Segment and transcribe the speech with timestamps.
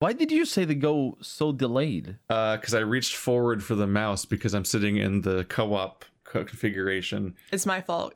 [0.00, 2.16] Why did you say the go so delayed?
[2.28, 6.44] Uh because I reached forward for the mouse because I'm sitting in the co-op co-
[6.44, 7.34] configuration.
[7.52, 8.14] It's my fault.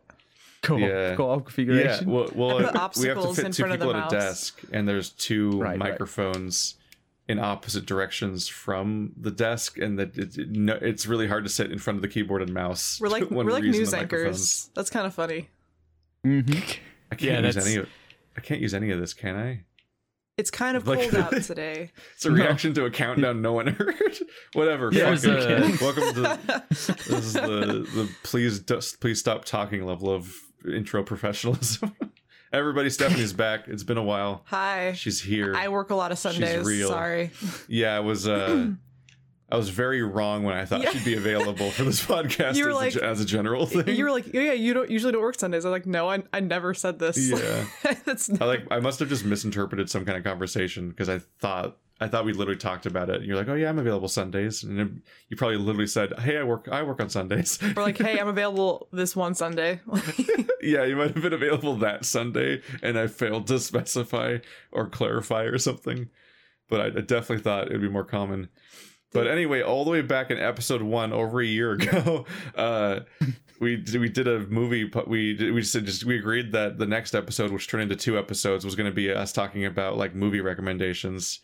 [0.62, 1.14] Co-op, Yeah.
[1.14, 2.10] co-op Yeah, configuration.
[2.10, 4.00] well, well I put we have to obstacles fit in two front of the people
[4.00, 5.78] at a desk, and there's two Right, right.
[5.78, 6.76] microphones
[7.28, 11.50] in opposite directions from the desk, and that it, it, no, it's really hard to
[11.50, 12.98] sit in front of the keyboard and mouse.
[12.98, 14.70] We're like we're like news anchors.
[14.74, 15.50] That's kind of funny.
[16.24, 16.78] Mhm.
[17.12, 17.88] I can't Yeah, use that's- any of.
[18.38, 19.60] I can't use any of this, can I?
[20.36, 21.92] It's kind of Like- cold out today.
[22.14, 24.18] It's a reaction to a countdown no one heard.
[24.54, 24.90] Whatever.
[24.92, 25.80] Yeah, fuck it.
[25.80, 30.34] a- Welcome to this is the the please just please stop talking level of
[30.66, 31.94] intro professionalism.
[32.52, 33.66] Everybody, Stephanie's back.
[33.68, 34.42] It's been a while.
[34.46, 34.92] Hi.
[34.92, 35.54] She's here.
[35.56, 36.64] I work a lot of Sundays.
[36.64, 36.88] real.
[36.88, 37.30] Sorry.
[37.68, 38.70] yeah, it was uh
[39.50, 40.90] I was very wrong when I thought Yeah.
[40.90, 43.88] she'd be available for this podcast as, like- a, as a general thing.
[43.94, 45.64] You were like, yeah, you don't usually don't work Sundays.
[45.64, 47.16] I was like, no, I, I never said this.
[47.18, 47.66] Yeah.
[48.04, 51.76] That's I like I must have just misinterpreted some kind of conversation because I thought
[52.00, 53.16] I thought we literally talked about it.
[53.16, 56.36] And you're like, "Oh yeah, I'm available Sundays," and then you probably literally said, "Hey,
[56.38, 59.80] I work I work on Sundays." Or like, hey, I'm available this one Sunday.
[60.60, 64.38] yeah, you might have been available that Sunday, and I failed to specify
[64.72, 66.08] or clarify or something.
[66.68, 68.48] But I, I definitely thought it'd be more common.
[69.14, 72.26] But anyway, all the way back in episode one, over a year ago,
[72.56, 73.00] uh,
[73.60, 74.84] we did, we did a movie.
[74.84, 78.18] But we we said just we agreed that the next episode, which turned into two
[78.18, 81.40] episodes, was going to be us talking about like movie recommendations.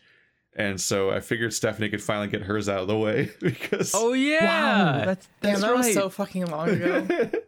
[0.53, 4.11] And so I figured Stephanie could finally get hers out of the way because Oh
[4.11, 4.45] yeah.
[4.99, 5.77] Wow, that's Damn, that right.
[5.77, 7.07] was so fucking long ago.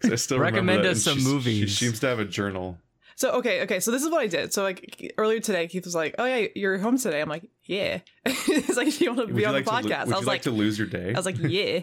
[0.00, 1.70] 'cause I still Recommend us some she's- movies.
[1.70, 2.78] She seems to have a journal.
[3.16, 3.80] So okay, okay.
[3.80, 4.52] So this is what I did.
[4.52, 8.00] So like earlier today, Keith was like, "Oh yeah, you're home today." I'm like, "Yeah."
[8.46, 10.26] He's like, "You want to Would be on like the lo- podcast?" would I was
[10.26, 11.12] like like, to lose your day?
[11.14, 11.80] I was like, "Yeah."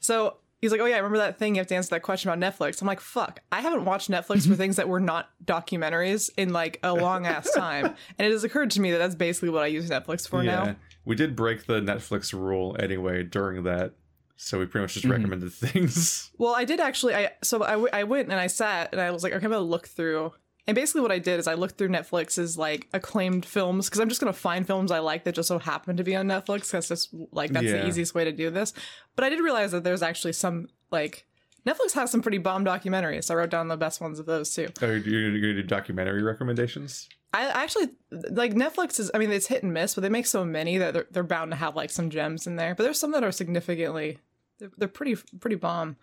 [0.00, 1.54] so he's like, "Oh yeah, I remember that thing.
[1.54, 4.48] You have to answer that question about Netflix." I'm like, "Fuck, I haven't watched Netflix
[4.48, 7.86] for things that were not documentaries in like a long ass time."
[8.18, 10.76] and it has occurred to me that that's basically what I use Netflix for now.
[11.04, 13.92] We did break the Netflix rule anyway during that.
[14.36, 15.10] So we pretty much just Mhm.
[15.12, 16.30] recommended things.
[16.38, 17.14] Well, I did actually.
[17.14, 19.52] I so I, w- I went and I sat and I was like, okay, I'm
[19.52, 20.32] gonna look through.
[20.66, 24.08] And basically, what I did is I looked through Netflix's like acclaimed films because I'm
[24.08, 26.70] just gonna find films I like that just so happen to be on Netflix.
[26.70, 27.72] That's just like that's Yeah.
[27.82, 28.72] the easiest way to do this.
[29.14, 31.26] But I did realize that there's actually some like
[31.66, 33.30] Netflix has some pretty bomb documentaries.
[33.30, 34.68] I wrote down the best ones of those too.
[34.82, 37.08] Oh, you're going to do documentary recommendations?
[37.32, 37.88] I actually
[38.30, 39.10] like Netflix is.
[39.14, 41.50] I mean, it's hit and miss, but they make so many that they're, they're bound
[41.52, 42.74] to have like some gems in there.
[42.74, 44.18] But there's some that are significantly,
[44.58, 45.96] they're, they're pretty pretty bomb.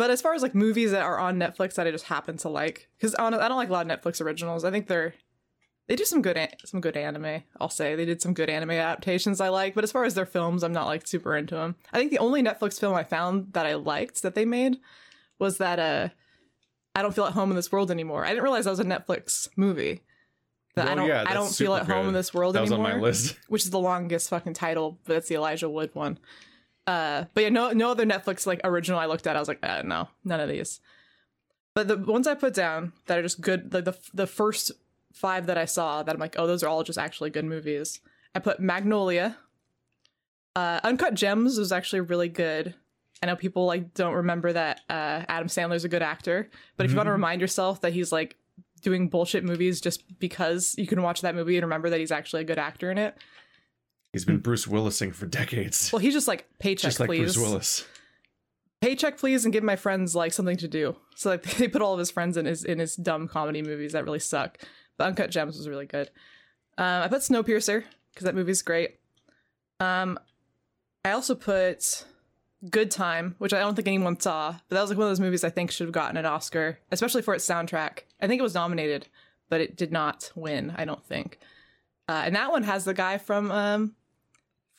[0.00, 2.48] But as far as like movies that are on Netflix that I just happen to
[2.48, 4.64] like, because I don't like a lot of Netflix originals.
[4.64, 5.12] I think they're
[5.88, 7.42] they do some good some good anime.
[7.60, 9.74] I'll say they did some good anime adaptations I like.
[9.74, 11.76] But as far as their films, I'm not like super into them.
[11.92, 14.78] I think the only Netflix film I found that I liked that they made
[15.38, 16.08] was that uh
[16.96, 18.24] I don't feel at home in this world anymore.
[18.24, 20.00] I didn't realize that was a Netflix movie.
[20.76, 22.08] That I Oh, don't yeah, I don't feel at home good.
[22.08, 22.92] in this world That was anymore.
[22.92, 23.36] on my list.
[23.48, 26.18] Which is the longest fucking title, but it's the Elijah Wood one.
[26.86, 29.60] Uh but yeah, no no other Netflix like original I looked at, I was like,
[29.62, 30.80] uh, no, none of these.
[31.74, 34.72] But the ones I put down that are just good, like the the first
[35.12, 38.00] five that I saw that I'm like, oh, those are all just actually good movies.
[38.34, 39.36] I put Magnolia.
[40.56, 42.74] Uh, Uncut Gems was actually really good.
[43.22, 46.92] I know people like don't remember that uh, Adam Sandler's a good actor, but if
[46.92, 48.36] you want to remind yourself that he's like
[48.80, 52.42] doing bullshit movies just because you can watch that movie and remember that he's actually
[52.42, 53.16] a good actor in it.
[54.12, 55.92] He's been Bruce Willising for decades.
[55.92, 57.34] Well, he's just like paycheck, just like please.
[57.34, 57.84] Bruce Willis.
[58.80, 60.96] Paycheck, please, and give my friends like something to do.
[61.14, 63.92] So like they put all of his friends in his in his dumb comedy movies
[63.92, 64.58] that really suck.
[64.96, 66.10] But Uncut Gems was really good.
[66.76, 68.98] Um, I put Snowpiercer because that movie's great.
[69.78, 70.18] Um,
[71.04, 72.04] I also put
[72.68, 75.20] Good Time, which I don't think anyone saw, but that was like one of those
[75.20, 78.00] movies I think should have gotten an Oscar, especially for its soundtrack.
[78.20, 79.08] I think it was nominated,
[79.48, 80.72] but it did not win.
[80.76, 81.38] I don't think.
[82.08, 83.94] Uh, and that one has the guy from um,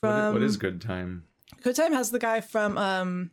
[0.02, 1.24] from what is good time?
[1.64, 3.32] Good Time has the guy from um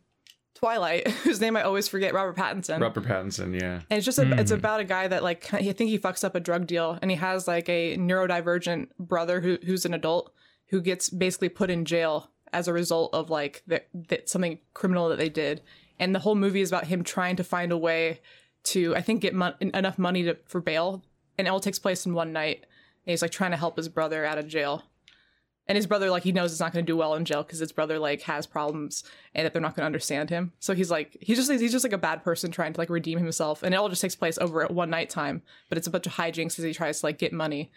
[0.55, 2.81] Twilight, whose name I always forget, Robert Pattinson.
[2.81, 3.81] Robert Pattinson, yeah.
[3.89, 4.57] and it's just a, it's Hmm.
[4.57, 7.17] about a guy that like I think he fucks up a drug deal, and he
[7.17, 10.31] has like a neurodivergent brother who who's an adult
[10.67, 15.09] who gets basically put in jail as a result of like that that something criminal
[15.09, 15.61] that they did,
[15.97, 18.19] and the whole movie is about him trying to find a way
[18.65, 21.03] to I think get mon- enough money to for bail,
[21.37, 22.65] and it all takes place in one night.
[23.05, 24.83] And he's like trying to help his brother out of jail
[25.69, 27.59] and his brother like he knows it's not going to do well in jail because
[27.59, 30.51] his brother like has problems and that they're not going to understand him.
[30.59, 33.19] So he's like he's just he's just like a bad person trying to like redeem
[33.19, 33.63] himself.
[33.63, 36.07] And it all just takes place over at one night time but it's a bunch
[36.07, 37.71] of hijinks as he tries to like get money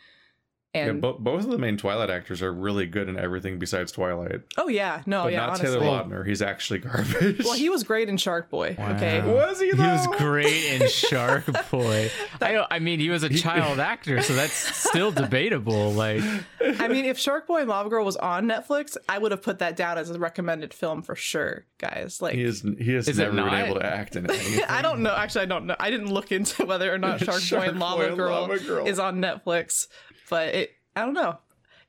[0.74, 3.92] Yeah, And bo- both of the main Twilight actors are really good in everything besides
[3.92, 4.40] Twilight.
[4.56, 5.66] oh yeah, no, but yeah, not honestly.
[5.68, 6.26] Taylor Lautner.
[6.26, 7.40] He's actually garbage.
[7.44, 8.74] Well, he was great in Shark Boy.
[8.78, 12.10] Okay, was he He was great in Shark Boy.
[12.40, 15.92] I, I mean, he was a child actor, so that's still debatable.
[15.92, 16.22] Like,
[16.60, 19.58] I mean, if Shark Boy and Lava Girl was on Netflix, I would have put
[19.58, 22.22] that down as a recommended film for sure, guys.
[22.22, 22.62] Like, He is.
[22.78, 24.64] He has Is it never been able to act in anything.
[24.70, 25.14] I don't know.
[25.14, 25.76] Actually, I don't know.
[25.78, 28.40] I didn't look into whether or not Shark, Boy Shark and Boy Lava, and Girl
[28.40, 28.86] Lava Girl.
[28.86, 29.86] is on Netflix,
[30.32, 30.70] but it.
[30.96, 31.38] I don't know.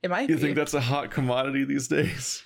[0.03, 0.41] It might You be.
[0.41, 2.43] think that's a hot commodity these days?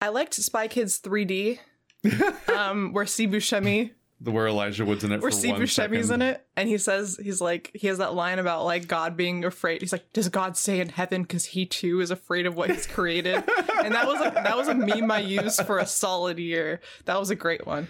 [0.00, 1.58] I liked Spy Kids 3D,
[2.48, 3.90] um, where Steve Buscemi
[4.20, 7.40] The where Elijah Wood's in it where Steve Buscemi's in it, and he says he's
[7.40, 9.80] like he has that line about like God being afraid.
[9.82, 12.86] He's like, "Does God stay in heaven because he too is afraid of what he's
[12.86, 13.36] created?"
[13.84, 16.80] and that was like that was a meme I used for a solid year.
[17.04, 17.88] That was a great one.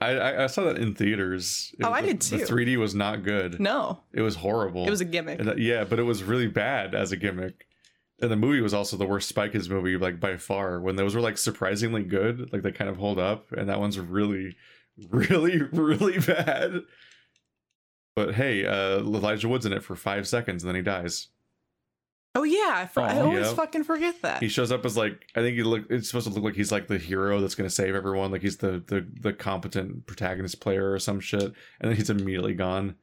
[0.00, 1.74] I, I I saw that in theaters.
[1.78, 2.38] It Oh, was- I did too.
[2.38, 3.60] The 3D was not good.
[3.60, 4.86] No, It was horrible.
[4.86, 5.38] it was a gimmick.
[5.40, 7.66] And yeah, but it was really bad as a gimmick.
[8.20, 10.80] And the movie was also the worst Spy Kids movie, like by far.
[10.80, 13.98] When those were like surprisingly good, like they kind of hold up, and that one's
[13.98, 14.56] really,
[15.10, 16.80] really, really bad.
[18.14, 21.28] But hey, uh, Elijah Wood's in it for five seconds, and then he dies.
[22.36, 24.42] Oh yeah, I, I Oh, always fucking forget that.
[24.42, 25.84] He shows up as like I think he look.
[25.90, 28.42] It's supposed to look like he's like the hero that's going to save everyone, like
[28.42, 32.96] he's the the the competent protagonist player or some shit, and then he's immediately gone.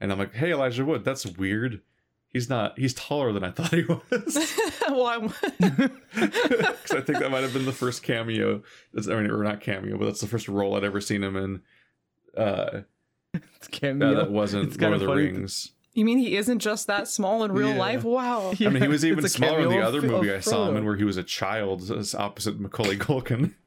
[0.00, 1.80] And I'm like, hey, Elijah Wood, that's weird.
[2.28, 2.78] He's not.
[2.78, 4.54] He's taller than I thought he was.
[4.88, 5.32] well, I'm-
[6.16, 8.62] Because I think that might have been the first cameo.
[8.92, 11.36] That's, I mean, or not cameo, but that's the first role I'd ever seen him
[11.36, 11.62] in.
[12.36, 12.80] Uh,
[13.56, 14.14] It's cameo.
[14.14, 15.72] that wasn't Lord kinda the Rings.
[15.96, 17.78] You mean he isn't just that small in real Yeah.
[17.78, 18.04] life?
[18.04, 18.52] Wow.
[18.60, 20.76] I mean, he was even smaller in the other of- movie of I saw him
[20.76, 21.82] in, where he was a child,
[22.16, 23.54] opposite Macaulay Culkin.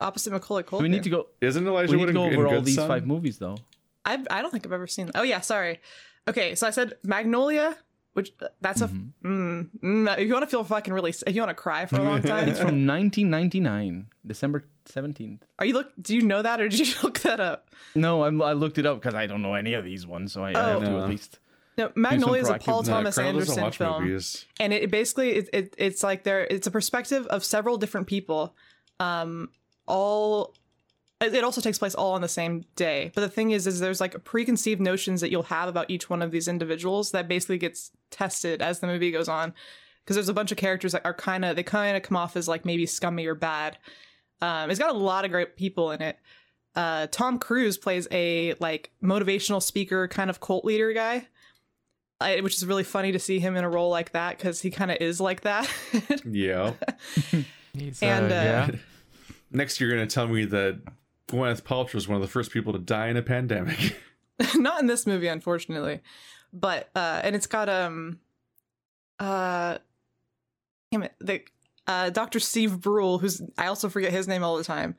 [0.00, 0.82] Opposite Macaulay Culkin.
[0.82, 1.26] We need to go.
[1.40, 2.86] Isn't Elijah We need Wood to go in, in over all Good these Son?
[2.88, 3.56] five movies, though.
[4.04, 5.10] I I don't think I've ever seen.
[5.16, 5.80] Oh yeah, sorry.
[6.28, 7.76] Okay, so I said Magnolia,
[8.18, 9.12] which that's a Mhm.
[9.24, 12.00] mm, mm, if you want to feel fucking really if you want to cry for
[12.00, 12.48] a long time.
[12.48, 15.42] It's from 1999, December 17th.
[15.60, 15.92] Are you look?
[16.02, 17.70] Do you know that or did you look that up?
[17.94, 20.42] No, I'm, I looked it up because I don't know any of these ones, so
[20.42, 21.02] I, I have to Oh.
[21.04, 21.38] at least.
[21.76, 24.46] No, Magnolia is a Paul Thomas Colonel Anderson film, movies.
[24.58, 28.08] and it, it basically it, it it's like there it's a perspective of several different
[28.08, 28.56] people,
[28.98, 29.50] um,
[29.86, 30.54] all.
[31.20, 33.80] It it also takes place all on the same day, but the thing is, is
[33.80, 37.58] there's like preconceived notions that you'll have about each one of these individuals that basically
[37.58, 39.52] gets tested as the movie goes on,
[40.04, 42.36] because there's a bunch of characters that are kind of they kind of come off
[42.36, 43.78] as like maybe scummy or bad.
[44.40, 46.18] Um, it's got a lot of great people in it.
[46.76, 51.26] Uh, Tom Cruise plays a like motivational speaker kind of cult leader guy.
[52.20, 54.70] I, which is really funny to see him in a role like that because he
[54.70, 55.70] kind of is like that.
[56.24, 56.72] Yeah.
[57.72, 58.70] he's, And, uh, yeah.
[59.52, 60.80] Next, you're going to tell me that
[61.28, 63.96] Gwyneth Paltrow is one of the first people to die in a pandemic.
[64.54, 66.00] Not in this movie, unfortunately,
[66.52, 68.20] but uh, and it's got um,
[69.18, 69.78] uh,
[70.92, 71.42] damn it, the
[71.86, 72.38] uh, Dr.
[72.40, 74.94] Steve Brule, who's I also forget his name all the time.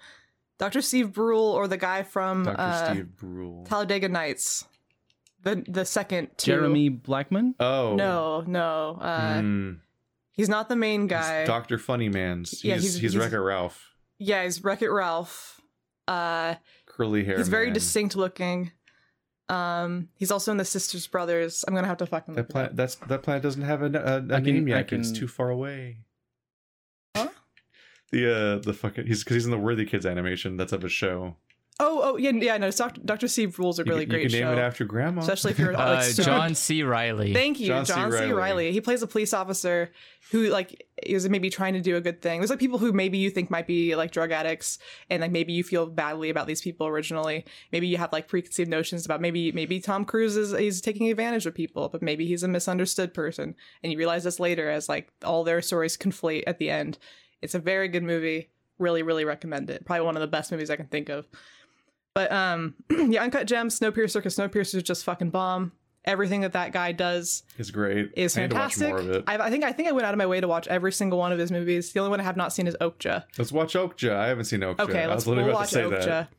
[0.58, 0.82] Dr.
[0.82, 2.60] Steve Brule or the guy from Dr.
[2.60, 3.64] uh, Steve Brule.
[3.66, 4.66] Talladega Nights,
[5.44, 7.56] the the second to Jeremy Blackman?
[7.62, 7.96] oh.
[7.96, 9.72] No, no, uh, Hmm.
[10.34, 11.46] he's not the main guy.
[11.46, 11.78] Dr.
[11.78, 12.50] Funnymans.
[12.50, 13.96] He's, Yeah, he's, he's- he's, he's- Wreck-It Ralph.
[14.18, 15.59] yeah, he's Wreck It Ralph.
[16.10, 17.38] Uh, Curly hair.
[17.38, 17.74] he's very man.
[17.74, 18.72] distinct looking.
[19.48, 21.64] Um, he's also in the Sisters Brothers.
[21.68, 23.86] I'm gonna have to fucking That look it planet, that's, that planet doesn't have a,
[23.86, 24.88] a, a I can- name I yet.
[24.90, 26.00] 'cause It's too far away.
[27.16, 27.30] Huh?
[28.12, 30.90] The uh the fucking he's because he's in the Worthy Kids animation that's of a
[30.90, 31.38] show.
[31.82, 32.58] Oh, oh, yeah, yeah.
[32.58, 33.00] No, Dr.
[33.06, 33.28] Dr.
[33.30, 34.50] Steve Brule's a You really can- you great can show.
[34.50, 36.84] name it after grandma, Especially if you're like Uh, John C.
[36.84, 37.34] Reilly.
[37.34, 38.18] Thank you, John John, C.
[38.18, 38.32] C.
[38.34, 38.74] Reilly.
[38.74, 39.90] He plays a police officer
[40.32, 42.42] who like is maybe trying to do a good thing.
[42.42, 44.78] There's like people who maybe you think might be like drug addicts,
[45.10, 47.46] and like maybe you feel badly about these people originally.
[47.72, 51.46] Maybe you have like preconceived notions about maybe maybe Tom Cruise is he's taking advantage
[51.46, 55.08] of people, but maybe he's a misunderstood person, and you realize this later as like
[55.24, 56.98] all their stories conflate at the end.
[57.42, 58.50] It's a very good movie.
[58.80, 59.86] Really, really recommend it.
[59.86, 61.28] Probably one of the best movies I can think of.
[62.14, 65.72] But um, yeah, Uncut Gems, Snowpiercer, because Snowpiercer is just fucking bomb.
[66.06, 68.12] Everything that that guy does is great.
[68.16, 68.90] is I need to watch fantastic.
[68.90, 69.24] more of it.
[69.28, 71.20] I, I think I think I went out of my way to watch every single
[71.20, 71.92] one of his movies.
[71.92, 73.26] The only one I have not seen is Okja.
[73.38, 74.16] Let's watch Okja.
[74.16, 74.80] I haven't seen Okja.
[74.80, 76.06] Okay, I let's was literally we'll about watch to say Okja.
[76.06, 76.30] that,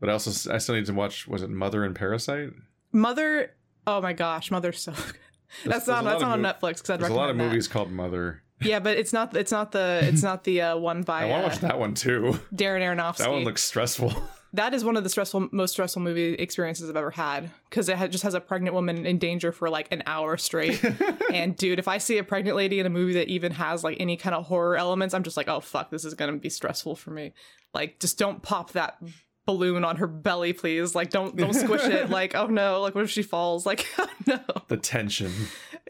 [0.00, 1.28] but I also I still need to watch.
[1.28, 2.50] Was it Mother and Parasite?
[2.92, 3.52] Mother.
[3.86, 4.92] Oh my gosh, Mother's so.
[5.64, 5.72] Good.
[5.72, 7.00] That's not that's not on mov- Netflix because I'd recommend it.
[7.00, 7.44] There's a lot of that.
[7.44, 8.42] movies called Mother.
[8.62, 11.22] Yeah, but it's not it's not the it's not the uh, one by.
[11.22, 12.38] I want to uh, watch that one too.
[12.54, 13.18] Darren Aronofsky.
[13.18, 14.12] That one looks stressful.
[14.52, 17.96] that is one of the stressful most stressful movie experiences I've ever had because it
[17.96, 20.82] had, just has a pregnant woman in danger for like an hour straight.
[21.32, 23.98] and dude, if I see a pregnant lady in a movie that even has like
[24.00, 26.96] any kind of horror elements, I'm just like, oh fuck, this is gonna be stressful
[26.96, 27.32] for me.
[27.72, 29.00] Like, just don't pop that
[29.46, 30.94] balloon on her belly, please.
[30.94, 32.10] Like, don't don't squish it.
[32.10, 33.64] Like, oh no, like what if she falls?
[33.64, 34.40] Like, oh no.
[34.68, 35.32] The tension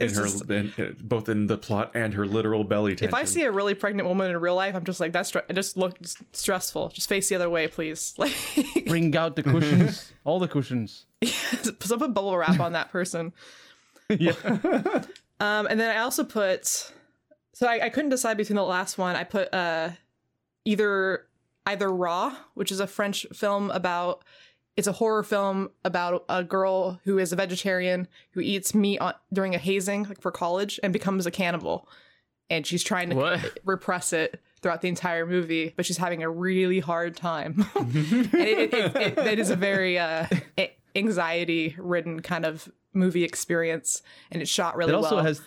[0.00, 3.08] in her, just- in, in- both in the plot and her literal belly tension.
[3.08, 5.54] If I see a really pregnant woman in real life, I'm just like, that's stre-
[5.54, 6.88] just looks stressful.
[6.90, 8.14] Just face the other way, please.
[8.18, 8.32] Like,
[8.86, 11.06] Bring out the cushions, all the cushions.
[11.24, 13.32] so put bubble wrap on that person.
[14.18, 14.32] Yeah.
[15.38, 16.66] Um, and then I also put,
[17.54, 19.14] so I, I couldn't decide between the last one.
[19.16, 19.90] I put uh,
[20.64, 21.26] either
[21.66, 24.24] either Raw, which is a French film about,
[24.80, 29.12] it's a horror film about a girl who is a vegetarian who eats meat on,
[29.30, 31.86] during a hazing like for college and becomes a cannibal,
[32.48, 33.58] and she's trying to What?
[33.66, 37.66] repress it throughout the entire movie, but she's having a really hard time.
[37.78, 37.94] and
[38.34, 40.24] it, it, it, it, is a very uh,
[40.96, 45.24] anxiety ridden kind of movie experience, and it's shot really it also well.
[45.24, 45.42] has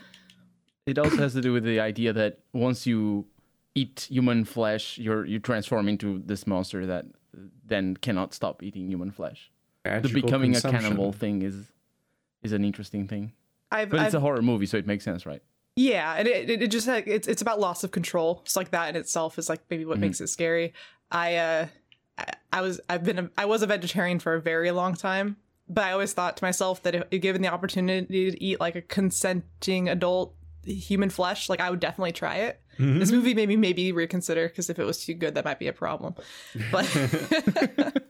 [0.86, 3.26] it also has to do with the idea that once you
[3.74, 7.08] eat human flesh you're you transform into this monster that
[7.66, 9.52] then cannot stop eating human flesh
[9.84, 11.72] the becoming a cannibal thing is
[12.42, 13.34] is an interesting thing
[13.72, 15.42] I've, but it's I've- a horror movie so it makes sense right
[15.76, 18.42] yeah, and it, it, it just like it's it's about loss of control.
[18.46, 20.02] It's like that in itself is like maybe what Mhm.
[20.02, 20.72] makes it scary.
[21.10, 21.68] I uh,
[22.20, 25.36] I- I was I've been a, I was a vegetarian for a very long time,
[25.68, 28.84] but I always thought to myself that if given the opportunity to eat like a
[28.84, 32.62] consenting adult human flesh, like I would definitely try it.
[32.80, 33.00] Mhm.
[33.00, 35.68] This movie made me maybe reconsider because if it was too good, that might be
[35.68, 36.16] a problem.
[36.72, 36.86] But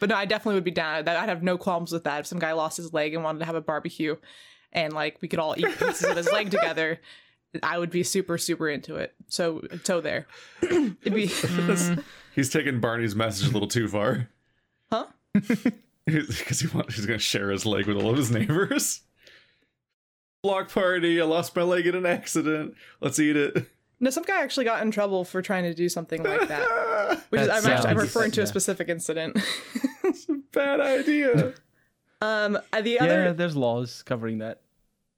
[0.00, 1.04] but no, I definitely would be down.
[1.04, 2.20] That I'd have no qualms with that.
[2.20, 4.16] If some guy lost his leg and wanted to have a barbecue,
[4.72, 7.00] and like we could all eat pieces of his leg together,
[7.62, 9.14] I would be super super into it.
[9.28, 10.26] So so there.
[10.62, 11.30] It'd be
[12.34, 14.28] He's taking Barney's message a little too far.
[14.92, 15.06] huh?
[16.06, 19.00] Because he wants, he's going to share his leg with all of his neighbors.
[20.42, 21.18] Block party.
[21.18, 22.74] I lost my leg in an accident.
[23.00, 23.66] Let's eat it.
[24.04, 27.24] No, some guy actually got in trouble for trying to do something like that.
[27.30, 29.40] Which is, I'm actually I'm referring to a specific incident.
[30.04, 31.54] It's a bad idea.
[32.20, 34.60] um, uh, the other yeah there's laws covering that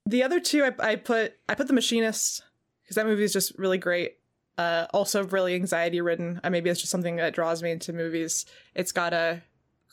[0.06, 2.44] the other two I, I put I put the machinist
[2.84, 4.18] because that movie is just really great.
[4.56, 6.40] Uh, also really anxiety ridden.
[6.44, 8.46] Uh, maybe it's just something that draws me into movies.
[8.76, 9.42] It's got a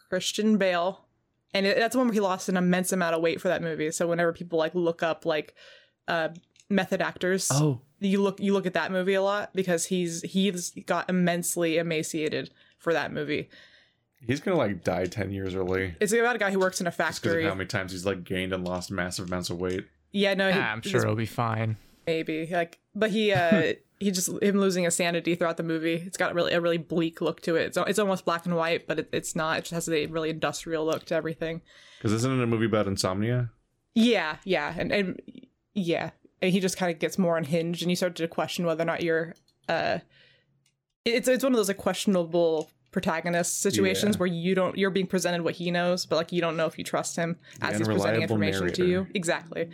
[0.08, 1.04] Christian Bale,
[1.52, 3.64] and it, that's the one where he lost an immense amount of weight for that
[3.64, 3.90] movie.
[3.90, 5.56] So whenever people like look up like
[6.08, 6.30] uh,
[6.70, 10.72] method actors, oh you look you look at that movie a lot because he's he's
[10.86, 13.50] got immensely emaciated for that movie.
[14.26, 15.96] He's going to like die 10 years early.
[16.00, 17.44] It's about a guy who works in a Just of factory.
[17.44, 19.86] how many times he's like gained and lost massive amounts of weight.
[20.14, 21.76] Yeah, no, he, Ah, I'm sure it'll be fine.
[22.08, 26.18] maybe like but he uh he just him losing his sanity throughout the movie it's
[26.18, 29.00] got really a really bleak look to it it's, it's almost black and white but
[29.00, 31.62] it, it's not it just has a really industrial look to everything
[31.98, 33.50] Because isn't it a movie about insomnia?
[33.96, 35.22] yeah yeah and, and
[35.74, 36.10] yeah
[36.44, 38.86] and he just kind of gets more unhinged and you start to question whether or
[38.86, 39.34] not you're
[39.70, 39.98] uh
[41.06, 44.20] it's it's one of those like questionable protagonist situations Yeah.
[44.20, 46.78] where you don't you're being presented what he knows but like you don't know if
[46.78, 49.70] you trust him The as he's presenting unreliable information to you exactly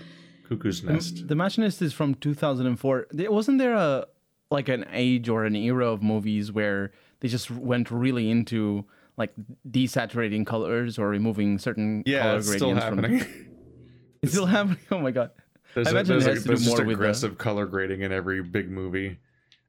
[0.47, 1.27] Cuckoo's Nest.
[1.27, 4.05] the machinist is from 2004 wasn't there a
[4.51, 8.85] like an age or an era of movies where they just went really into
[9.17, 9.33] like
[9.69, 13.25] desaturating colors or removing certain Yeah, color it's still gradients from happening.
[14.23, 15.31] it's still happening oh my god
[15.75, 17.37] There's, I a, imagine there's, it like, to there's do just more with the- aggressive
[17.37, 19.19] color grading in every big movie.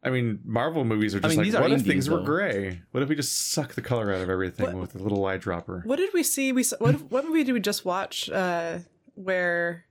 [0.02, 2.80] I mean, Marvel movies are just mean, like, what if indies, things were gray?
[2.92, 5.84] What if we just suck the color out of everything What- with a little eyedropper?
[5.84, 6.52] What did we see?
[6.52, 8.30] We saw, what what movie did we just watch?
[8.30, 8.78] Uh,
[9.14, 9.84] where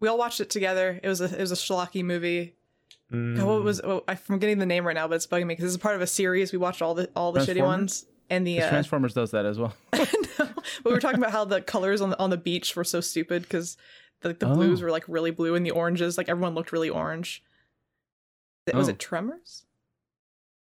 [0.00, 0.98] we all watched it together.
[1.02, 2.56] It was a it was a schlocky movie.
[3.12, 3.38] Mm.
[3.38, 3.80] Oh, What was?
[3.80, 6.00] Oh, I'm forgetting the name right now, but it's bugging me because it's part of
[6.02, 6.50] a series.
[6.50, 8.60] We watched all the all the shitty ones and the.
[8.60, 10.04] Uh, transformers does that as well no,
[10.38, 13.00] but we were talking about how the colors on the on the beach were so
[13.00, 13.76] stupid because
[14.24, 14.86] the the blues Oh.
[14.86, 17.42] were like really blue and the oranges like everyone looked really orange.
[18.72, 18.90] Was Oh.
[18.92, 19.64] it Tremors?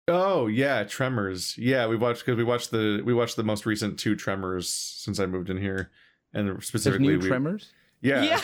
[0.08, 1.58] Oh yeah, Tremors.
[1.58, 5.20] Yeah, we watched because we watched the we watched the most recent two Tremors since
[5.20, 5.90] I moved in here,
[6.34, 7.72] and there's specifically new we, tremors
[8.02, 8.22] Yeah,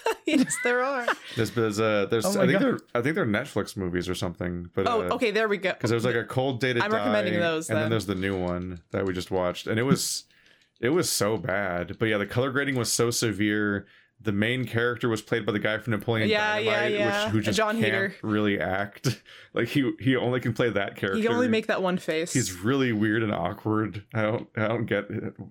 [0.26, 1.06] yes, there are.
[1.36, 2.62] there's there's uh there's Oh I think God.
[2.62, 4.70] they're I think they're Netflix movies or something.
[4.74, 5.72] But Oh, uh, okay, there we go.
[5.72, 7.90] because there was like a cold day to I'm die, recommending those, and then then.
[7.90, 10.24] there's the new one that we just watched, and it was
[10.80, 11.98] it was so bad.
[11.98, 13.86] But yeah, the color grading was so severe.
[14.20, 17.24] The main character was played by the guy from Napoleon Yeah, yeah, Dynamite, yeah.
[17.24, 18.14] which who just Jon can't Heder.
[18.22, 19.22] really act.
[19.54, 21.16] Like he he only can play that character.
[21.16, 22.32] He can only make that one face.
[22.32, 24.04] He's really weird and awkward.
[24.14, 25.06] I don't I don't get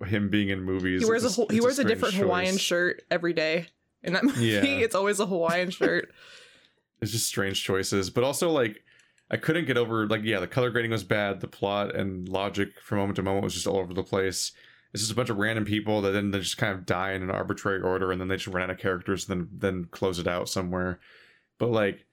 [0.06, 1.02] him being in movies.
[1.02, 3.66] he wears a, It's he wears a, strange different Hawaiian shirt every day.
[4.02, 4.60] In that movie, Yeah.
[4.64, 6.10] it's always a Hawaiian shirt.
[7.00, 8.82] It's just strange choices, but also like
[9.30, 12.70] I couldn't get over like yeah, the color grading was bad, the plot and logic
[12.82, 14.52] from moment to moment was just all over the place.
[14.92, 17.22] It's just a bunch of random people that then they just kind of die in
[17.22, 20.18] an arbitrary order, and then they just run out of characters, and then then close
[20.18, 20.98] it out somewhere.
[21.58, 22.06] But like,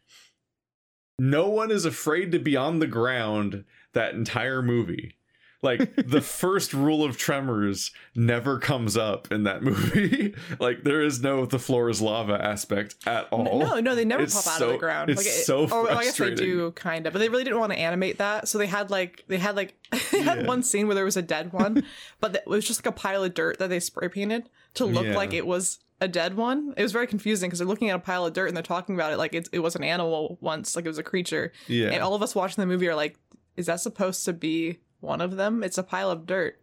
[1.18, 3.64] no one is afraid to be on the ground
[3.94, 5.16] that entire movie.
[5.62, 10.36] Like the first rule of Tremors never comes up in that movie.
[10.60, 13.60] like there is no the floor is lava aspect at all.
[13.60, 15.10] No, no, they never It's pop out so- of the ground.
[15.10, 17.44] it's like, it- so or, well, I guess they do kind of, but they really
[17.44, 19.74] didn't want to animate that, so they had like they had like
[20.12, 20.46] they had Yeah.
[20.48, 21.84] one scene where there was a dead one,
[22.20, 25.06] but it was just like a pile of dirt that they spray painted to look
[25.06, 25.16] Yeah.
[25.16, 26.74] like it was a dead one.
[26.76, 28.94] It was very confusing because they're looking at a pile of dirt and they're talking
[28.96, 31.54] about it like it, it was an animal once, like it was a creature.
[31.68, 31.88] Yeah.
[31.92, 33.18] And all of us watching the movie are like,
[33.56, 35.64] is that supposed to be one of them?
[35.64, 36.60] It's a pile of dirt.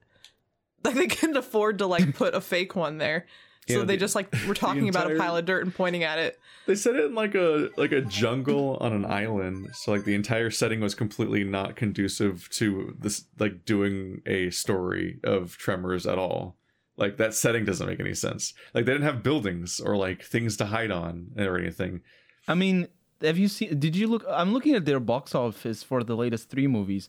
[0.84, 3.26] Like they couldn't afford to like put a fake one there.
[3.68, 6.02] So Yeah, they the- just like were talking about a pile of dirt and pointing
[6.02, 6.38] at it.
[6.66, 10.14] They set it in like a like a jungle on an island, so like the
[10.14, 16.18] entire setting was completely not conducive to this like doing a story of Tremors at
[16.18, 16.56] all.
[16.96, 18.54] Like that setting doesn't make any sense.
[18.74, 22.02] Like they didn't have buildings or like things to hide on or anything.
[22.46, 22.86] I mean,
[23.22, 23.78] have you seen?
[23.80, 24.24] Did you look?
[24.30, 27.08] I'm looking at their box office for the latest three movies.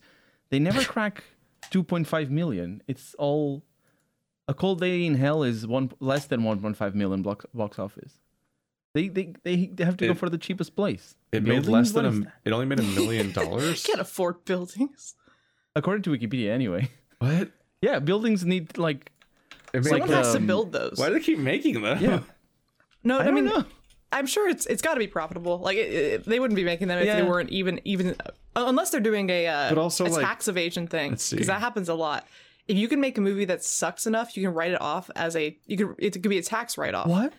[0.53, 1.23] They never crack
[1.71, 2.83] 2.5 million.
[2.87, 3.63] It's all.
[4.47, 8.19] A Cold Day in Hell is one less than 1.5 million box box office.
[8.93, 11.15] They they they they have to go for the cheapest place.
[11.31, 11.69] It made Buildings?
[11.69, 12.33] less than What is a.
[12.45, 13.83] It only made a million dollars.
[13.83, 15.15] Can't afford buildings.
[15.75, 16.91] according to Wikipedia anyway.
[17.17, 17.49] what?
[17.81, 19.11] Yeah, buildings need like
[19.73, 20.97] It made, like, Someone has to um, build those.
[20.99, 21.97] why do they keep making them?
[21.99, 22.19] yeah.
[23.03, 23.65] no, I, I, don't mean, know.
[24.13, 25.57] I'm sure it's it's got to be profitable.
[25.59, 28.89] Like it, it- they wouldn't be making them if they weren't even even uh, unless
[28.91, 31.93] they're doing a uh, But also, a like- tax evasion thing because that happens a
[31.95, 32.25] lot.
[32.67, 35.35] If you can make a movie that sucks enough, you can write it off as
[35.35, 37.07] a you could it could be a tax write off.
[37.07, 37.33] What?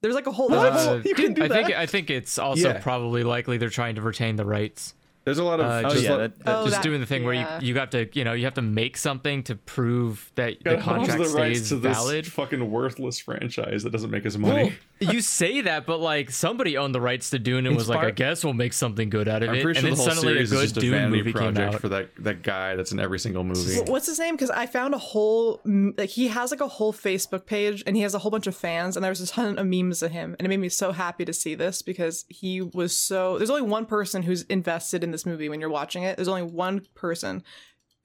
[0.00, 0.48] There's like a whole.
[0.48, 1.64] there's like a Uh, You can do I that.
[1.66, 2.80] think I think it's also Yeah.
[2.80, 4.94] probably likely they're trying to retain the rights.
[5.28, 7.00] There's a lot of Uh, Oh just yeah, let- that, that Oh, just that- doing
[7.00, 9.54] the thing where you you have to you know you have to make something to
[9.56, 12.26] prove that the contract the stays to this valid.
[12.26, 14.72] fucking worthless franchise that doesn't make us Well, money.
[15.00, 18.04] you say that, but like somebody owned the rights to Dune and It's was like,
[18.06, 19.62] I guess we'll make something good out of I'm it.
[19.62, 21.74] pretty and sure then the suddenly a good just a Dune vanity movie came project
[21.74, 21.80] out.
[21.82, 23.80] for that that guy that's in every single movie.
[23.86, 24.34] What's his name?
[24.34, 28.02] Because I found a whole like he has like a whole Facebook page and he
[28.02, 30.46] has a whole bunch of fans and there's a ton of memes of him and
[30.46, 33.36] it made me so happy to see this because he was so.
[33.38, 36.16] There's only one person who's invested in this movie when you're watching it.
[36.16, 37.42] There's only one person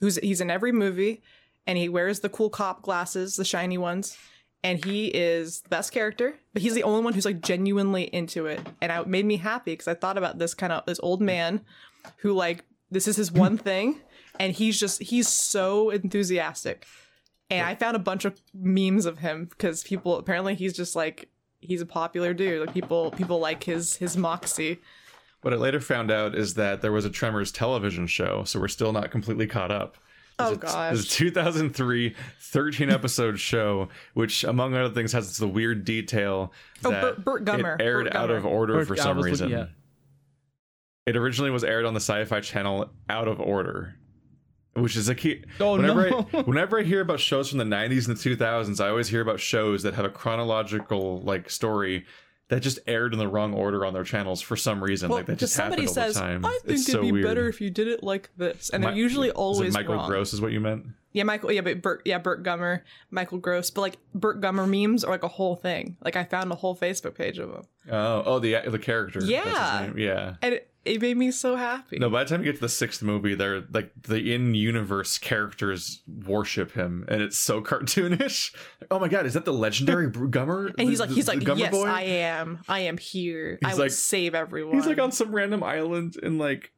[0.01, 1.21] who's he's in every movie
[1.65, 4.17] and he wears the cool cop glasses, the shiny ones.
[4.65, 8.45] And he is the best character, but he's the only one who's like genuinely into
[8.45, 11.21] it, and it made me happy because I thought about this kind of this old
[11.21, 11.59] man
[12.19, 13.99] who like this is his one thing
[14.39, 16.85] and he's just he's so enthusiastic
[17.49, 21.29] and i found a bunch of memes of him because people apparently he's just like
[21.59, 24.79] he's a popular dude like people people like his his moxie
[25.43, 28.67] What I later found out is that there was a Tremors television show, so we're
[28.67, 29.97] still not completely caught up.
[30.39, 35.37] oh There's a- gosh There's a 2003 13 episode show, which, among other things, has
[35.37, 36.51] the weird detail
[36.83, 37.75] Oh, that Burt- Burt Gummer.
[37.79, 39.49] it aired Burt out of order Burt- for some reason.
[39.49, 39.71] looking- yeah.
[41.05, 43.95] It originally was aired on the Sci-Fi Channel out of order,
[44.75, 45.43] which is a key.
[45.59, 46.27] Oh, whenever no.
[46.33, 49.19] I, whenever I hear about shows from the 90s and the 2000s, I always hear
[49.19, 52.05] about shows that have a chronological like story
[52.49, 55.09] that just aired in the wrong order on their channels for some reason.
[55.09, 56.45] well like that just somebody happened all says the time.
[56.45, 57.25] i think it's it'd so be weird.
[57.25, 60.33] better if you did it like this and they're Mi- usually always Michael wrong Gross
[60.33, 60.85] is what you meant.
[61.13, 65.03] yeah michael yeah but burt yeah burt gummer michael gross but like burt gummer memes
[65.03, 68.23] are like a whole thing like i found a whole facebook page of them Oh,
[68.25, 69.19] oh, the the character.
[69.23, 69.91] Yeah.
[69.95, 70.35] yeah.
[70.41, 72.67] and it, it made me so happy No, by the time you get to the
[72.69, 78.53] sixth movie, they're like the in-universe characters worship him, and it's so cartoonish.
[78.91, 80.73] oh my god, is that the legendary Gummer?
[80.77, 81.85] and he's like he's like yes boy?
[81.87, 85.33] i am i am here i He's will like- save everyone He's like on some
[85.33, 86.71] random island in like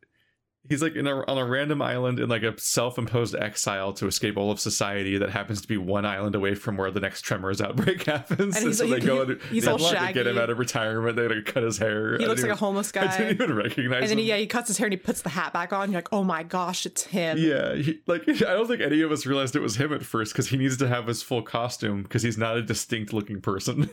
[0.70, 4.38] he's like in a, on a random island in like a self-imposed exile to escape
[4.38, 7.62] all of society that happens to be one island away from where the next Tremors
[7.62, 8.56] outbreak happens.
[8.58, 10.50] And he's so like- they go he- and he's they all to get him out
[10.50, 11.16] of retirement.
[11.16, 12.18] They cut his hair.
[12.18, 14.24] he looks like didn't a homeless even- I didn't even recognize and then him.
[14.24, 16.12] he, yeah he cuts his hair and he puts the hat back on you're like
[16.12, 19.56] oh my gosh it's him Yeah, he, like I don't think any of us realized
[19.56, 22.38] it was him at first because he needs to have his full costume because he's
[22.38, 23.90] not a distinct looking person.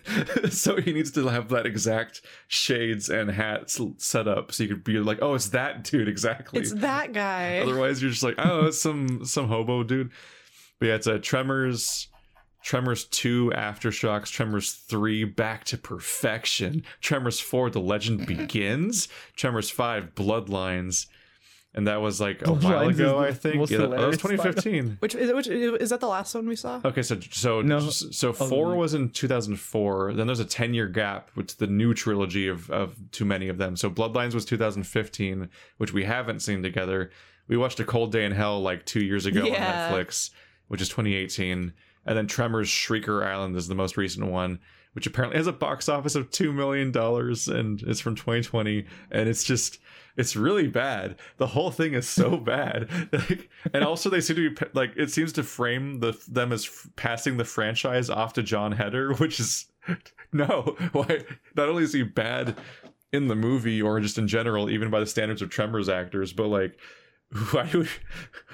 [0.50, 4.84] so he needs to have that exact shades and hats set up so you could
[4.84, 6.60] be like, oh, it's that dude exactly.
[6.62, 10.10] It's that guy Otherwise, you're just like, oh, it's some some hobo dude.
[10.78, 12.08] But yeah, it's a Tremors.
[12.62, 20.14] Tremors 2 Aftershocks, Tremors 3 Back to Perfection, Tremors 4 The Legend Begins, Tremors 5
[20.14, 21.06] Bloodlines,
[21.74, 23.56] and that was like a while Bloodlines ago, I think.
[23.56, 24.96] most Yeah, that that was 2015.
[25.00, 27.80] which is which is that the last one we saw Okay, so so No.
[27.80, 30.12] so four was in 2004.
[30.14, 33.58] Then there's a 10 year gap, which the new trilogy of of too many of
[33.58, 33.76] them.
[33.76, 37.10] So Bloodlines was 2015, which we haven't seen together.
[37.48, 39.88] We watched A Cold Day in Hell like two years ago Yeah.
[39.90, 40.30] on Netflix,
[40.68, 41.72] which is 2018.
[42.04, 44.58] And then Tremors Shrieker Island is the most recent one,
[44.92, 49.28] which apparently has a box office of two million dollars and it's from 2020, and
[49.28, 49.78] it's just
[50.16, 51.16] it's really bad.
[51.38, 55.10] The whole thing is so bad, like, and also they seem to be like it
[55.10, 59.40] seems to frame the them as f- passing the franchise off to Jon Heder, which
[59.40, 59.66] is
[60.32, 60.76] no.
[60.92, 61.24] Why?
[61.56, 62.56] Not only is he bad
[63.12, 66.48] in the movie or just in general, even by the standards of Tremors actors, but
[66.48, 66.78] like
[67.52, 67.88] why do we,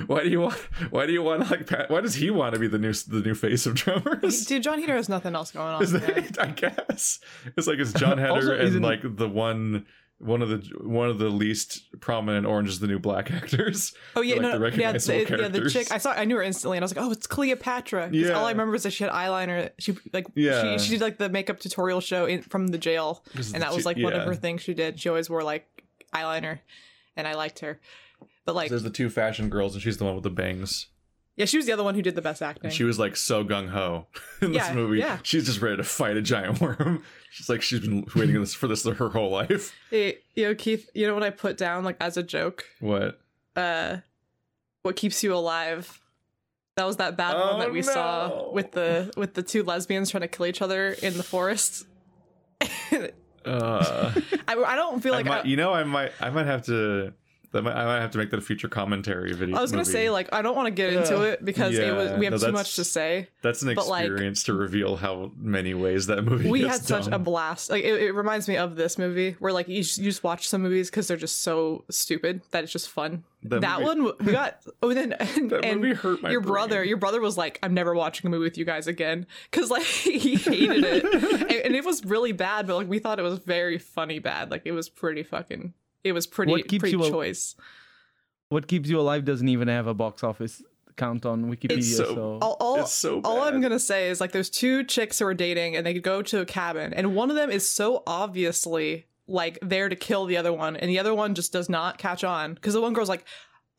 [0.06, 0.54] why do you want
[0.90, 3.20] why do you want like Pat, why does he want to be the new the
[3.20, 4.46] new face of Tremors?
[4.46, 5.84] Dude, Jon Heder has nothing else going on.
[5.84, 7.18] That, I guess
[7.56, 9.86] it's like it's Jon Heder Also, and like the one
[10.18, 13.94] one of the one of the least prominent Orange is the New Black actors.
[14.16, 15.92] Oh yeah, like, no, the yeah, the, yeah, the chick.
[15.92, 18.10] I saw, I knew her instantly, and I was like, oh, it's Cleopatra.
[18.12, 18.32] Yeah.
[18.32, 19.70] all I remember is that she had eyeliner.
[19.78, 20.76] She like, Yeah.
[20.76, 23.86] she, she did like the makeup tutorial show in, from the jail, and that was
[23.86, 24.98] like one of her things she did.
[25.00, 25.66] She always wore like
[26.14, 26.58] eyeliner,
[27.16, 27.80] and I liked her.
[28.44, 30.86] But like, There's the two fashion girls, and she's the one with the bangs.
[31.38, 32.70] Yeah, she was the other one who did the best acting.
[32.70, 34.06] She was like so gung ho
[34.42, 34.98] in this movie.
[34.98, 35.18] yeah.
[35.22, 37.02] She's just ready to fight a giant worm.
[37.30, 39.72] She's like she's been waiting this for this her whole life.
[39.90, 42.64] Hey, you know, Keith, you know what I put down like as a joke?
[42.80, 43.20] What?
[43.54, 43.98] Uh,
[44.82, 46.00] what keeps you alive?
[46.76, 50.10] That was that bad one Oh, that we saw with the with the two lesbians
[50.10, 51.86] trying to kill each other in the forest.
[53.44, 54.12] Uh,
[54.46, 56.66] I, I don't feel I like might, I, you know, I might, I might have
[56.66, 57.14] to,
[57.52, 59.56] that might, I might have to make that a future commentary video.
[59.56, 59.92] I was gonna movie.
[59.92, 62.38] say like I don't want to get into it because it was we have no,
[62.38, 63.28] too much to say.
[63.42, 66.50] that's an but, like, experience to reveal how many ways that movie.
[66.50, 67.70] We gets had such a blast.
[67.70, 70.48] Like it, it reminds me of this movie where like you just, you just watch
[70.48, 73.24] some movies because they're just so stupid that it's just fun.
[73.44, 74.60] That That, movie- one we got.
[74.82, 76.82] Oh, then and, That and movie hurt my your brother.
[76.84, 79.82] Your brother was like, "I'm never watching a movie with you guys again," because like
[79.84, 81.04] he hated it,
[81.42, 82.66] and, and it was really bad.
[82.66, 84.50] But like we thought it was very funny bad.
[84.50, 85.72] Like it was pretty fucking.
[86.04, 87.32] It was pretty What keeps pretty you al-
[88.50, 90.62] What keeps you alive doesn't even have a box office
[90.96, 91.82] count on Wikipedia.
[91.84, 95.18] so- so all, all, It's so all I'm gonna say is like there's two chicks
[95.18, 98.02] who are dating and they go to a cabin and one of them is so
[98.06, 101.98] obviously like there to kill the other one and the other one just does not
[101.98, 103.24] catch on because the one girl's like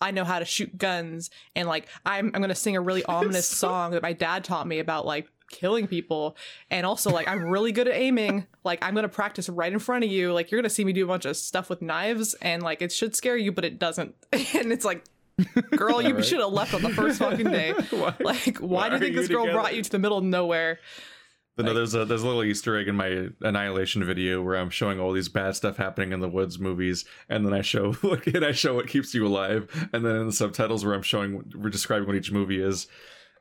[0.01, 3.47] I know how to shoot guns and like I'm I'm gonna sing a really ominous
[3.47, 6.35] song that my dad taught me about like killing people.
[6.69, 8.47] And also like I'm really good at aiming.
[8.63, 10.33] Like I'm gonna practice right in front of you.
[10.33, 12.91] Like you're gonna see me do a bunch of stuff with knives and like it
[12.91, 14.15] should scare you but it doesn't.
[14.55, 15.03] And it's like
[15.71, 16.25] girl you Alright.
[16.25, 17.71] should have left on the first fucking day.
[17.91, 20.23] Why- like, why, do you think you this girl brought you to the middle of
[20.23, 20.79] nowhere?
[21.55, 24.69] But no, there's a there's a little Easter egg in my Annihilation video where I'm
[24.69, 28.27] showing all these bad stuff happening in the woods movies, and then I show look
[28.27, 31.51] and I show what keeps you alive, and then in the subtitles where I'm showing
[31.53, 32.87] we're describing what each movie is.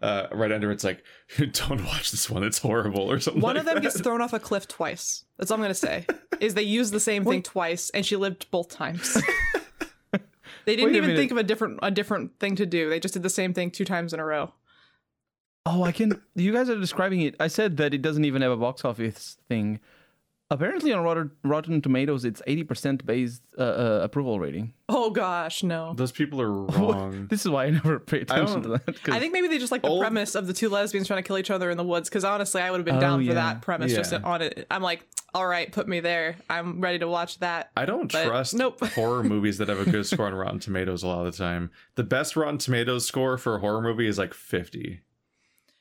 [0.00, 1.02] Uh, right under it's like,
[1.52, 3.42] don't watch this one; it's horrible, or something.
[3.42, 3.82] One like of them that.
[3.82, 5.24] gets thrown off a cliff twice.
[5.36, 6.06] That's all I'm gonna say.
[6.40, 9.14] is they used the same thing twice, and she lived both times.
[10.12, 11.16] they didn't Wait even minute.
[11.16, 12.88] think of a different a different thing to do.
[12.88, 14.52] They just did the same thing two times in a row.
[15.66, 16.22] Oh, I can.
[16.34, 17.34] You guys are describing it.
[17.40, 19.80] I said that it doesn't even have a box office thing.
[20.50, 24.72] Apparently, on Rotten, Rotten Tomatoes, it's eighty percent based uh, uh, approval rating.
[24.88, 25.92] Oh gosh, no.
[25.94, 27.26] Those people are wrong.
[27.28, 29.02] This is why I never pay attention to don't- that.
[29.02, 31.22] 'cause- I think maybe they just like the Old- premise of the two lesbians trying
[31.22, 32.08] to kill each other in the woods.
[32.08, 34.66] Because honestly, I would have been Oh, down for that premise just on it.
[34.70, 36.36] I'm like, all right, put me there.
[36.48, 37.70] I'm ready to watch that.
[37.76, 38.80] I don't But trust nope.
[38.94, 41.70] horror movies that have a good score on Rotten Tomatoes a lot of the time.
[41.96, 45.02] The best Rotten Tomatoes score for a horror movie is like 50.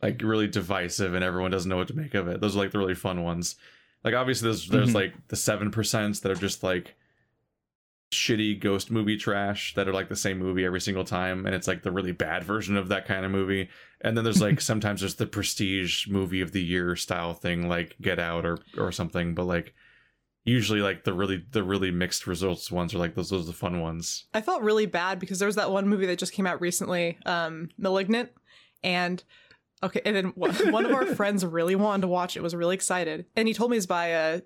[0.02, 2.42] Like really divisive and everyone doesn't know what to make of it.
[2.42, 3.56] Those are like the really fun ones.
[4.04, 4.96] Like obviously there's there's Mhm.
[4.96, 6.96] like the 7% that are just like
[8.14, 11.68] shitty ghost movie trash that are like the same movie every single time and it's
[11.68, 13.68] like the really bad version of that kind of movie.
[14.00, 17.96] And then there's like sometimes there's the prestige movie of the year style thing like
[18.02, 19.74] Get Out or or something, but like
[20.46, 23.54] usually like the really the really mixed results ones are like those those are the
[23.58, 24.26] fun ones.
[24.34, 27.18] I felt really bad because there was that one movie that just came out recently,
[27.26, 28.30] um, *Malignant*,
[28.84, 29.22] and
[29.84, 33.26] okay, and then one of our friends really wanted to watch it, was really excited,
[33.36, 34.40] and he told me it's by uh,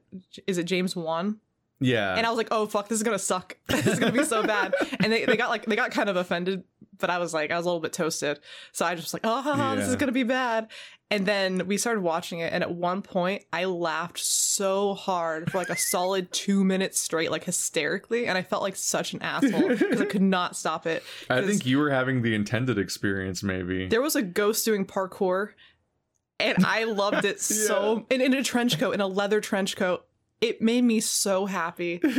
[0.47, 1.39] is it James Wan?
[1.81, 2.15] Yeah.
[2.15, 3.57] And I was like, oh fuck, this is gonna suck.
[3.67, 4.73] this is gonna be so bad.
[4.99, 6.63] And they, they got like they got kind of offended,
[6.97, 8.39] but I was like, I was a little bit toasted.
[8.71, 10.67] So I just was like, ah, oh haha, this is gonna be bad.
[11.09, 15.57] And then we started watching it, and at one point I laughed so hard for
[15.57, 19.67] like a solid two minutes straight, like hysterically, and I felt like such an asshole
[19.67, 21.03] because I could not stop it.
[21.29, 23.87] I think you were having the intended experience maybe.
[23.87, 25.49] there was a ghost doing parkour,
[26.39, 30.05] and I loved it so in, in a trench coat, in a leather trench coat.
[30.41, 31.99] It made me so happy.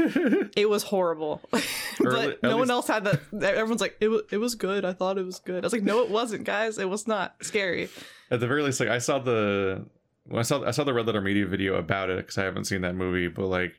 [0.57, 1.41] It was horrible.
[1.99, 3.21] But at no one least- else had that.
[3.55, 4.85] Everyone's like, it, wa- it was good.
[4.85, 5.63] I thought it was good.
[5.63, 6.79] I was like, no, it wasn't, guys.
[6.79, 7.89] It was not scary.
[8.31, 9.85] At the very least, like I saw the
[10.27, 12.65] when I saw I saw the Red Letter Media video about it because I haven't
[12.65, 13.79] seen that movie, but like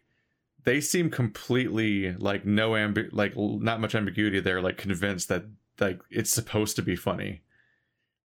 [0.64, 5.44] they seem completely like no ambi- like not much ambiguity there, like convinced that
[5.80, 7.42] like it's supposed to be funny.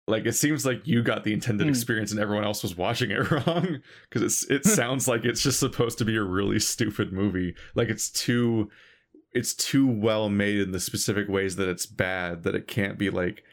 [0.07, 1.69] Like it seems like you got the intended Hmm.
[1.71, 5.59] experience and everyone else was watching it wrong because it's it sounds like it's just
[5.59, 7.55] supposed to be a really stupid movie.
[7.73, 8.69] Like it's too
[9.31, 13.09] it's too well made in the specific ways that it's bad that it can't be
[13.09, 13.43] like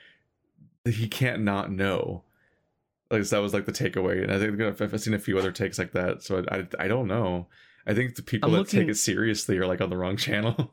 [0.85, 2.25] he can't not know.
[3.11, 5.53] Like that was like the takeaway and i think i've, I've seen a few other
[5.53, 7.47] takes like that so i i, I don't know.
[7.87, 10.73] I think the people I'm that take it seriously are like on the wrong channel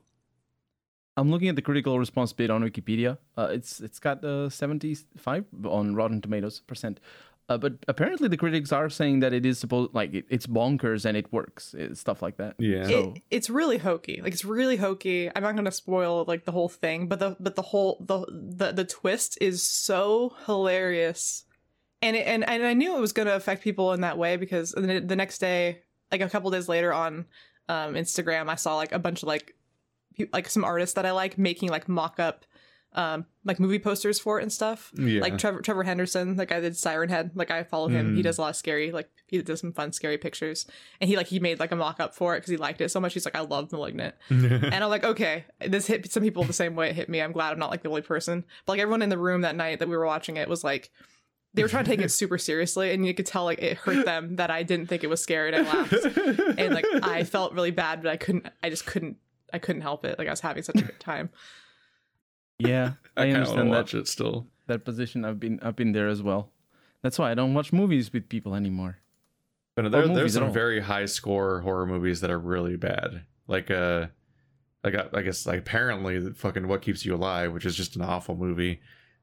[1.16, 3.18] I'm looking at the critical response bit on Wikipedia.
[3.36, 7.00] Uh, it's it's got uh, 75 on Rotten Tomatoes percent.
[7.48, 11.04] Uh, but apparently the critics are saying that it is supposed like it, it's bonkers
[11.04, 12.54] and it works, uh, stuff like that.
[12.60, 14.20] yeah So- it, it's really hokey.
[14.22, 15.28] Like it's really hokey.
[15.34, 18.70] I'm not gonna spoil like the whole thing, but the but the whole the the,
[18.72, 21.44] the twist is so hilarious,
[22.02, 24.70] and it, and and I knew it was gonna affect people in that way because
[24.70, 27.26] the, the next day, like a couple days later on
[27.68, 29.54] um, Instagram, I saw like a bunch of like pe-
[30.32, 32.44] like some artists that I like making like mock up
[32.94, 36.58] um like movie posters for it and stuff yeah like Trevor Trevor Henderson, like I
[36.58, 38.16] did Siren Head, like I follow him.
[38.16, 38.24] He Mm.
[38.24, 40.66] does a lot of scary, like he does some fun scary pictures,
[41.00, 42.88] and he like he made like a mock up for it because he liked it
[42.90, 43.14] so much.
[43.14, 46.74] He's like, I love Malignant, and I'm like, okay, this hit some people the same
[46.74, 47.22] way it hit me.
[47.22, 49.54] I'm glad I'm not like the only person, but like everyone in the room that
[49.54, 50.90] night that we were watching it was like.
[51.52, 54.04] They were trying to take it super seriously, and you could tell like it hurt
[54.04, 55.92] them that I didn't think it was scary, and I laughed,
[56.58, 58.46] and like I felt really bad, but I couldn't.
[58.62, 59.16] I just couldn't.
[59.52, 60.18] I couldn't help it.
[60.18, 61.30] Like I was having such a good time.
[62.62, 65.24] Yeah, i, I, kind of understand that it still that position.
[65.24, 66.50] I've been I've been there as well.
[67.02, 68.98] That's why I don't watch movies with people anymore.
[69.76, 73.22] But there, movies there's at some very high score horror movies that are really bad.
[73.46, 74.08] Like uh
[74.84, 77.96] like I, I guess like apparently the fucking What Keeps You Alive, which is just
[77.96, 78.80] an awful movie.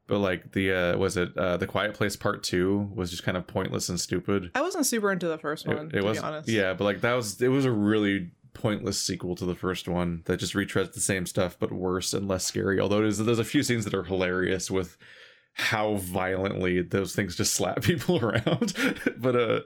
[0.08, 3.36] But like the uh was it uh The Quiet Place Part 2 was just kind
[3.36, 4.50] of pointless and stupid.
[4.54, 6.48] I wasn't super into the first one, It, to it was be honest.
[6.48, 10.22] yeah, but like that was it was a really pointless sequel to the first one
[10.26, 12.80] that just retreads the same stuff but worse and less scary.
[12.80, 14.96] Although there's there's a few scenes that are hilarious with
[15.54, 18.74] how violently those things just slap people around.
[19.18, 19.60] but uh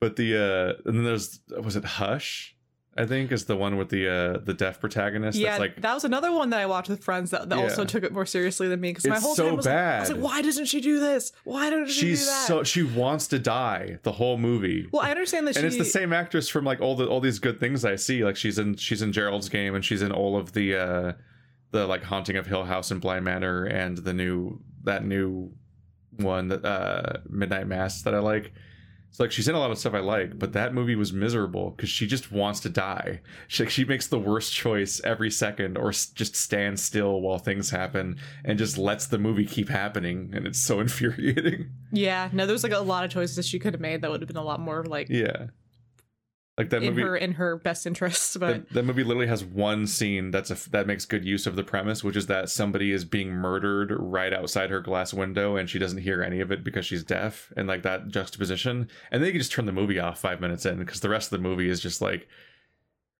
[0.00, 2.56] but the uh and then there's was it Hush?
[2.94, 5.94] I think is the one with the uh the deaf protagonist yeah, that's like that
[5.94, 8.68] was another one that I watched with friends that, that also took it more seriously
[8.68, 10.80] than me because my whole so time was like, I was like, why doesn't she
[10.82, 11.32] do this?
[11.44, 12.46] Why doesn't she she's do that?
[12.46, 14.88] so she wants to die the whole movie.
[14.92, 15.66] well, I understand that and she.
[15.68, 18.24] it's the same actress from like all the all these good things I see.
[18.24, 21.12] Like she's in she's in Gerald's Game and she's in all of the uh
[21.70, 25.50] the like Haunting of Hill House and Bly Manor and the new that new
[26.16, 28.52] one that uh Midnight Mass that I like.
[29.14, 31.70] So like she's in a lot of stuff I like, but that movie was miserable
[31.70, 33.20] because she just wants to die.
[33.46, 37.38] She, like, she makes the worst choice every second, or s- just stands still while
[37.38, 41.70] things happen and just lets the movie keep happening, and it's so infuriating.
[41.92, 44.22] Yeah, no, there's like a lot of choices that she could have made that would
[44.22, 45.48] have been a lot more like Yeah,
[46.58, 47.02] like that in movie.
[47.02, 48.36] her in her best interests.
[48.36, 51.56] But that, that movie literally has one scene that's a that makes good use of
[51.56, 55.68] the premise, which is that somebody is being murdered right outside her glass window, and
[55.70, 59.26] she doesn't hear any of it because she's deaf, and like that juxtaposition, and then
[59.28, 61.48] you can just turn the movie off five minutes in because the rest of the
[61.48, 62.28] movie is just like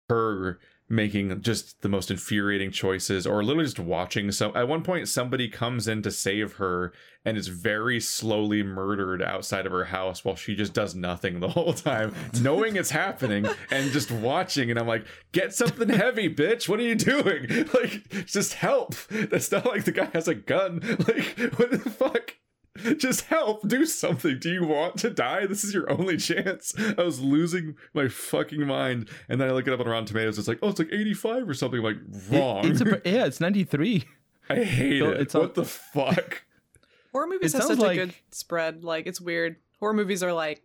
[0.09, 0.59] her
[0.92, 5.48] making just the most infuriating choices or literally just watching so at one point somebody
[5.48, 6.92] comes in to save her
[7.24, 11.48] and is very slowly murdered outside of her house while she just does nothing the
[11.50, 14.70] whole time knowing it's happening and just watching.
[14.70, 16.68] And i'm like get something heavy bitch.
[16.68, 17.68] What are you doing?
[17.72, 18.94] Like just help.
[19.09, 20.81] That's not like the guy has a gun.
[21.09, 22.37] Like what the fuck
[22.96, 27.02] just help do something do you want to die this is your only chance i
[27.02, 30.48] was losing my fucking mind and then i look it up on rotten tomatoes it's
[30.48, 33.40] like oh it's like 85 or something I'm like It- wrong it's a, yeah, it's
[33.40, 34.04] 93.
[34.48, 36.44] i hate So it it's what on- the fuck
[37.12, 38.85] horror movies It have such sounds a good spread.
[38.85, 39.56] Like it's weird.
[39.78, 40.62] Horror movies are like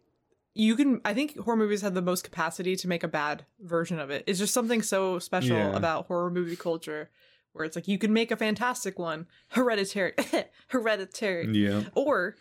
[0.55, 1.01] you can.
[1.05, 4.23] I think horror movies have the most capacity to make a bad version of it.
[4.25, 5.75] It's just something so special Yeah.
[5.75, 7.09] about horror movie culture,
[7.57, 10.13] where it's like you can make a fantastic one, hereditary,
[10.67, 12.35] hereditary, yeah or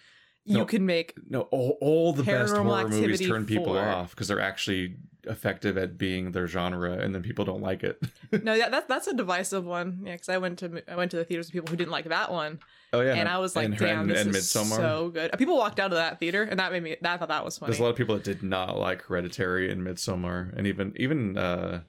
[0.44, 0.64] you No.
[0.64, 3.78] can make no all, all the best horror movies turn people 4.
[3.80, 8.00] off because they're actually effective at being their genre and then people don't like it
[8.44, 8.54] no.
[8.54, 10.02] Yeah, that's that's a divisive one.
[10.04, 12.04] Yeah, because I went to I went to the theaters with people who didn't like
[12.10, 12.60] that one,
[12.92, 14.76] oh yeah and I was like, and, damn, and, this and is Midsommar.
[14.76, 15.32] so good.
[15.36, 16.96] People walked out of that theater, and that made me.
[17.02, 17.70] I thought that was funny.
[17.70, 21.36] There's a lot of people that did not like Hereditary and Midsommar, and even even
[21.36, 21.80] uh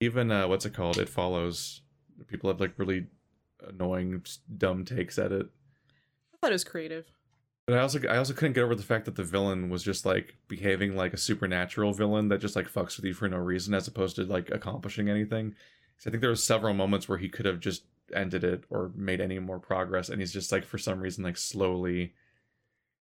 [0.00, 0.98] even uh what's it called?
[0.98, 1.81] It follows.
[2.28, 3.06] People have like really
[3.66, 4.24] annoying,
[4.58, 5.46] dumb takes at it.
[6.34, 7.06] I thought it was creative.
[7.66, 10.04] But I also I also couldn't get over the fact that the villain was just
[10.04, 13.72] like behaving like a supernatural villain that just like fucks with you for no reason,
[13.74, 15.50] as opposed to like accomplishing anything.
[15.52, 18.90] 'Cause I think there was several moments where he could have just ended it or
[18.96, 22.14] made any more progress, and he's just like for some reason like slowly.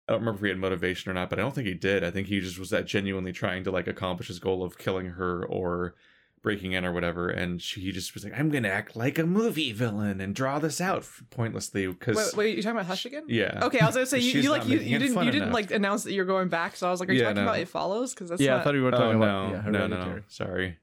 [0.07, 2.03] I don't remember if he had motivation or not, but I don't think he did.
[2.03, 5.07] I think he just was that genuinely trying to like accomplish his goal of killing
[5.11, 5.95] her or
[6.43, 9.71] breaking in or whatever, and she just was like, "I'm gonna act like a movie
[9.71, 13.23] villain and draw this out pointlessly." Because Wait, wait, you talking about Hush again?
[13.27, 15.53] yeah, Okay, I was gonna say you, you like you, you didn't you didn't enough.
[15.53, 17.49] like announce that you're going back, so I was like, are you Yeah, talking no.
[17.49, 18.13] about It Follows?
[18.13, 20.15] Because that's yeah, I thought we were Oh talking no, about yeah, no, Hereditary.
[20.15, 20.77] no, sorry.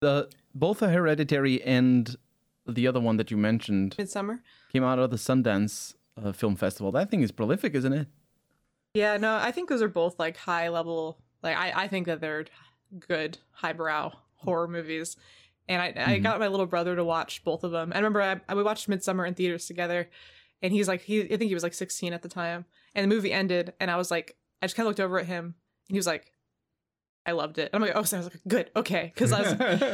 [0.00, 2.16] The both a Hereditary and
[2.66, 4.40] the other one that you mentioned Midsommar.
[4.72, 6.92] came out of the Sundance uh, Film Festival.
[6.92, 8.08] That thing is prolific, isn't it?
[8.94, 11.18] Yeah, no, I think those are both like high level.
[11.46, 12.44] Like I, I think that they're
[12.98, 15.16] good highbrow horror movies,
[15.68, 16.22] and I, I Mhm.
[16.22, 17.92] got my little brother to watch both of them.
[17.94, 20.10] I remember I, I we watched Midsommar in theaters together,
[20.62, 23.14] and he's like he I think he was like 16 at the time, and the
[23.14, 25.44] movie ended, and I was like I just kind of looked over at him,
[25.88, 26.32] and he was like,
[27.24, 27.70] I loved it.
[27.72, 29.52] And I'm like, oh, so I was like, good, okay, because I was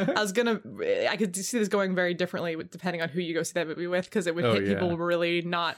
[0.09, 0.61] I was gonna
[1.09, 3.87] I could see this going very differently depending on who you go see that movie
[3.87, 4.73] with because it would Oh, hit yeah.
[4.73, 5.77] people really not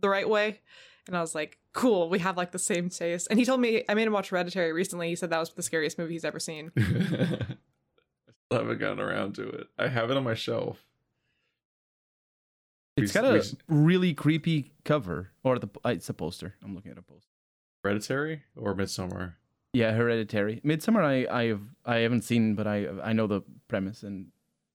[0.00, 0.60] the right way.
[1.08, 3.28] And I was like, cool, we have like the same taste.
[3.30, 5.08] And he told me I made him watch Hereditary recently.
[5.08, 6.70] He said that was the scariest movie he's ever seen.
[6.76, 9.68] I still haven't gotten around to it.
[9.78, 10.84] I have it on my shelf.
[12.98, 16.56] It's got a really creepy cover, or the uh, it's a poster.
[16.62, 17.30] I'm looking at a poster.
[17.84, 19.34] Hereditary or Midsommar.
[19.72, 20.60] Yeah, Hereditary.
[20.64, 24.26] Midsommar, I I have I haven't seen, but I I know the premise and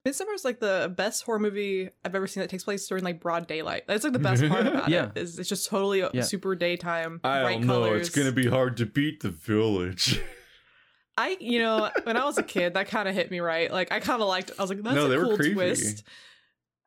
[0.07, 3.21] Midsommar is like the best horror movie I've ever seen that takes place during like
[3.21, 3.83] broad daylight.
[3.87, 5.11] That's like the best part about Yeah.
[5.15, 5.17] it.
[5.17, 6.23] Is it's just totally Yeah.
[6.23, 7.73] super daytime, I bright don't know.
[7.73, 8.07] colors.
[8.07, 10.19] It's gonna be hard to beat the village.
[11.17, 13.71] I, you know, when I was a kid, that kind of hit me right.
[13.71, 14.49] Like, I kind of liked.
[14.57, 15.53] I was like, "That's No, a they were cool creepy.
[15.53, 16.03] twist."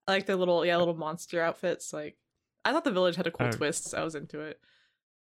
[0.09, 1.93] I like the little, yeah, little monster outfits.
[1.93, 2.17] Like,
[2.65, 3.85] I thought the village had a cool I- twist.
[3.91, 4.59] So I was into it.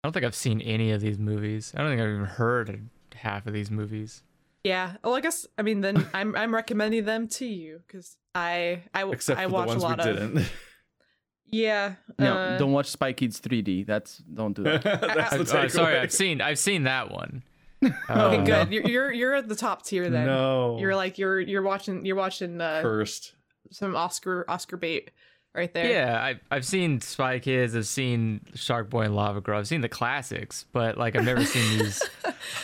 [0.04, 1.74] I don't think I've seen any of these movies.
[1.76, 2.80] I don't think I've even heard of
[3.16, 4.24] half of these movies.
[4.68, 4.94] Yeah.
[5.04, 9.06] Well, I guess I mean then I'm I'm recommending them to you because I I
[9.10, 10.52] Except I for the watch ones a lot we of didn't.
[11.52, 11.96] yeah.
[12.20, 13.86] no, uh, don't watch Spy Kids 3D.
[13.86, 14.84] That's don't do that.
[14.84, 17.44] That's I, the I, uh, sorry, I've seen I've seen that one.
[17.84, 18.72] Okay, Um, good.
[18.72, 20.26] You're, you're you're at the top tier then.
[20.26, 20.80] No.
[20.80, 23.34] You're like you're you're watching you're watching uh, cursed.
[23.72, 25.12] some Oscar Oscar bait
[25.54, 25.88] right there.
[25.88, 27.76] Yeah, I, I've seen Spy Kids.
[27.76, 29.60] I've seen Shark Boy and Lava Girl.
[29.60, 32.02] I've seen the classics, but like I've never seen these.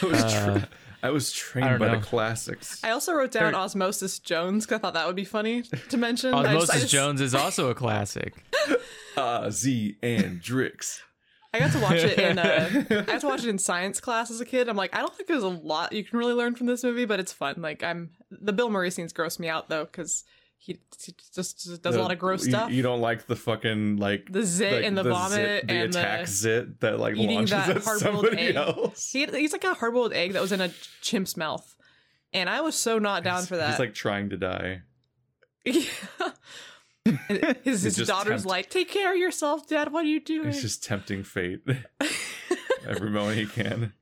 [0.02, 0.70] I was, Uh, tra-
[1.04, 2.00] I was trained don't by know.
[2.00, 2.82] the classics.
[2.84, 5.98] I also wrote down They're- Osmosis Jones because I thought that would be funny to
[5.98, 6.34] mention.
[6.34, 8.34] I just- I Osmosis just- Jones is also a classic.
[9.16, 11.02] Ah, Ozzy and Drix.
[11.54, 14.32] I got to watch it in uh, I got to watch it in science class
[14.32, 14.68] as a kid.
[14.68, 17.06] I'm like, I don't think there's a lot you can really learn from this movie,
[17.06, 17.58] but it's fun.
[17.60, 20.24] Like I'm the Bill Murray scenes gross me out though because
[20.66, 20.80] he,
[21.36, 22.72] just, does a lot of gross stuff.
[22.72, 25.90] You, don't like the fucking like the zit like, and the, vomit zit, the and
[25.96, 28.56] attack the zit that like eating launches that at hard-boiled somebody egg.
[28.56, 29.12] else.
[29.12, 30.70] he, he's like a hard-boiled egg that was in a
[31.02, 31.76] chimp's mouth,
[32.32, 33.72] and I was so not down He's- for that.
[33.72, 34.84] He's like trying to die.
[35.66, 35.86] And
[37.64, 39.92] his his daughter's tempt- like, "Take care of yourself, Dad.
[39.92, 41.62] What are you doing?" He's just tempting fate
[42.88, 43.94] every moment he can.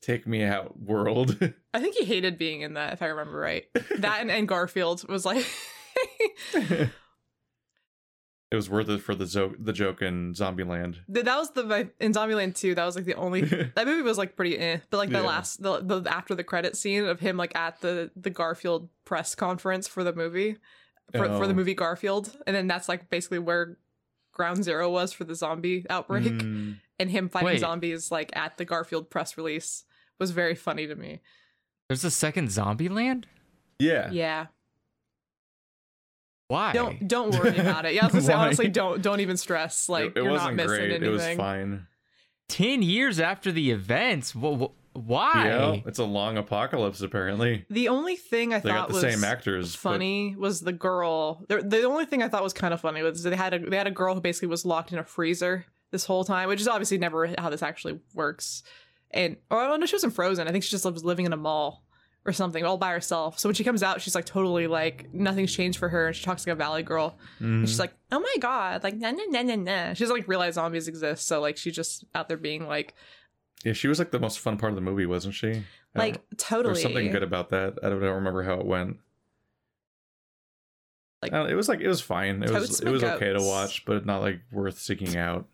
[0.00, 1.36] Take me out, world.
[1.74, 3.66] I think he hated being in that, if I remember right.
[3.98, 5.44] That and, and Garfield was like,
[8.50, 10.96] it was worth it for the zo- the joke in Zombieland.
[11.08, 12.74] that was the my, in Zombieland too.
[12.74, 13.42] That was like the only
[13.74, 15.26] that movie was like pretty eh, but like the Yeah.
[15.26, 19.34] last the, the after the credit scene of him like at the the Garfield press
[19.34, 20.56] conference for the movie
[21.12, 21.56] for for the Oh.
[21.56, 23.76] movie Garfield, and then that's like basically where
[24.32, 26.78] Ground Zero was for the zombie outbreak, Mm.
[26.98, 27.60] and him fighting Wait.
[27.60, 29.84] zombies like at the Garfield press release
[30.18, 31.20] was very funny to me.
[31.88, 33.24] There's a second Zombieland.
[33.78, 34.10] Yeah.
[34.10, 34.46] Yeah.
[36.48, 36.72] Why?
[36.72, 37.94] Don't don't worry about it.
[37.94, 39.88] Yeah, I was gonna say honestly, don't don't even stress.
[39.88, 40.90] Like it, it you're not wasn't missing great.
[40.92, 41.02] anything.
[41.08, 41.86] It was fine.
[42.48, 44.32] Ten years after the events.
[44.32, 45.32] Wh- wh- why?
[45.46, 47.66] Yeah, it's a long apocalypse apparently.
[47.68, 49.74] The only thing I They thought got the was same actors.
[49.76, 51.44] but- funny was the girl.
[51.48, 53.76] The, the only thing I thought was kind of funny was they had a they
[53.76, 56.68] had a girl who basically was locked in a freezer this whole time, which is
[56.68, 58.62] obviously never how this actually works.
[59.10, 60.48] And or oh no, she wasn't frozen.
[60.48, 61.84] I think she just was living in a mall
[62.24, 63.38] or something all by herself.
[63.38, 66.24] So when she comes out, she's like totally like nothing's changed for her, and she
[66.24, 67.18] talks like a valley girl.
[67.38, 67.68] And Mhm.
[67.68, 69.94] she's like, "Oh my god!" Like na na na na na.
[69.94, 72.94] She doesn't like realize zombies exist, so like she's just out there being like,
[73.64, 75.64] yeah, she was like the most fun part of the movie, wasn't she?
[75.94, 76.74] Like totally.
[76.74, 77.74] There's something good about that.
[77.82, 78.98] I don't, I don't remember how it went.
[81.22, 82.42] Like- it was like it was fine.
[82.42, 85.46] It was it was smoke okay to watch, but not like worth seeking out.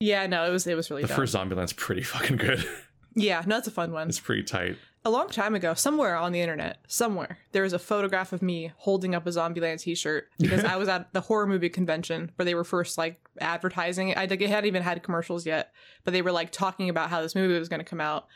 [0.00, 1.16] Yeah, no, it was it was really The dumb.
[1.16, 2.62] first Zombieland's pretty fucking good.
[3.14, 4.08] yeah, no, it's a fun one.
[4.08, 4.76] it's pretty tight.
[5.04, 8.72] A long time ago, somewhere on the internet, somewhere, there was a photograph of me
[8.76, 12.54] holding up a Zombieland t-shirt because I was at the horror movie convention where they
[12.54, 14.16] were first like advertising it.
[14.18, 15.72] I think it hadn't even had commercials yet,
[16.04, 18.26] but they were like talking about how this movie was going to come out.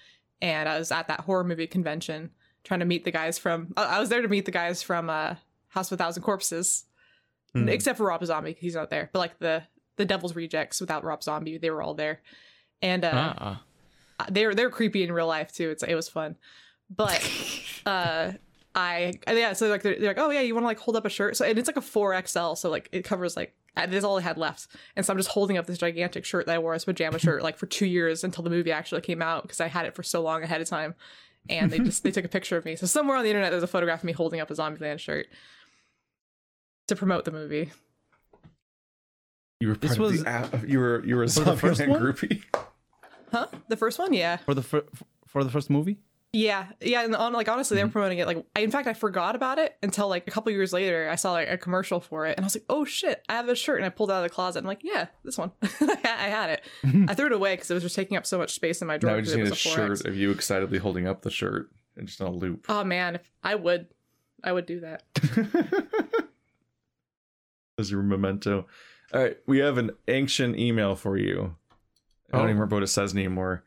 [0.42, 2.30] And I was at that horror movie convention
[2.64, 3.72] trying to meet the guys from.
[3.76, 5.36] I was there to meet the guys from uh,
[5.68, 6.84] House of a Thousand Corpses,
[7.54, 7.68] Hmm.
[7.68, 8.56] except for Rob Zombie.
[8.58, 9.08] he's not there.
[9.12, 9.62] But like the
[9.96, 12.20] the Devil's Rejects without Rob Zombie, they were all there.
[12.82, 13.56] And uh, Uh-uh.
[14.30, 15.70] They were they were creepy in real life too.
[15.70, 16.36] It's it was fun,
[16.94, 17.20] but
[17.86, 18.32] uh,
[18.74, 19.52] I yeah.
[19.52, 21.36] So like they're, they're like, oh yeah, you want to like hold up a shirt?
[21.36, 24.04] So and it's like a four XL, so like it covers like uh, this is
[24.04, 26.58] all I had left, and so I'm just holding up this gigantic shirt that I
[26.58, 29.42] wore as a pajama shirt like for two years until the movie actually came out
[29.42, 30.94] because I had it for so long ahead of time,
[31.50, 32.76] and they just they took a picture of me.
[32.76, 35.26] So somewhere on the internet there's a photograph of me holding up a Zombieland shirt
[36.88, 37.72] to promote the movie.
[39.60, 40.66] You were This part was- the app.
[40.68, 42.42] You were you were a For the Zombieland groupie.
[43.36, 43.46] Huh?
[43.68, 44.38] The first one, yeah.
[44.38, 44.86] for the fir-
[45.26, 45.98] for the first movie.
[46.32, 47.92] Yeah, yeah, and on, like honestly, they were mm-hmm.
[47.92, 48.26] promoting it.
[48.26, 51.08] Like, I, in fact, I forgot about it until like a couple years later.
[51.10, 53.48] I saw like a commercial for it, and I was like, "Oh shit, I have
[53.48, 54.58] a shirt!" And I pulled it out of the closet.
[54.60, 56.64] I'm like, "Yeah, this one." I had it.
[56.84, 57.06] Mm-hmm.
[57.08, 58.98] I threw it away because it was just taking up so much space in my
[58.98, 59.12] drawer.
[59.12, 59.74] Now we 'cause just it need was a 4X.
[59.74, 62.66] shirt of you excitedly holding up the shirt and just on a loop.
[62.68, 63.86] Oh man, if I would,
[64.44, 65.04] I would do that.
[67.78, 68.66] As your memento.
[69.14, 71.56] All right, we have an ancient email for you.
[72.32, 72.44] I don't Oh.
[72.48, 73.64] even remember what it says anymore.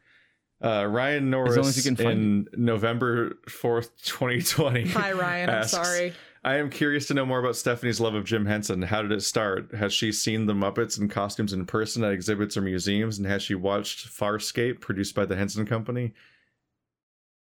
[0.62, 4.90] Uh, Ryan long as Norris you can find in November 4th, 2020.
[4.90, 6.14] Hi Ryan, I'm sorry.
[6.44, 8.82] I am curious to know more about Stephanie's love of Jim Henson.
[8.82, 9.74] How did it start?
[9.76, 13.18] Has she seen the Muppets in costumes in person at exhibits or museums?
[13.18, 16.14] And has she watched Farscape, produced by the Henson Company?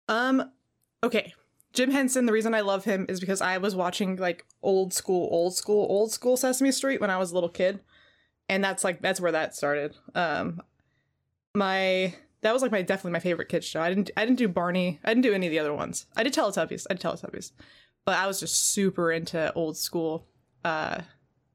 [0.07, 0.51] Um,
[1.03, 1.33] okay.
[1.71, 5.29] Jim Henson, the reason I love him is because I was watching like old school,
[5.31, 7.79] old school, old school Sesame Street when I was a little kid.
[8.49, 9.95] And that's like that's where that started.
[10.15, 10.61] Um
[11.55, 13.81] my that was like my definitely my favorite kids show.
[13.81, 14.99] I didn't I didn't do Barney.
[15.03, 16.05] I didn't do any of the other ones.
[16.15, 16.85] I did Teletubbies.
[16.89, 17.51] I did Teletubbies.
[18.05, 20.27] But I was just super into old school
[20.63, 21.01] uh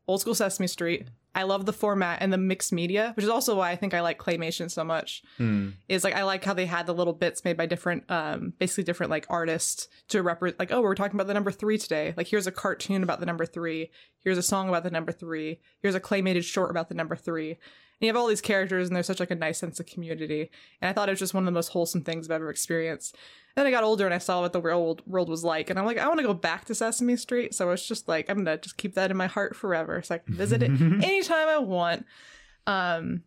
[0.06, 1.08] old school Sesame Street.
[1.36, 4.02] I love the format and the mixed media, which is also why I think I
[4.02, 5.70] like claymation so much Hmm.
[5.88, 8.84] is like I like how they had the little bits made by different um basically
[8.84, 12.28] different like artists to represent like oh we're talking about the number 3 today like
[12.28, 13.90] here's a cartoon about the number 3
[14.22, 17.50] here's a song about the number 3 here's a claymated short about the number 3
[17.50, 17.56] and
[18.00, 20.50] you have all these characters and there's such like a nice sense of community.
[20.80, 23.16] And I thought it was just one of the most wholesome things I've ever experienced.
[23.56, 25.70] Then I got older and I saw what the world world was like.
[25.70, 27.54] And I'm like I want to go back to Sesame Street.
[27.54, 30.02] So it's just like I'm going to just keep that in my heart forever.
[30.02, 32.04] So I can visit it anytime I want.
[32.66, 33.22] Um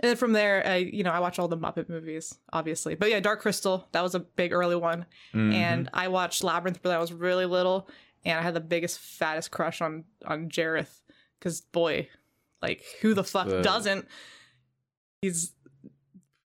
[0.00, 2.94] and then from there, I you know I watch all the Muppet movies, obviously.
[2.94, 5.52] But yeah, Dark Crystal that was a big early one, Mhm.
[5.54, 7.88] and I watched Labyrinth when I was really little,
[8.24, 11.00] and I had the biggest fattest crush on on Jareth,
[11.40, 12.08] because boy,
[12.62, 14.06] like who the fuck the- doesn't?
[15.22, 15.52] He's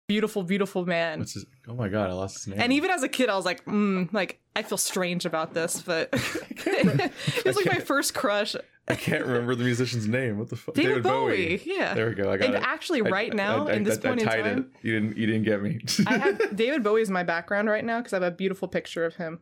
[0.09, 1.21] beautiful, beautiful man.
[1.21, 2.61] What's his, oh my god, I lost his name.
[2.61, 5.83] And even as a kid, I was like, mm, like I feel strange about this,
[5.83, 8.57] but it was like my first crush.
[8.89, 10.39] I can't remember the musician's name.
[10.39, 10.75] What the fuck?
[10.75, 11.63] David, Bowie.
[11.65, 11.95] Yeah.
[11.95, 12.33] There we go.
[12.33, 12.63] I got and it.
[12.65, 14.67] actually, I- right now, I, I, in this I, point I in time, it.
[14.83, 15.17] You didn't.
[15.17, 15.81] You didn't get me.
[16.07, 19.05] I have David Bowie is my background right now because I have a beautiful picture
[19.05, 19.41] of him.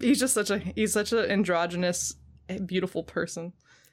[0.00, 2.16] he's just such a he's such an androgynous,
[2.66, 3.52] beautiful person.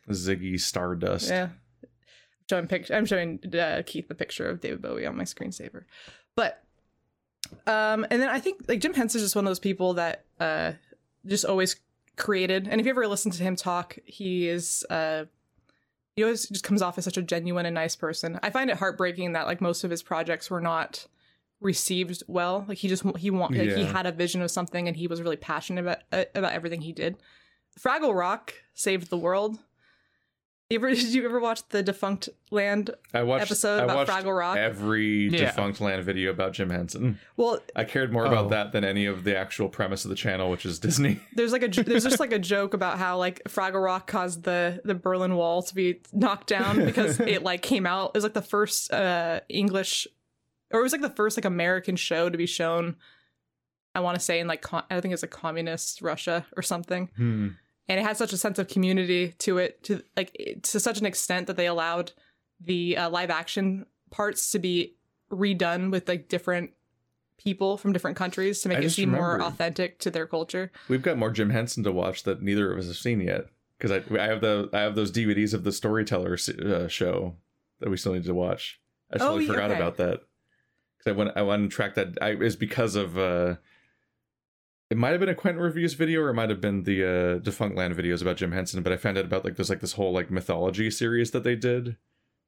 [0.10, 1.30] Ziggy Stardust.
[1.30, 1.50] Yeah.
[2.50, 2.94] Showing picture.
[2.94, 5.86] I'm showing uh, Keith the picture of David Bowie on my screensaver,
[6.36, 6.64] but
[7.66, 10.74] um, and then I think like Jim Henson's just one of those people that uh
[11.26, 11.78] just always
[12.18, 12.68] created.
[12.70, 15.26] And if you ever listen to him talk, he is uh
[16.16, 18.40] he always just comes off as such a genuine and nice person.
[18.44, 21.08] I find it heartbreaking that like most of his projects were not
[21.60, 22.66] received well.
[22.68, 25.22] Like he just he want like, he had a vision of something and he was
[25.22, 27.18] really passionate about uh, about everything he did.
[27.80, 29.58] Fraggle Rock saved the world.
[30.70, 34.12] You ever, did you ever watch the Defunct Land I watched episode I about watched
[34.12, 34.58] Fraggle Rock?
[34.58, 35.52] Every Yeah.
[35.52, 37.20] defunctland video about Jim Henson.
[37.38, 38.30] well, I cared more Oh.
[38.30, 41.20] about that than any of the actual premise of the channel, which is Disney.
[41.36, 44.44] there's like a j- there's just like a joke about how like Fraggle Rock caused
[44.44, 48.12] the the Berlin Wall to be knocked down because it like came out.
[48.14, 50.08] It was like the first uh English,
[50.72, 52.96] or it was like the first like American show to be shown.
[53.96, 57.10] I want to say in like con- I think it's like communist Russia or something.
[57.16, 57.50] Hmm.
[57.88, 61.06] And it had such a sense of community to it to like to such an
[61.06, 62.12] extent that they allowed
[62.60, 64.96] the uh, live action parts to be
[65.32, 66.72] redone with like different
[67.38, 70.72] people from different countries to make I it seem more authentic to their culture.
[70.88, 73.46] We've got more Jim Henson to watch that neither of us have seen yet.
[73.78, 77.36] Because I, I have the I have those DVDs of the Storyteller uh, show
[77.82, 78.80] that we still need to watch.
[79.12, 79.80] I Oh, totally yeah, forgot okay.
[79.80, 80.22] about that.
[80.98, 82.18] Because I went I went and tracked that.
[82.22, 83.56] I is because of uh,
[84.94, 87.40] it might have been a Quinton reviews video or it might have been the uh,
[87.40, 88.84] Defunctland videos about Jim Henson.
[88.84, 91.56] But I found out about like there's like this whole like mythology series that they
[91.56, 91.98] did,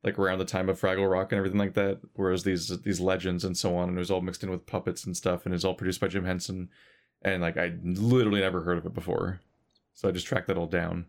[0.03, 2.01] like around the time of Fraggle Rock and everything like that.
[2.13, 5.05] Whereas these these legends and so on, and it was all mixed in with puppets
[5.05, 6.69] and stuff, and it was all produced by Jim Henson
[7.23, 9.41] and like I literally never heard of it before,
[9.95, 11.07] so I just tracked that all down.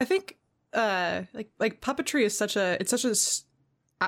[0.00, 0.38] I think
[0.72, 3.16] uh like like puppetry is such a it's such a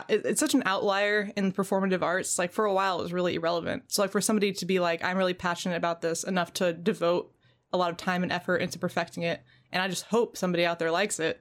[0.08, 2.38] it's such an outlier in performative arts.
[2.38, 3.84] Like for a while, it was really irrelevant.
[3.88, 7.32] So like for somebody to be like, I'm really passionate about this enough to devote
[7.72, 10.78] a lot of time and effort into perfecting it, and I just hope somebody out
[10.78, 11.40] there likes it.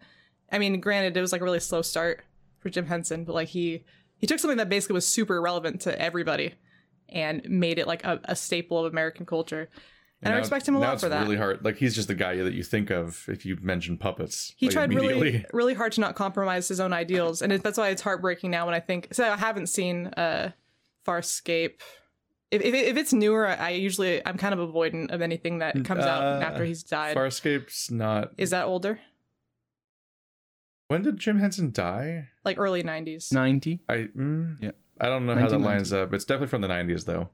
[0.52, 2.24] I mean, granted, it was like a really slow start
[2.60, 3.84] for Jim Henson, but like he
[4.18, 6.56] he took something that basically was super relevant to everybody
[7.10, 9.70] and made it like a, a staple of American culture.
[10.24, 11.22] And, I now- respect him a now lot it's for that.
[11.22, 11.64] really hard.
[11.64, 14.52] Like he's just the guy that you think of if you mention puppets.
[14.58, 17.78] he like, tried really really hard to not compromise his own ideals and it, that's
[17.78, 20.52] why it's heartbreaking now when i think so i haven't seen uh
[21.06, 21.82] farscape
[22.50, 26.04] if, if, if it's newer i usually i'm kind of avoidant of anything that comes
[26.04, 28.32] out Uh, after he's died Farscape's not.
[28.38, 29.00] is that older
[30.88, 32.30] When did Jim Henson die?
[32.44, 33.82] like early 90s 90.
[33.90, 34.72] I mm, Yeah.
[35.00, 36.12] I don't know how that lines up.
[36.14, 37.30] It's definitely from the '90s though.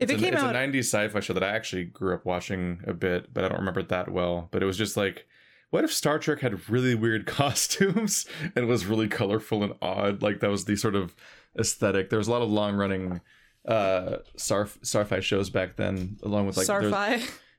[0.00, 2.14] If it's it a, came it's out a 90s sci-fi show that I actually grew
[2.14, 4.48] up watching a bit, but I don't remember it that well.
[4.50, 5.26] But it was just like,
[5.70, 10.22] what if Star Trek had really weird costumes and was really colorful and odd?
[10.22, 11.14] Like that was the sort of
[11.58, 12.10] aesthetic.
[12.10, 13.20] There was a lot of long-running
[13.66, 16.92] uh sci-fi shows back then, along with like there's,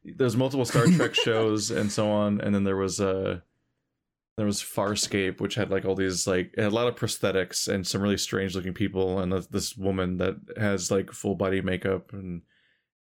[0.03, 3.39] there's multiple Star Trek shows and so on, and then there was uh
[4.37, 8.01] there was Farscape, which had like all these like a lot of prosthetics and some
[8.01, 12.41] really strange looking people, and this- woman that has like full body makeup, and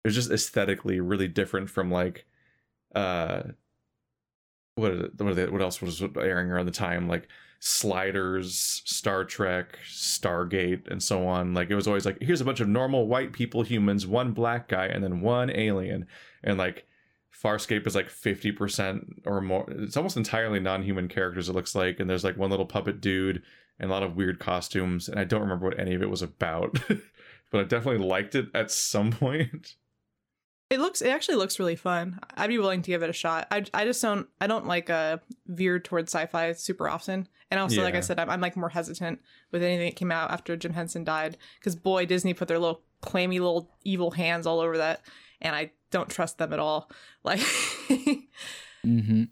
[0.04, 2.26] it was just aesthetically really different from like
[2.94, 3.42] uh
[4.74, 7.08] what what, they, what else was airing around the time?
[7.08, 7.28] Like
[7.60, 11.54] sliders star trek stargate and so on.
[11.54, 14.68] Like it was always like here's a bunch of normal white people humans one black
[14.68, 16.06] guy and then one alien.
[16.42, 16.86] And like
[17.42, 22.08] farscape is like 50% or more it's almost entirely non-human characters it looks like and
[22.08, 23.42] there's like one little puppet dude
[23.78, 26.22] and a lot of weird costumes and i don't remember what any of it was
[26.22, 26.78] about
[27.50, 29.74] but i definitely liked it at some point
[30.70, 31.02] It looks.
[31.02, 32.18] It actually looks really fun.
[32.34, 33.46] I'd be willing to give it a shot.
[33.50, 34.26] I, I just don't.
[34.40, 37.28] I don't like uh veer towards sci-fi super often.
[37.50, 39.20] And also, like I said, I'm, I'm like more hesitant
[39.50, 42.80] with anything that came out after Jim Henson died because boy, Disney put their little
[43.02, 45.02] clammy little evil hands all over that,
[45.42, 46.90] and I don't trust them at all.
[47.24, 47.38] Like,
[48.84, 49.24] Mm-hmm.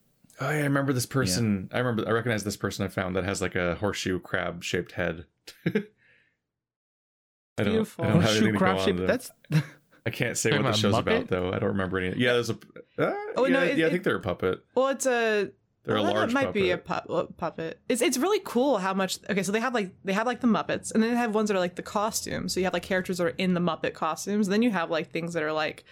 [0.42, 1.68] Oh yeah, I remember this person.
[1.72, 2.06] I remember.
[2.08, 5.24] I recognize this person I found that has like a horseshoe crab shaped head.
[5.66, 7.72] I don't.
[7.72, 8.04] Beautiful.
[8.04, 8.96] I don't have Horseshoe anything crab on shape.
[9.06, 9.30] That's
[10.06, 11.00] I can't say what the show's Muppet?
[11.00, 11.52] about though.
[11.52, 12.16] I don't remember any.
[12.16, 12.54] Yeah, there's a.
[12.98, 13.84] Uh, Oh, yeah, no, it- yeah.
[13.84, 14.64] I it- think they're a puppet.
[14.74, 15.50] well, it's a
[15.84, 16.14] They're well, a large.
[16.14, 16.54] that large might puppet.
[16.54, 17.80] be a pu- puppet.
[17.88, 19.18] It's it's really cool how much.
[19.28, 21.48] Okay, so they have like they have like the Muppets, and then they have ones
[21.48, 22.54] that are like the costumes.
[22.54, 24.46] So you have like characters that are in the Muppet costumes.
[24.46, 25.84] And then you have like things that are like,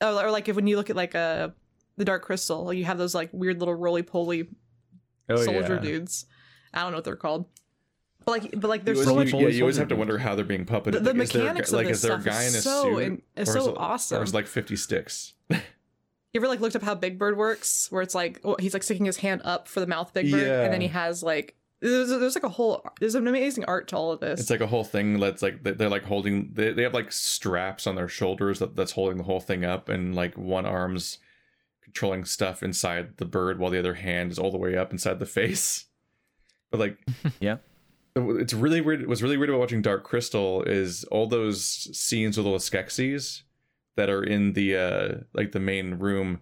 [0.00, 1.54] oh, or like if when you look at like a
[1.96, 4.48] the Dark Crystal, you have those like weird little roly poly
[5.28, 5.80] oh soldier yeah.
[5.80, 6.26] dudes.
[6.72, 7.46] I don't know what they're called,
[8.24, 9.52] but like but like You there's always, so Roly much.
[9.52, 10.92] yeah, you always have to wonder how they're being puppeted.
[10.92, 12.32] The, the Like, is there a mechanics guy- of like, this is there a stuff
[12.32, 12.98] guy in a is so suit?
[13.02, 14.16] in, is so it- awesome.
[14.18, 15.34] There's like fifty sticks?
[15.50, 15.58] You
[16.40, 17.90] ever like looked up how Big Bird works?
[17.90, 20.46] Where it's like well, he's like sticking his hand up for the mouth Big Bird,
[20.48, 23.96] and then he has like there's, there's like a whole there's an amazing art to
[23.96, 24.40] all of this.
[24.40, 26.50] It's like a whole thing that's like they- they're like holding.
[26.52, 29.88] They, they have like straps on their shoulders that, that's holding the whole thing up,
[29.88, 31.18] and like one arm's
[31.82, 35.18] controlling stuff inside the bird, while the other hand is all the way up inside
[35.18, 35.86] the face.
[36.70, 36.98] But like,
[37.40, 37.56] Yeah.
[38.14, 39.08] it's really weird.
[39.08, 41.64] What's really weird about watching Dark Crystal is all those
[41.98, 43.42] scenes with all the Skeksis
[43.96, 46.38] that are in the uh like the main room.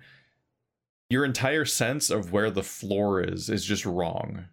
[1.09, 4.45] Your entire sense of where the floor is is just wrong.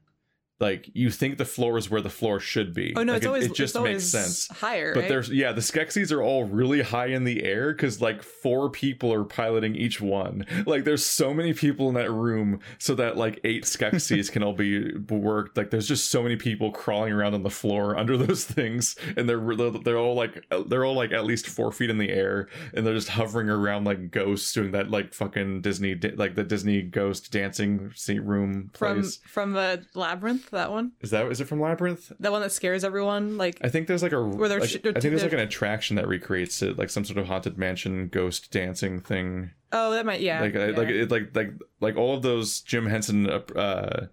[0.59, 2.93] Like you think the floor is where the floor should be.
[2.95, 4.47] oh no, Like, it's it- always it just it's makes sense.
[4.47, 4.93] higher.
[4.93, 5.09] But right?
[5.09, 9.11] there's yeah, the Skeksis are all really high in the air because like four people
[9.13, 10.45] are piloting each one.
[10.65, 14.53] Like there's so many people in that room so that like eight Skeksis can all
[14.53, 15.57] be worked.
[15.57, 19.27] Like there's just so many people crawling around on the floor under those things, and
[19.27, 22.47] they're they're, all like uh, they're all like at least four feet in the air,
[22.73, 26.81] and they're just hovering around like ghosts doing that like fucking Disney like the Disney
[26.81, 32.11] ghost dancing room from from the labyrinth that one Is that is it from Labyrinth?
[32.19, 34.77] that one that scares everyone like I think there's like a Where they're like- sh-
[34.85, 38.07] I think there's like an attraction that recreates it, like some sort of haunted mansion
[38.09, 39.51] ghost dancing thing.
[39.71, 40.65] oh that might yeah, like yeah.
[40.67, 44.07] like it like like like all of those Jim Henson uh, uh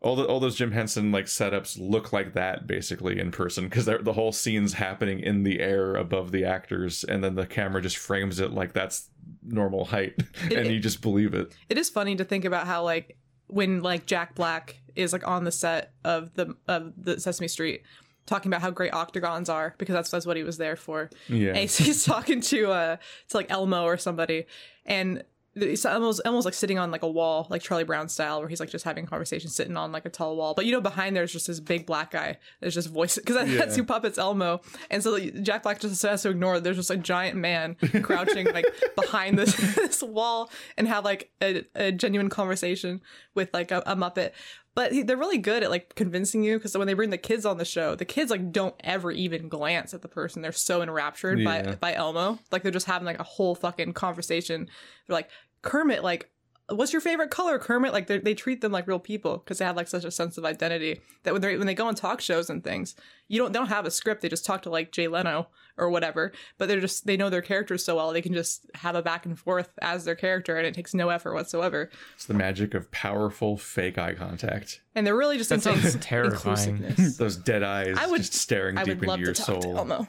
[0.00, 3.86] all the all those Jim Henson like setups look like that basically in person because
[3.86, 7.96] the whole scene's happening in the air above the actors and then the camera just
[7.96, 9.08] frames it like that's
[9.42, 10.14] normal height
[10.50, 11.54] It- and you just believe it.
[11.70, 13.16] it is funny to think about how like
[13.46, 17.82] when like Jack Black is like on the set of the of the Sesame Street
[18.26, 21.10] talking about how great octagons are because that's that's what he was there for.
[21.28, 21.48] Yeah.
[21.50, 22.96] And he's, he's talking to uh
[23.28, 24.46] to like Elmo or somebody
[24.86, 25.24] and
[25.56, 28.58] it's Elmo's, Elmo's like sitting on like a wall, like Charlie Brown style, where he's
[28.58, 30.52] like just having a conversation, sitting on like a tall wall.
[30.54, 32.38] But you know, behind there's just this big black guy.
[32.60, 33.82] There's just voice because that, that's Yeah.
[33.82, 36.58] who puppets Elmo, and so like, Jack Black just has to ignore.
[36.58, 38.66] There's just a giant man crouching like
[38.96, 43.00] behind this this wall and have like a, a genuine conversation
[43.36, 44.32] with like a, a Muppet.
[44.74, 47.46] But he, they're really good at like convincing you because when they bring the kids
[47.46, 50.42] on the show, the kids like don't ever even glance at the person.
[50.42, 51.62] They're so enraptured Yeah.
[51.62, 54.68] by by Elmo, like they're just having like a whole fucking conversation.
[55.06, 55.30] They're like
[55.62, 56.28] Kermit, like
[56.68, 57.92] what's your favorite color, Kermit?
[57.92, 60.38] Like they they treat them like real people because they have like such a sense
[60.38, 62.94] of identity that when they when they go on talk shows and things,
[63.28, 64.22] you don't they don't have a script.
[64.22, 66.32] They just talk to like Jay Leno or whatever.
[66.56, 69.26] But they're just they know their characters so well they can just have a back
[69.26, 71.90] and forth as their character, and it takes no effort whatsoever.
[72.14, 74.80] It's the magic of powerful fake eye contact.
[74.94, 76.94] And they're really just That intense terrifying.
[77.18, 79.62] Those dead eyes I would- just staring I deep would into love your to talk
[79.62, 79.74] soul.
[79.86, 80.08] to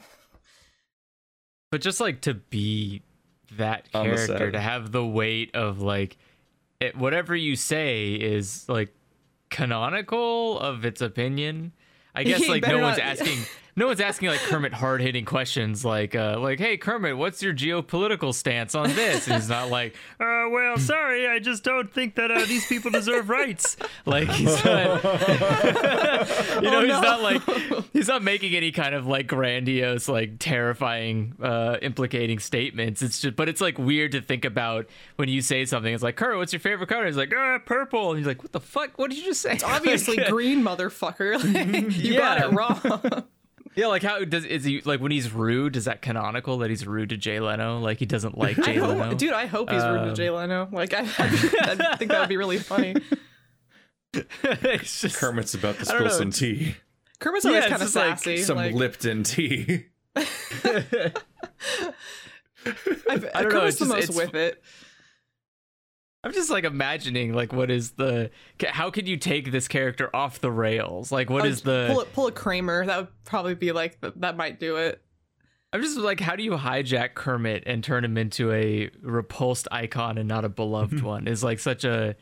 [1.70, 3.02] But just like to be
[3.56, 6.16] that character, to have the weight of like
[6.80, 8.94] it, whatever you say is like
[9.50, 11.72] canonical of its opinion.
[12.14, 13.38] I guess You like no one's not- asking
[13.78, 17.52] no one's asking like Kermit hard hitting questions like uh like hey Kermit what's your
[17.52, 19.26] geopolitical stance on this?
[19.26, 22.90] And he's not like uh well sorry I just don't think that uh, these people
[22.90, 23.76] deserve rights.
[24.06, 27.42] Like he's not you know Oh, he's not like
[27.96, 33.34] he's not making any kind of like grandiose like terrifying uh implicating statements it's just
[33.36, 34.86] but it's like weird to think about
[35.16, 38.10] when you say something it's like Kurt, what's your favorite color he's like uh purple
[38.10, 41.36] and he's like what the fuck what did you just say It's Obviously green, motherfucker.
[41.56, 43.24] Like, you got it wrong.
[43.74, 45.76] Yeah, like how does is he like when he's rude?
[45.76, 47.78] Is that canonical that he's rude to Jay Leno?
[47.78, 49.04] Like he doesn't like I Jay Leno.
[49.10, 50.66] hope, dude, I hope he's rude to Um, Jay Leno.
[50.72, 51.28] Like, I, I
[51.98, 52.94] think that would be really funny.
[54.14, 56.76] it's just Kermit's about to I don't spill some tea.
[57.18, 58.38] Kermit's always it's kind of just like.
[58.38, 59.86] Some like, Lipton tea.
[60.16, 60.22] I
[63.06, 64.62] don't know, Kermit's it's the just- most it's- with it.
[66.24, 68.32] I'm just like imagining like what is the
[68.64, 71.12] how can you take this character off the rails?
[71.12, 72.84] Like what Oh, is the pull, it, pull a Kramer?
[72.84, 75.00] That would probably be like that might do it.
[75.72, 80.18] I'm just like how do you hijack Kermit and turn him into a repulsed icon
[80.18, 81.28] and not a beloved one?
[81.28, 82.16] Is like such a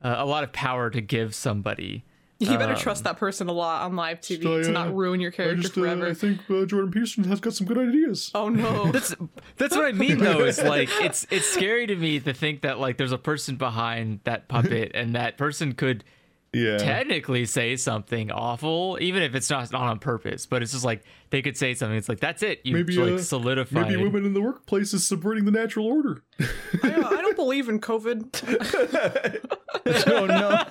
[0.00, 2.05] a lot of power to give somebody.
[2.38, 5.20] You better Um, trust that person a lot on live TV So, to not ruin
[5.20, 6.06] your character forever.
[6.06, 8.30] I think uh, Jordan Peterson has got some good ideas.
[8.34, 8.90] oh no!
[8.92, 9.14] That's
[9.56, 10.44] that's what I mean though.
[10.44, 14.20] Is like it's it's scary to me to think that like there's a person behind
[14.24, 16.04] that puppet and that person could
[16.56, 16.78] Yeah.
[16.78, 20.46] technically say something awful, even if it's not not on purpose.
[20.46, 21.96] But it's just like they could say something.
[21.98, 22.60] It's like that's it.
[22.64, 23.88] You Maybe, like uh, solidified.
[23.90, 26.22] Maybe women in the workplace is subverting the natural order.
[26.40, 26.46] I,
[26.88, 28.40] don't, I don't believe in COVID.
[30.06, 30.62] oh no.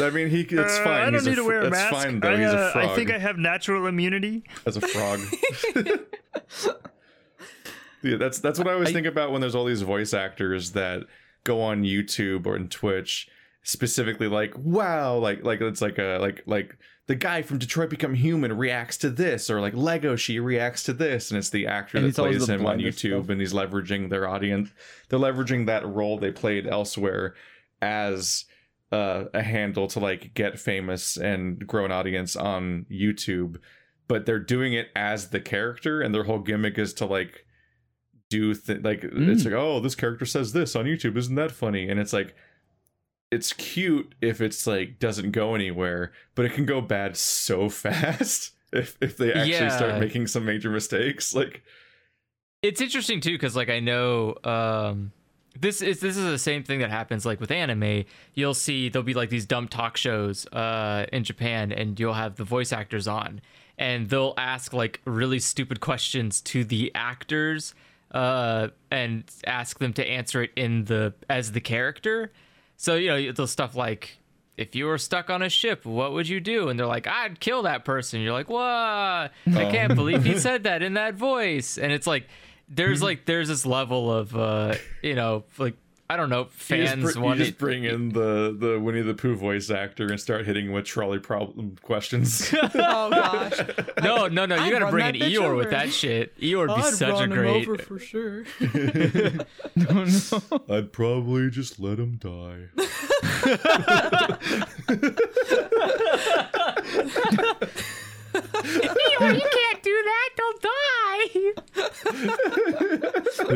[0.06, 0.40] I mean, he.
[0.42, 0.92] It's Uh, fine.
[0.94, 1.90] I don't He's need a to wear a mask.
[1.94, 2.28] Fine though.
[2.32, 2.84] I, He's a uh, frog.
[2.90, 4.44] I think I have natural immunity.
[4.66, 5.20] as a frog.
[8.02, 11.02] yeah, that's that's what I always think about when there's all these voice actors that
[11.44, 13.28] go on YouTube or on Twitch,
[13.68, 18.14] specifically like, wow, like like it's like a like like the guy from Detroit Become
[18.14, 21.98] Human reacts to this, or like Lego she reacts to this, and it's the actor
[21.98, 23.28] And that plays him on YouTube, stuff.
[23.28, 24.70] and he's leveraging their audience.
[25.08, 27.34] They're leveraging that role they played elsewhere
[27.82, 28.46] as
[28.90, 33.58] uh, a handle to like get famous and grow an audience on YouTube,
[34.06, 37.44] but they're doing it as the character, and their whole gimmick is to like
[38.30, 39.44] do th- like it's Mm.
[39.44, 41.88] like oh this character says this on YouTube, isn't that funny?
[41.88, 42.34] And it's like
[43.30, 48.52] it's cute if it's like doesn't go anywhere, but it can go bad so fast
[48.72, 49.76] if if they actually Yeah.
[49.76, 51.34] start making some major mistakes.
[51.34, 51.62] Like
[52.62, 55.12] it's interesting too because like i know um
[55.60, 58.04] this is this is the same thing that happens like with anime
[58.34, 62.34] you'll see there'll be like these dumb talk shows uh in japan and you'll have
[62.34, 63.40] the voice actors on
[63.78, 67.74] and they'll ask like really stupid questions to the actors
[68.10, 72.32] uh and ask them to answer it in the as the character
[72.78, 74.18] so you know the stuff like
[74.56, 76.68] if you were stuck on a ship, what would you do?
[76.68, 78.20] And they're like, I'd kill that person.
[78.20, 78.60] You're like, what?
[78.62, 81.78] I can't believe he said that in that voice.
[81.78, 82.26] And it's like,
[82.68, 85.76] there's like, there's this level of, uh, you know, like,
[86.10, 89.02] I don't know, you fans just, br- you want just bring in the the Winnie
[89.02, 92.50] the Pooh voice actor and start hitting him with trolley problem questions.
[92.62, 92.68] oh
[93.10, 93.58] gosh!
[94.02, 94.64] No, no, no.
[94.64, 96.34] You gotta bring that in bitch Eeyore with that shit.
[96.40, 97.68] Eeyore would be I'd such a run him great.
[97.68, 98.44] over for sure.
[99.76, 100.64] no, no.
[100.74, 102.68] I'd probably just let him die.
[108.34, 110.28] Eeyore, you can't do that.
[110.36, 111.24] They'll die.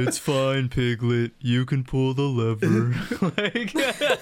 [0.00, 1.32] it's fine, Piglet.
[1.40, 2.88] You can pull the lever.
[3.22, 4.18] like, I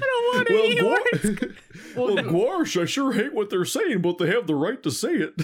[0.00, 1.02] don't want Well, Eeyore.
[1.12, 1.54] Gwar-
[1.96, 5.14] well, Gwarsh, I sure hate what they're saying, but they have the right to say
[5.14, 5.34] it.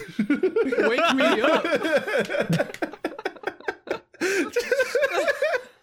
[0.89, 1.65] Wake me up.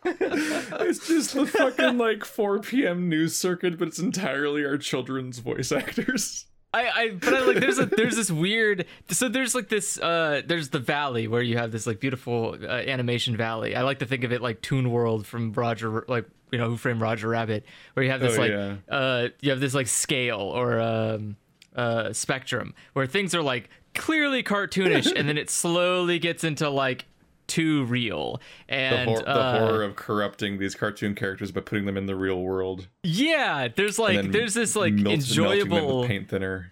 [0.04, 3.08] it's just the fucking like 4 p.m.
[3.10, 6.45] news circuit, but it's entirely our children's voice actors.
[6.74, 10.41] I, I but I like there's a there's this weird so there's like this uh
[10.45, 13.76] there's the valley where you have this like beautiful uh, animation valley.
[13.76, 16.78] I like to think of it like Toon World from Roger like you know Who
[16.78, 18.76] Framed Roger Rabbit where you have this Oh, like yeah.
[18.89, 21.36] uh you have this like scale or um
[21.76, 27.05] uh spectrum where things are like clearly cartoonish and then it slowly gets into like
[27.47, 28.41] too real.
[28.67, 32.05] The, And hor- the uh, horror of corrupting these cartoon characters by putting them in
[32.05, 32.87] the real world.
[33.03, 36.71] yeah, there's like there's this like melt- melting them enjoyable paint thinner.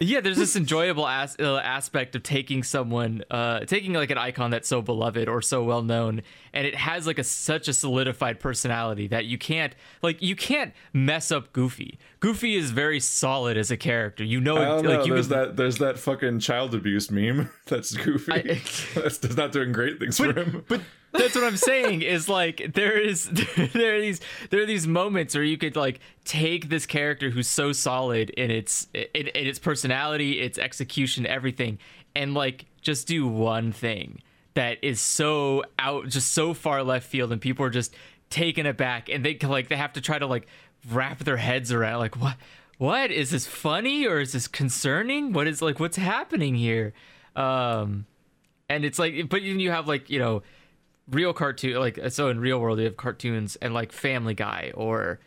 [0.00, 4.50] Yeah there's this enjoyable as- uh, aspect of taking someone uh taking like an icon
[4.50, 6.20] that's so beloved or so well known
[6.52, 10.72] and it has like a such a solidified personality that you can't like you can't
[10.92, 15.04] mess up goofy goofy is very solid as a character you know like know.
[15.04, 15.56] you There's could- that.
[15.56, 17.50] There's that fucking child abuse meme.
[17.66, 18.32] That's goofy.
[18.32, 18.42] I-
[18.94, 20.64] that's, that's not doing great things for him.
[20.68, 20.80] but
[21.14, 23.28] that's what I'm saying is like there is
[23.72, 27.48] there are these there are these moments where you could like take this character who's
[27.48, 31.78] so solid in its in, in its personality, its execution, everything,
[32.14, 34.20] and like just do one thing
[34.54, 37.94] that is so out just so far left field and people are just
[38.30, 40.46] taken aback and they like they have to try to like
[40.90, 42.36] wrap their heads around like what
[42.78, 43.10] what?
[43.10, 45.32] Is this funny or is this concerning?
[45.32, 46.92] What is like what's happening here?
[47.36, 48.06] Um
[48.68, 50.42] and it's like but you have like you know
[51.10, 55.20] real cartoon like so in real world you have cartoons and like family guy or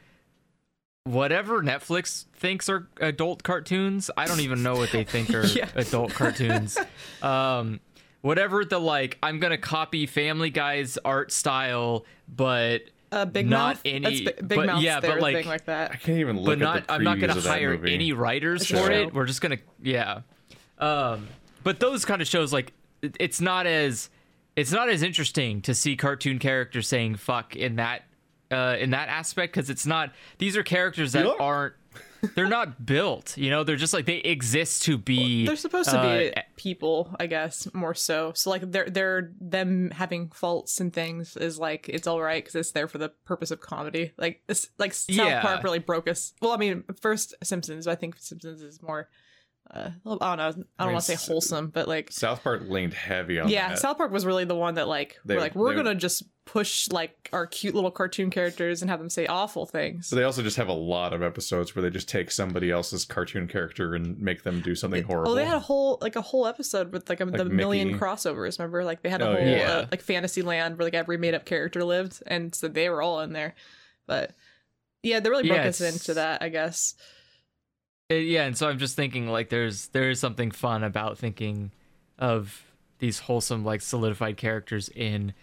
[1.04, 5.70] whatever netflix thinks are adult cartoons i don't even know what they think are Yeah.
[5.76, 6.78] adult cartoons
[7.22, 7.80] um
[8.22, 13.82] whatever the like i'm gonna copy family guy's art style but Uh, Big not Mouth.
[13.86, 15.92] any That's Bi- Big but Mouth's yeah their but like like that.
[15.92, 17.94] I can't even look but at not the I'm not gonna hire movie.
[17.94, 18.84] any writers Show.
[18.84, 19.14] for it.
[19.14, 20.22] We're just gonna yeah.
[20.78, 21.28] Um,
[21.64, 24.10] but those kind of shows like it's not as
[24.58, 28.04] it's not as interesting to see cartoon characters saying fuck in that
[28.52, 31.34] uh in that aspect because it's not these are characters that Yeah.
[31.40, 31.76] aren't
[32.36, 36.02] they're not built you know they're just like they exist to be They're supposed to
[36.02, 38.32] be uh, people, I guess, more so.
[38.36, 42.56] So like they're they're them having faults and things is like it's all right because
[42.56, 44.14] it's there for the purpose of comedy.
[44.18, 45.42] Like this, like South Yeah.
[45.42, 46.34] Park really broke us.
[46.42, 47.86] Well, I mean, first Simpsons.
[47.86, 49.08] I think Simpsons is more.
[49.70, 50.28] Uh, I don't know.
[50.30, 53.70] I don't mean, want to say wholesome, but like South Park leaned heavy on yeah,
[53.70, 53.80] that.
[53.80, 56.24] South Park was really the one that like They- we're like we're they- gonna just
[56.46, 60.08] push like our cute little cartoon characters and have them say awful things.
[60.08, 63.04] So they also just have a lot of episodes where they just take somebody else's
[63.04, 65.34] cartoon character and make them do something horrible.
[65.34, 68.00] Oh, they had a whole like a whole episode with like, a, the Like million
[68.00, 68.58] crossovers.
[68.60, 69.72] Remember, like they had a Oh, whole yeah.
[69.72, 73.02] uh, like fantasy land where like every made up character lived, and so they were
[73.02, 73.54] all in there.
[74.06, 74.32] But
[75.04, 76.96] yeah, they really broke Yeah, us into that, I guess.
[78.10, 81.72] Uh, yeah and so i'm just thinking like there's there is something fun about thinking
[82.18, 82.64] of
[83.00, 85.34] these wholesome like solidified characters in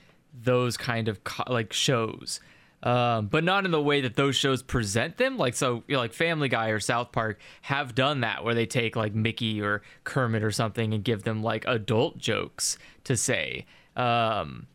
[0.42, 2.40] those kind of co- like shows.
[2.82, 5.38] Um, but not in the way that those shows present them.
[5.38, 8.66] Like so you know, like family guy or south park have done that where they
[8.66, 13.64] take like mickey or kermit or something and give them like adult jokes to say.
[13.96, 14.66] Um,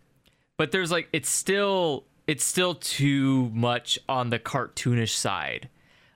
[0.58, 5.70] but there's like it's still it's still too much on the cartoonish side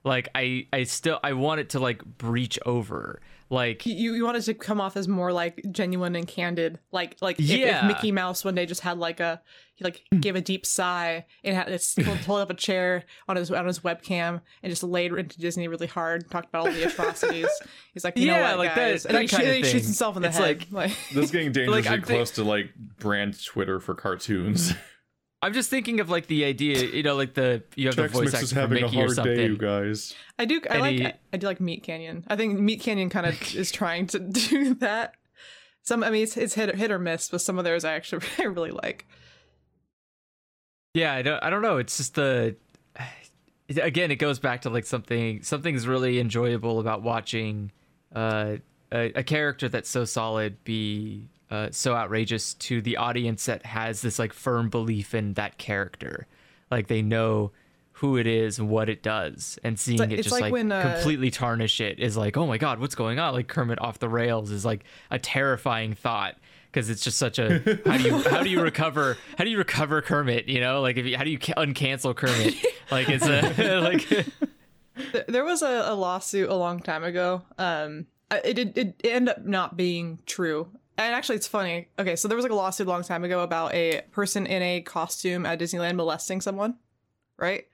[0.03, 4.41] like i i still i want it to like breach over like You you wanted
[4.45, 7.85] to come off as more like genuine and candid, like like if, if Yeah.
[7.85, 9.41] Mickey Mouse one day just had like a
[9.75, 10.19] he like hmm.
[10.21, 11.93] gave a deep sigh and had it's
[12.25, 15.85] pulled up a chair on his on his webcam and just laid into Disney really
[15.85, 17.47] hard, talked about all the atrocities.
[17.93, 19.55] He's like, you know Yeah, what, like that- and that then he, kind sh- of
[19.57, 20.43] he shoots himself in the It's head.
[20.47, 24.73] like- like This is getting dangerously I'm thi- close to like brand Twitter for cartoons.
[25.43, 28.21] I'm just thinking of like the idea you know like the you have the voice
[28.31, 30.15] Mix actor is for having a mickey or hard something day, you guys.
[30.39, 30.61] I do.
[30.69, 30.95] I And like.
[30.95, 32.23] he- I, I do like Meat Canyon.
[32.27, 34.19] I think Meat Canyon kind of is trying to
[34.49, 35.15] do that.
[35.83, 36.03] Some.
[36.03, 38.43] I mean, it's, it's hit hit or miss, but some of theirs I actually I
[38.43, 39.05] really like.
[40.93, 42.55] yeah i don't i don't know it's just the
[43.69, 47.71] again it goes back to like something something's really enjoyable about watching
[48.15, 48.57] uh
[48.91, 54.01] a, a character that's so solid be uh, so outrageous to the audience that has
[54.01, 56.27] this like firm belief in that character
[56.71, 57.51] like they know
[57.97, 60.71] who it is and what it does and seeing like- it just like like, when,
[60.71, 63.99] uh, completely tarnish it is like oh my god what's going on like kermit off
[63.99, 66.35] the rails is like a terrifying thought
[66.71, 69.59] because it's just such a how do you how do you recover how do you
[69.59, 72.55] recover kermit you know like if you, how do you ca- uncancel kermit
[72.91, 74.27] like it's a like
[75.27, 77.41] There was a, a lawsuit a long time ago.
[77.57, 80.67] Um, it did it, it ended up not being true.
[80.97, 81.87] And actually, it's funny.
[81.97, 84.61] Okay, so there was like a lawsuit a long time ago about a person in
[84.61, 86.75] a costume at Disneyland molesting someone,
[87.37, 87.65] right?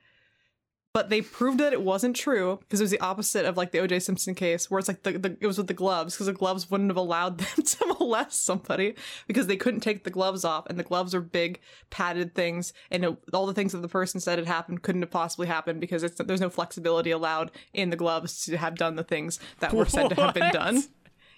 [0.91, 3.79] But they proved that it wasn't true because it was the opposite of like the
[3.79, 3.99] O.J.
[3.99, 6.71] Simpson case, where it's like the, the it was with the gloves because the gloves
[6.71, 8.95] wouldn't have allowed them to molest somebody
[9.27, 11.59] because they couldn't take the gloves off, and the gloves are big
[11.91, 15.11] padded things, and it, all the things that the person said had happened couldn't have
[15.11, 19.03] possibly happened because it's, there's no flexibility allowed in the gloves to have done the
[19.03, 20.83] things that were said to have been done.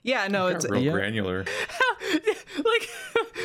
[0.03, 0.91] Yeah, no, it's Real Yeah.
[0.93, 1.45] granular.
[2.05, 2.89] like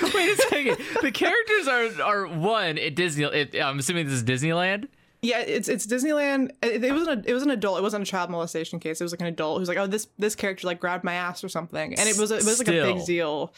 [0.14, 4.24] wait a second the characters are are one at disney it, i'm assuming this is
[4.24, 4.88] disneyland
[5.22, 6.50] Yeah, it's it's Disneyland.
[6.62, 7.78] It, it wasn't a, it was an adult.
[7.78, 9.00] It wasn't a child molestation case.
[9.00, 11.42] It was like an adult who's like, oh, this this character like grabbed my ass
[11.42, 13.52] or something, and it was it was like a big deal.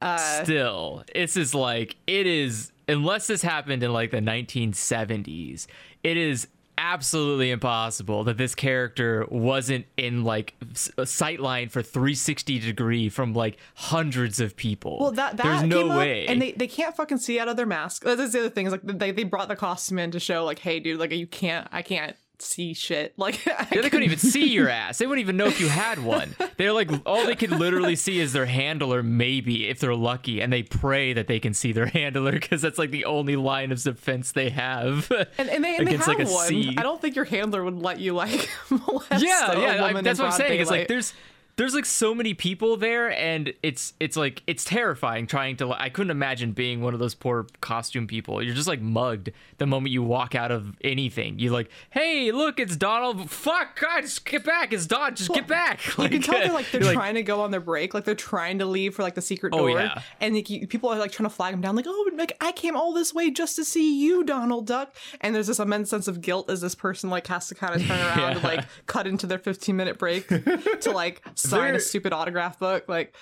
[0.00, 5.66] Uh, still, this is like it is unless this happened in like the 1970s,
[6.02, 6.48] it is
[6.78, 13.08] absolutely impossible that this character wasn't in like s- a sight line for 360 degree
[13.08, 14.98] from like hundreds of people.
[15.00, 16.26] Well, that that there's no up, way.
[16.26, 18.04] and they, they can't fucking see out of their mask.
[18.04, 20.58] That's the other thing is like they, they brought the costume in to show like,
[20.58, 23.14] hey, dude, like you can't, I can't see shit.
[23.22, 24.98] Like, Yeah, they couldn't even see your ass.
[24.98, 26.34] They wouldn't even know if you had one.
[26.56, 30.52] They're like, all they could literally see is their handler, maybe if they're lucky, and
[30.52, 33.80] they pray that they can see their handler because that's like the only line of
[33.82, 35.10] defense they have.
[35.38, 36.52] And, and they, and they have like, one.
[36.52, 40.02] I I don't think your handler would let you like molest yeah, a yeah, I-
[40.02, 40.60] that's what I'm saying.
[40.60, 41.14] It's like there's
[41.56, 45.72] there's like so many people there, and it's it's like it's terrifying trying to.
[45.72, 48.42] I couldn't imagine being one of those poor costume people.
[48.42, 51.38] You're just like mugged the moment you walk out of anything.
[51.38, 53.30] you're like, hey, look, it's Donald.
[53.30, 54.72] Fuck, God, just get back.
[54.72, 55.14] It's Don.
[55.14, 55.98] Just get back.
[55.98, 58.14] like, You can tell they're like they're trying to go on their break, like they're
[58.14, 60.02] trying to leave for like the secret door Oh, door, yeah.
[60.20, 62.76] and like, people are like trying to flag them down, like oh, like I came
[62.76, 66.20] all this way just to see you, Donald Duck, and there's this immense sense of
[66.22, 69.26] guilt as this person like has to kind of turn around and like cut into
[69.26, 73.14] their 15 minute break to like sign They're- a stupid autograph book, like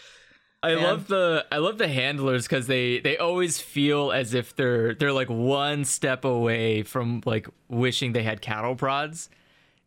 [0.62, 0.82] I Man.
[0.84, 5.12] love the I love the handlers because they they always feel as if they're they're
[5.12, 9.30] like one step away from like wishing they had cattle prods.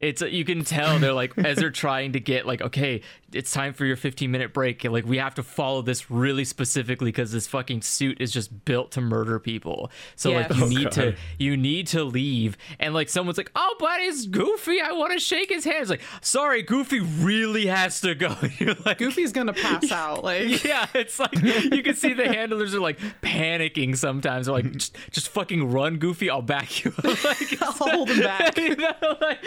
[0.04, 3.02] It's uh, you can tell they're like as they're trying to get like okay
[3.32, 6.46] it's time for your 15 minute break and like we have to follow this really
[6.46, 10.68] specifically because this fucking suit is just built to murder people so like you Oh,
[10.68, 14.92] need to you need to leave and like someone's like oh but it's goofy i
[14.92, 19.00] want to shake his hand it's like sorry goofy really has to go You're like
[19.00, 23.00] Goofy's gonna pass out, like yeah, it's like you can see the handlers are like
[23.22, 24.46] panicking sometimes.
[24.46, 26.30] They're like, just, just fucking run, Goofy.
[26.30, 26.94] I'll back you.
[26.98, 28.58] up." like, I'll hold him back.
[28.58, 29.44] you know, like,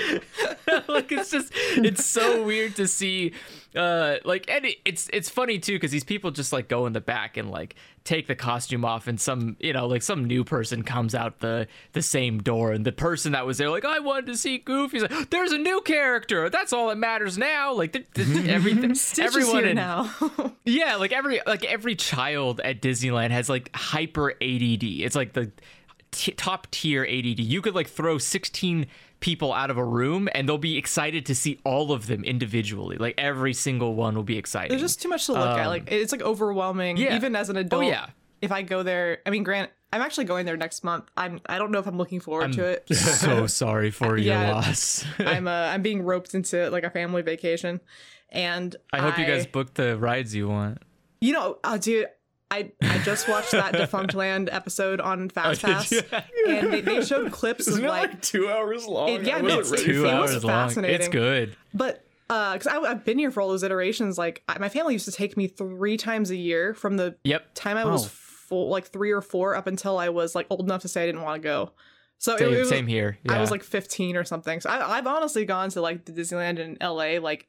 [0.88, 3.32] like it's just it's so weird to see.
[3.74, 6.94] Uh, like and it, it's it's funny too because these people just like go in
[6.94, 7.74] the back and like
[8.04, 11.66] take the costume off and some you know like some new person comes out the
[11.92, 15.02] the same door and the person that was there like I wanted to see goofy's
[15.02, 16.48] like, there's a new character.
[16.48, 17.74] That's all that matters now.
[17.74, 20.10] Like th- th- everything, everyone in, now.
[20.64, 24.84] yeah, like every like every child at Disneyland has like hyper ADD.
[24.84, 25.50] It's like the
[26.10, 27.40] t- top tier ADD.
[27.40, 28.86] You could like throw 16
[29.26, 32.96] people out of a room and they'll be excited to see all of them individually.
[32.96, 34.70] Like every single one will be excited.
[34.70, 35.66] There's just too much to look at.
[35.66, 36.96] Like it's like overwhelming.
[36.96, 37.16] Um, yeah.
[37.16, 37.82] Even as an adult.
[37.82, 38.06] Oh, yeah.
[38.40, 41.06] If I go there, I mean, Grant, I'm actually going there next month.
[41.16, 41.40] I'm.
[41.46, 42.88] I don't know if I'm looking forward to it.
[42.94, 44.52] so sorry for your Yeah.
[44.54, 45.04] loss.
[45.18, 45.48] I'm.
[45.48, 47.80] Uh, I'm being roped into like a family vacation,
[48.30, 50.78] and I hope you guys booked the rides you want.
[51.20, 52.06] You know, uh, dude.
[52.50, 56.00] I, I just watched that Defunctland episode on oh, Fast did Pass, you?
[56.48, 59.08] and they, they showed clips Isn't of it like, like, two hours long?
[59.08, 60.84] It- yeah, I no, wasn't it's ready Two for it was hours long.
[60.84, 61.56] It's good.
[61.74, 64.94] but uh, because I I've been here for all those iterations, like I, my family
[64.94, 67.54] used to take me three times a year from the Yep.
[67.54, 68.06] time I was oh.
[68.06, 68.10] Wow.
[68.12, 71.06] full, like three or four, up until I was like old enough to say I
[71.06, 71.72] didn't want to go.
[72.18, 73.18] So it- Same, it, was, same here.
[73.28, 74.60] I was like 15 or something.
[74.60, 77.48] So I, I've honestly gone to like the Disneyland in LA like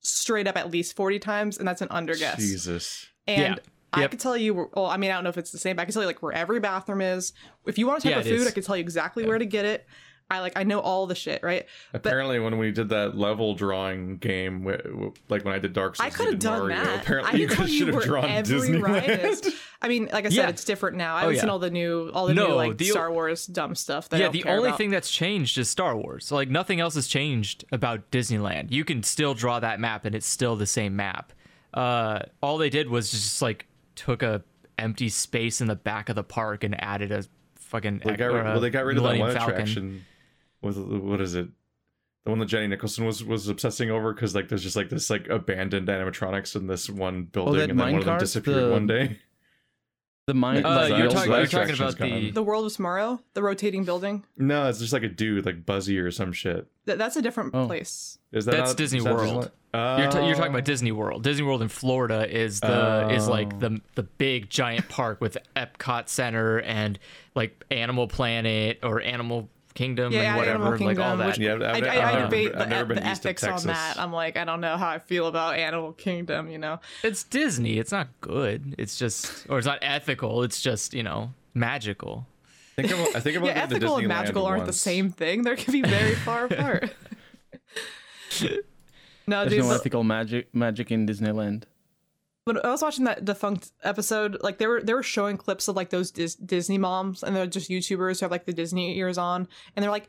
[0.00, 2.38] straight up at least 40 times, and that's an under guess.
[2.38, 3.06] Jesus.
[3.26, 3.62] And Yeah.
[3.92, 5.82] I could tell you, well, I mean, I don't know if it's the same, but
[5.82, 7.32] I can tell you like where every bathroom is.
[7.66, 8.46] If you want a type Yeah, of food, is.
[8.46, 9.86] I can tell you exactly where to get it.
[10.30, 11.64] I like, I know all the shit, right?
[11.94, 14.62] Apparently, when we did that level drawing game,
[15.30, 17.02] like when I did Dark Souls, I could have done Mario, that.
[17.02, 18.76] Apparently, I you guys should have drawn every Disney.
[18.78, 19.36] ride.
[19.80, 20.48] I mean, like I said, Yeah.
[20.50, 21.14] it's different now.
[21.14, 21.52] I Oh, haven't seen yeah.
[21.52, 24.08] all the new, all the No, new like the- Star Wars dumb stuff.
[24.12, 24.76] Yeah, the only about.
[24.76, 26.30] thing that's changed is Star Wars.
[26.30, 28.70] Like nothing else has changed about Disneyland.
[28.70, 31.32] You can still draw that map, and it's still the same map.
[31.72, 33.66] Uh, all they did was just like
[33.98, 34.42] took a
[34.78, 37.24] empty space in the back of the park and added a
[37.56, 38.02] fucking.
[38.04, 39.54] They got, or rid- well, they got rid of that one Falcon.
[39.54, 40.04] attraction.
[40.62, 41.48] With what is it?
[42.24, 45.10] The one that Jenny Nicholson was was obsessing over because like there's just like this
[45.10, 48.64] like abandoned animatronics in this one oh, building, that and then one of them disappeared
[48.64, 49.18] the- one day.
[50.28, 50.66] The mind.
[50.66, 52.30] Uh, That- you're that talking, you're talking about the.
[52.32, 54.24] the World of Tomorrow, the rotating building.
[54.36, 56.66] No, it's just like a dude, like Buzzy or some shit.
[56.84, 57.64] Th- that's a different Oh.
[57.66, 58.18] place.
[58.30, 59.50] Is that That's not- Disney is that World.
[59.72, 59.98] Disneyland?
[59.98, 60.56] You're, t- you're talking Oh.
[60.56, 61.22] about Disney World.
[61.22, 63.58] Disney World in Florida is the is like Oh.
[63.58, 66.98] the the big giant park with Epcot Center and
[67.34, 71.26] like Animal Planet or Animal Kingdom Yeah, and whatever, Animal like all Kingdom, that.
[71.26, 73.44] which- Yeah, I've, I, I've, I, I've I debate I've the, never been the ethics
[73.44, 73.98] on that.
[73.98, 76.50] I'm like, I don't know how I feel about Animal Kingdom.
[76.50, 77.78] You know, It's Disney.
[77.78, 78.74] It's not good.
[78.78, 80.42] It's just, or it's not ethical.
[80.42, 82.26] It's just, you know, magical.
[82.78, 85.10] I think about, I think about yeah, going to ethical and magical aren't the same
[85.10, 85.42] thing.
[85.42, 86.90] They can be very far apart.
[89.26, 89.58] no, There's dude.
[89.60, 91.64] no the- ethical magic magic in Disneyland.
[92.48, 95.76] When I was watching that defunct episode, like they were they were showing clips of
[95.76, 99.18] like those Dis- Disney moms and they're just YouTubers who have like the Disney ears
[99.18, 99.46] on,
[99.76, 100.08] and they're like,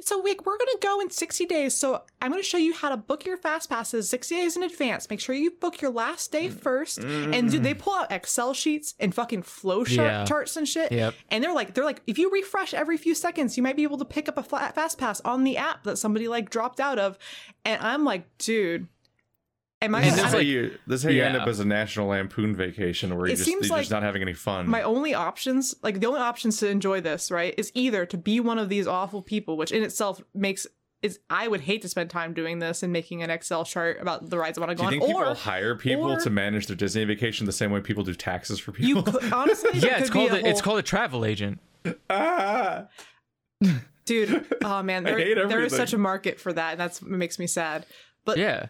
[0.00, 1.76] so Wick, we're gonna go in 60 days.
[1.76, 5.10] So I'm gonna show you how to book your fast passes 60 days in advance.
[5.10, 6.58] Make sure you book your last day mm.
[6.58, 6.98] first.
[6.98, 7.78] And dude, they mm.
[7.78, 10.24] pull out Excel sheets and fucking flow chart, Yeah.
[10.24, 10.92] charts and shit.
[10.92, 11.14] Yep.
[11.28, 13.98] And they're like, they're like, if you refresh every few seconds, you might be able
[13.98, 16.98] to pick up a fla- fast pass on the app that somebody like dropped out
[16.98, 17.18] of.
[17.64, 18.88] And I'm like, dude,
[19.82, 20.02] am I?
[20.02, 20.78] This is I'm how you.
[20.86, 21.42] This is how you end Yeah.
[21.42, 24.02] up as a National Lampoon vacation, where you It just seems you're like just not
[24.02, 24.68] having any fun.
[24.68, 28.40] my only options, like the only options to enjoy this, right, is either to be
[28.40, 30.66] one of these awful people, which in itself makes
[31.02, 34.30] is I would hate to spend time doing this and making an Excel chart about
[34.30, 35.16] the rides I want to go do go you on.
[35.16, 38.04] think or people hire people or- to manage their Disney vacation the same way people
[38.04, 39.12] do taxes for you people?
[39.20, 41.24] could honestly, there Yeah, it's could be called a a, it's whole- called a travel
[41.24, 41.58] agent.
[42.08, 42.86] ah!
[44.04, 44.46] dude.
[44.64, 45.76] Oh man, there, hate there is everything.
[45.76, 47.84] such a market for that, and that's what makes me sad.
[48.24, 48.66] But Yeah.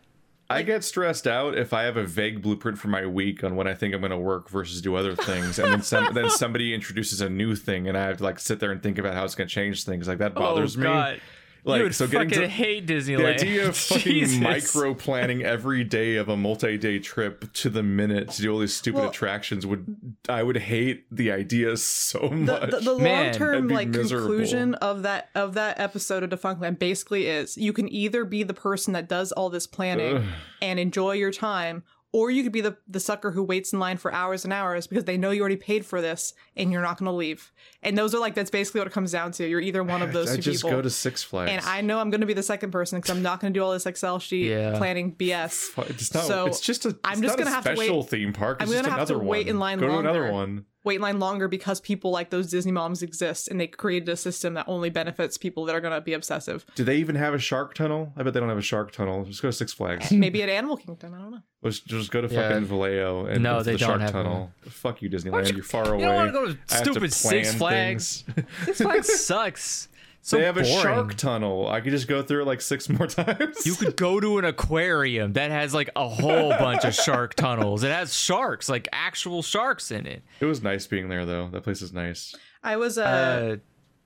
[0.52, 3.66] I get stressed out if I have a vague blueprint for my week on when
[3.66, 6.74] I think I'm going to work versus do other things, and then some, then somebody
[6.74, 9.24] introduces a new thing, and I have to like sit there and think about how
[9.24, 10.08] it's going to change things.
[10.08, 11.20] Like that oh, bothers oh, me.
[11.64, 11.70] God.
[11.70, 13.18] Like you would so, fucking getting to hate Disneyland.
[13.18, 14.40] the idea of fucking Jesus.
[14.40, 18.74] micro planning every day of a multi-day trip to the minute to do all these
[18.74, 19.96] stupid Well- attractions would
[20.28, 22.60] I would hate the idea so much.
[22.70, 24.26] the, the, the long term like miserable.
[24.26, 28.54] conclusion of that of that episode of Defunctland basically is you can either be the
[28.54, 30.24] person that does all this planning Ugh.
[30.60, 33.96] and enjoy your time, or you could be the the sucker who waits in line
[33.96, 36.98] for hours and hours because they know you already paid for this and you're not
[36.98, 37.50] going to leave.
[37.82, 39.46] And those are like that's basically what it comes down to.
[39.48, 40.76] You're either one of those I two just people.
[40.76, 41.50] go to Six Flags.
[41.50, 43.58] and I know I'm going to be the second person because I'm not going to
[43.58, 44.76] do all this Excel sheet Yeah.
[44.76, 45.70] planning BS.
[45.90, 46.24] It's not.
[46.24, 46.96] So, it's just a.
[47.02, 48.60] I'm just not gonna have to special wait- theme park.
[48.60, 49.48] It's I'm just gonna have to another wait one.
[49.50, 50.32] in line Go to another longer.
[50.34, 50.64] one.
[50.84, 54.16] Wait in line longer because people like those Disney moms exist and they created a
[54.16, 56.64] system that only benefits people that are going to be obsessive.
[56.74, 58.12] Do they even have a shark tunnel?
[58.16, 59.24] I bet they don't have a shark tunnel.
[59.24, 60.10] Just go to Six Flags.
[60.12, 61.42] Maybe at Animal Kingdom, I don't know.
[61.62, 62.48] Let's just go to Yeah.
[62.48, 64.50] fucking Vallejo and No, they the don't shark have tunnel.
[64.68, 65.48] Fuck you, Disneyland.
[65.48, 66.02] you- You, are far You away.
[66.04, 68.22] don't want to go to I have to stupid Six Flags.
[68.22, 68.46] things.
[68.64, 69.88] Six Flags sucks.
[70.24, 71.68] So they have a shark tunnel.
[71.68, 73.66] I could just go through it like six more times.
[73.66, 77.82] You could go to an aquarium that has like a whole bunch of shark tunnels.
[77.82, 80.22] It has sharks, like actual sharks in it.
[80.38, 81.48] It was nice being there though.
[81.48, 82.36] That place is nice.
[82.62, 83.56] I was uh, Uh,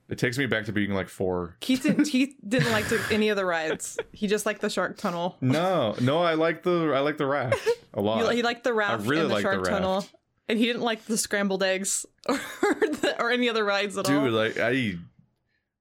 [0.09, 1.57] It takes me back to being like four.
[1.61, 3.99] Keith didn't Keith didn't like to, any of the rides.
[4.13, 5.37] He just liked the shark tunnel.
[5.43, 7.59] No, no, I like the I like the raft
[7.93, 8.31] a lot.
[8.31, 9.71] He, he liked the raft I really and the like the shark raft.
[9.71, 10.07] tunnel,
[10.49, 14.25] and he didn't like the scrambled eggs or the, or any other rides at all.
[14.25, 14.95] Dude, like I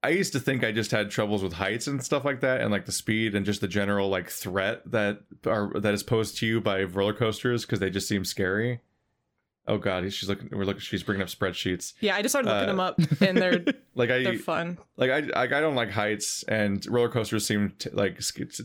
[0.05, 2.71] I used to think I just had troubles with heights and stuff like that and
[2.71, 6.45] like the speed and just the general like threat that are that is posed to
[6.45, 8.81] you by roller coasters because they just seem scary.
[9.67, 11.93] Oh god, she's looking we're looking she's bringing up spreadsheets.
[11.99, 14.77] yeah, I just started looking Uh, them up, and they're Like I they're fun.
[14.97, 18.21] like I, I I don't like heights and roller coasters seem t- like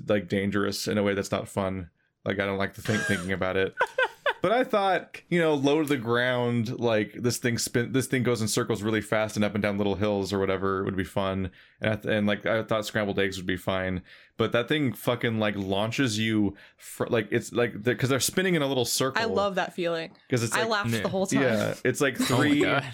[0.09, 1.89] like dangerous in a way that's not fun.
[2.25, 3.75] Like I don't like to think thinking about it.
[4.43, 8.23] But I thought, you know, low to the ground, like this thing spin, this thing
[8.23, 11.05] goes in circles really fast and up and down little hills or whatever would be
[11.05, 11.51] fun.
[11.81, 14.03] And I th- and like I thought scrambled eggs would be fine,
[14.39, 18.63] but that thing fucking like launches you, fr- like it's like because they're spinning in
[18.63, 19.21] a little circle.
[19.23, 20.13] I love that feeling.
[20.27, 21.01] because it's Like, I laughed Yeah.
[21.03, 21.43] the whole time.
[21.43, 22.63] yeah, it's like oh three.
[22.63, 22.85] God.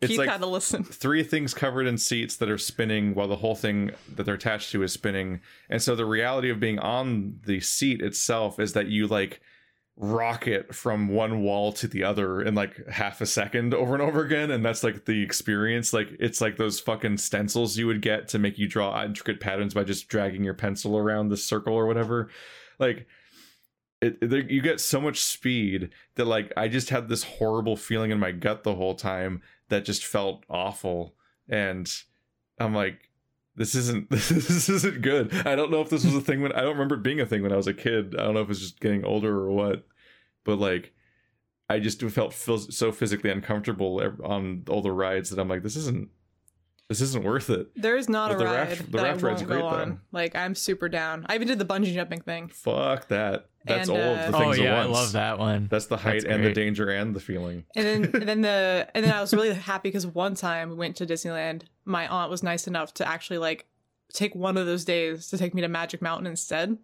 [0.00, 0.84] it's Keith like had to listen.
[0.84, 4.70] three things covered in seats that are spinning while the whole thing that they're attached
[4.72, 5.40] to is spinning.
[5.70, 9.40] And so the reality of being on the seat itself is that you like
[9.96, 14.24] rocket from one wall to the other in like half a second over and over
[14.24, 15.92] again and that's like the experience.
[15.92, 19.72] Like it's like those fucking stencils you would get to make you draw intricate patterns
[19.72, 22.28] by just dragging your pencil around the circle or whatever.
[22.80, 23.06] Like
[24.00, 28.10] it, there, you get so much speed that like I just had this horrible feeling
[28.10, 31.14] in my gut the whole time that just felt awful.
[31.48, 31.90] And
[32.58, 33.10] I'm like
[33.56, 35.34] this isn't this isn't good.
[35.46, 37.26] I don't know if this was a thing when I don't remember it being a
[37.26, 38.14] thing when I was a kid.
[38.18, 39.86] I don't know if it's just getting older or what.
[40.44, 40.92] But like
[41.68, 46.10] I just felt so physically uncomfortable on all the rides that I'm like this isn't
[46.88, 47.68] this isn't worth it.
[47.74, 49.60] There is not But a the ride raft- the that raft I ride's won't great,
[49.62, 49.76] go though.
[49.76, 50.00] on.
[50.12, 51.24] Like I'm super down.
[51.28, 52.48] I even did the bungee jumping thing.
[52.48, 53.48] Fuck that.
[53.64, 54.98] That's And, all uh, of the Oh things yeah, I at once.
[54.98, 55.68] love that one.
[55.70, 56.54] That's the height That's and the great.
[56.54, 57.64] danger and the feeling.
[57.74, 60.74] And then and then the and then I was really happy because one time we
[60.76, 61.62] went to Disneyland.
[61.86, 63.66] My aunt was nice enough to actually like
[64.12, 66.76] take one of those days to take me to Magic Mountain instead.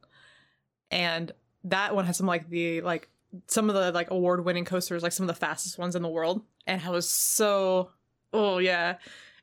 [0.91, 1.31] And
[1.65, 3.09] that one has some like the like
[3.47, 6.09] some of the like award winning coasters, like some of the fastest ones in the
[6.09, 6.43] world.
[6.67, 7.91] And I was so
[8.33, 8.97] oh yeah.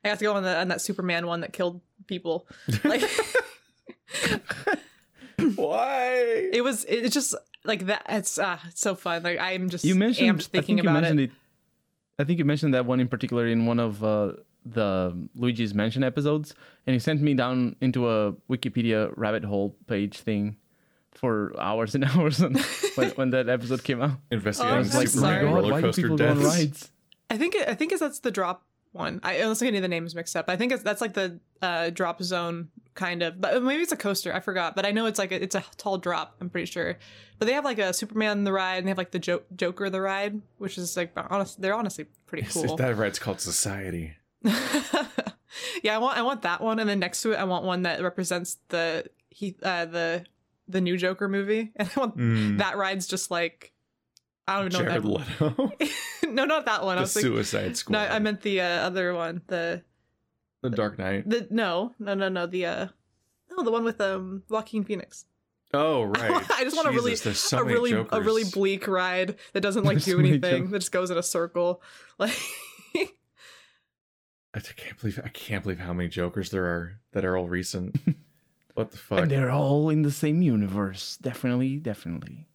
[0.04, 2.46] I have to go on, the, on that Superman one that killed people.
[2.84, 3.02] Like
[5.54, 6.48] Why?
[6.52, 7.34] it was it's just
[7.64, 9.22] like that it's uh it's so fun.
[9.22, 10.38] Like I'm just You mentioned.
[10.38, 11.30] amped thinking I think you about mentioned it.
[11.30, 11.36] it.
[12.18, 14.32] I think you mentioned that one in particular in one of uh,
[14.66, 16.52] the Luigi's Mansion episodes,
[16.86, 20.56] and he sent me down into a Wikipedia rabbit hole page thing
[21.12, 22.54] for hours and hours on,
[22.96, 24.18] when, when that episode came out.
[24.32, 25.44] Investigating Oh, I was I'm like, super my sorry.
[25.44, 26.44] god, roller coaster people go deaths.
[26.44, 26.90] rides?
[27.30, 29.20] I think it, I think it's that's the drop one.
[29.22, 30.46] I unless I of the names mixed up.
[30.48, 33.40] I think it's that's like the uh, drop zone kind of.
[33.40, 34.34] But maybe it's a coaster.
[34.34, 34.74] I forgot.
[34.76, 36.36] But I know it's like a, it's a tall drop.
[36.40, 36.98] I'm pretty sure.
[37.38, 39.88] But they have like a Superman the ride, and they have like the jo- Joker
[39.90, 41.60] the ride, which is like honest.
[41.60, 42.76] They're honestly pretty cool.
[42.76, 44.14] that ride's called Society.
[45.82, 47.82] yeah, I want I want that one, and then next to it, I want one
[47.82, 50.24] that represents the he uh the
[50.68, 53.72] the new Joker movie, and I want Mm, that ride's just like
[54.48, 54.78] I don't know.
[54.78, 55.72] Jared Leto.
[56.30, 56.96] no, not that one.
[56.96, 57.32] I the was thinking.
[57.32, 57.92] Suicide Squad.
[57.92, 59.42] No, I meant the uh, other one.
[59.46, 59.82] The
[60.62, 61.28] the Dark Knight.
[61.28, 62.86] the no no no no the uh
[63.50, 65.26] no the one with um Joaquin Phoenix.
[65.74, 66.50] Oh right.
[66.50, 68.18] I just want a really so a many really Jokers.
[68.18, 70.40] a really bleak ride that doesn't like There's do so anything.
[70.40, 70.70] Jokers.
[70.70, 71.82] That just goes in a circle.
[72.18, 72.34] Like
[74.54, 77.96] I can't believe I can't believe how many Jokers there are that are all recent.
[78.74, 79.20] what the fuck?
[79.20, 81.16] And they're all in the same universe.
[81.20, 82.47] Definitely, definitely.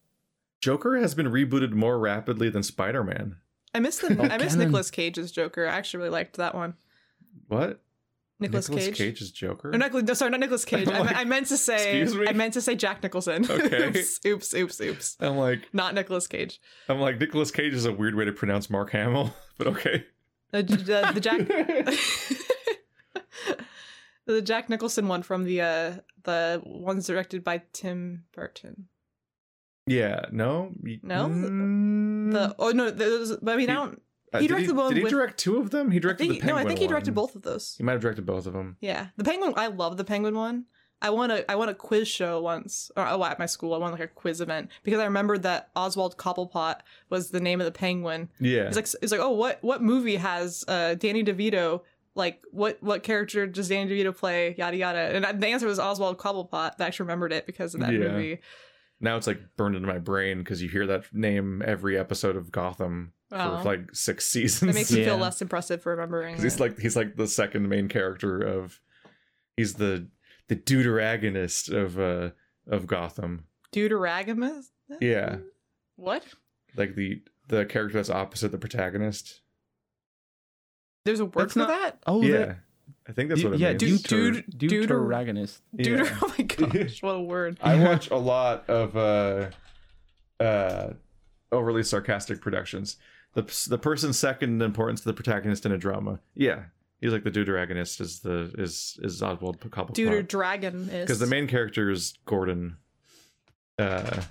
[0.64, 3.36] Joker has been rebooted more rapidly than Spider-Man.
[3.76, 4.60] I miss the Oh, I miss canon.
[4.68, 5.68] Nicolas Cage's Joker.
[5.68, 6.76] I actually really liked that one.
[7.50, 7.82] What?
[8.40, 8.96] Nicolas Cage.
[8.98, 9.72] Cage's Joker?
[9.74, 10.88] Or Nicolas, no, sorry, not Nicolas Cage.
[10.88, 12.00] I, I'm me- I meant to say.
[12.02, 12.28] excuse me?
[12.30, 13.46] I meant to say Jack Nicholson.
[13.50, 13.90] Okay.
[13.90, 15.18] oops, oops, oops, oops.
[15.20, 16.62] I'm like Not Nicolas Cage.
[16.88, 20.06] I'm like Nicolas Cage is a weird way to pronounce Mark Hamill, but okay.
[20.52, 21.40] The, the, the Jack.
[24.26, 25.94] the Jack Nicholson one from the uh
[26.24, 28.88] the ones directed by Tim Burton.
[29.86, 30.72] Yeah, no,
[31.02, 31.28] No?
[31.28, 32.92] Mm, The oh no,
[33.42, 34.02] but I mean I He- don't.
[34.34, 35.92] uh, he did directed the one Did he with- direct two of them?
[35.92, 37.26] He I directed think, the no, I think he directed one.
[37.26, 37.76] both of those.
[37.78, 38.78] He might have directed both of them.
[38.80, 39.54] Yeah, the Penguin.
[39.58, 40.66] I love the Penguin one.
[41.02, 43.74] I won a I won a quiz show once, or oh, at my school.
[43.74, 46.78] I won like a quiz event because I remembered that Oswald Cobblepot
[47.10, 48.30] was the name of the penguin.
[48.40, 48.68] Yeah.
[48.68, 51.82] It's like it's like oh what what movie has uh Danny DeVito
[52.16, 56.18] like what what character does Danny DeVito play yada yada and the answer was Oswald
[56.20, 56.76] Cobblepot.
[56.80, 58.00] I actually remembered it because of that Yeah.
[58.08, 58.40] movie.
[59.04, 62.52] Now it's like burned into my brain because you hear that name every episode of
[62.52, 63.58] Gotham Wow.
[63.62, 64.72] for like six seasons.
[64.72, 66.36] It makes me feel less impressive for remembering.
[66.36, 68.80] 'Cause he's like he's like the second main character of
[69.58, 70.08] he's the
[70.50, 72.32] the deuteragonist of uh
[72.68, 73.46] of Gotham.
[73.74, 74.68] Deuteragonist.
[75.02, 75.38] Yeah.
[75.96, 76.24] What?
[76.76, 79.42] Like the the character that's opposite the protagonist.
[81.06, 82.00] There's a word That's for not- that.
[82.08, 82.56] Oh, yeah.
[83.08, 84.02] I think that's what it yeah, means.
[84.02, 85.60] Dude, deuter, dude- deuter- deuteragonist.
[85.76, 86.06] Deuter.
[86.06, 86.18] Yeah.
[86.22, 86.44] Oh my
[86.84, 87.60] gosh, what a word.
[87.62, 89.50] I watch a lot of uh
[90.44, 90.94] uh
[91.52, 92.98] overly sarcastic productions.
[93.34, 96.20] The the person second in importance to the protagonist in a drama.
[96.36, 96.64] Yeah.
[97.02, 99.96] He's like the deuteragonist is the is is Oswald Cobblepot.
[99.96, 102.78] Deuter dragon is because the main character is Gordon.
[103.78, 104.22] Uh,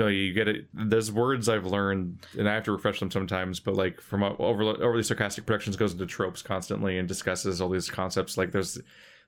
[0.00, 0.64] so you get it.
[0.72, 3.60] There's words I've learned, and I have to refresh them sometimes.
[3.60, 7.90] But like from over overly sarcastic productions, goes into tropes constantly and discusses all these
[7.90, 8.38] concepts.
[8.38, 8.80] Like there's,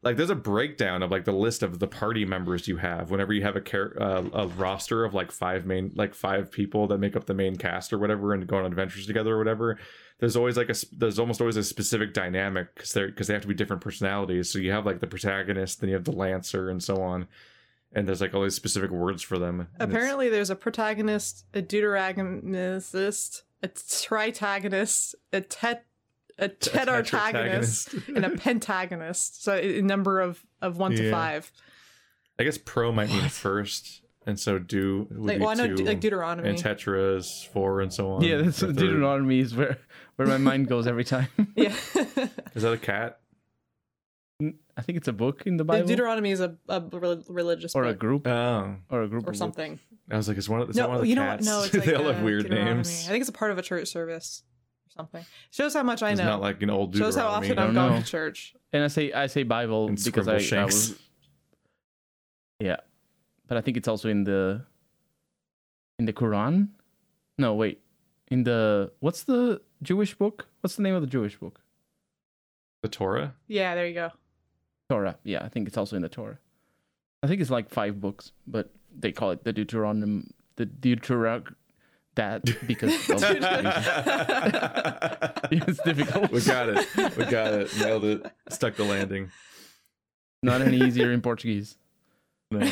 [0.02, 3.34] like there's a breakdown of like the list of the party members you have whenever
[3.34, 6.96] you have a char- uh, a roster of like five main like five people that
[6.96, 9.78] make up the main cast or whatever and go on adventures together or whatever
[10.20, 13.42] there's always like a there's almost always a specific dynamic because they're because they have
[13.42, 16.68] to be different personalities so you have like the protagonist then you have the lancer
[16.70, 17.28] and so on
[17.94, 23.42] and there's like all these specific words for them Apparently, there's a protagonist, a deuteragonist,
[23.62, 25.84] a tritagonist, a tet,
[26.38, 26.48] a
[27.06, 29.42] tetratagonist, and a pentagonist.
[29.42, 31.50] So a number of of one to five.
[32.38, 36.00] i guess pro might mean first and so do Like, well, I know two, like
[36.00, 36.48] Deuteronomy.
[36.48, 39.78] and tetra is four and so on Yeah, that's Deuteronomy is where
[40.16, 41.28] where my mind goes every time.
[41.56, 41.74] yeah,
[42.54, 43.18] is that a cat
[44.76, 46.80] I think it's a book in the The Bible Deuteronomy is a, a
[47.28, 49.78] religious or a book group oh or a group or of something.
[50.10, 51.42] i was like it's one of, is that one No, of the you know what?
[51.42, 53.58] No, it's like they all uh, have weird names I think it's a part of
[53.58, 54.42] a church service
[54.86, 55.24] or something.
[55.50, 56.24] Shows how much I it's know.
[56.26, 58.54] not like an old Shows how often I I've gone to church.
[58.72, 60.98] And I say I say Bible And because I, I was
[62.60, 62.76] Yeah.
[63.48, 64.64] But I think it's also in the
[65.98, 66.68] in the Quran?
[67.38, 67.80] No, wait.
[68.28, 70.46] In the what's the Jewish book?
[70.60, 71.60] What's the name of the Jewish book?
[72.82, 74.10] the torah Yeah, there you go.
[74.92, 75.16] Torah.
[75.24, 76.38] Yeah, I think it's also in the Torah.
[77.22, 80.24] I think it's like five books, but they call it the Deuteronomy
[80.56, 81.46] the Deuteronomy
[82.14, 82.90] that because
[85.50, 86.30] it's difficult.
[86.30, 86.86] we got it
[87.16, 89.30] we got it nailed it stuck the landing
[90.42, 91.78] Not any easier in Portuguese.
[92.50, 92.60] no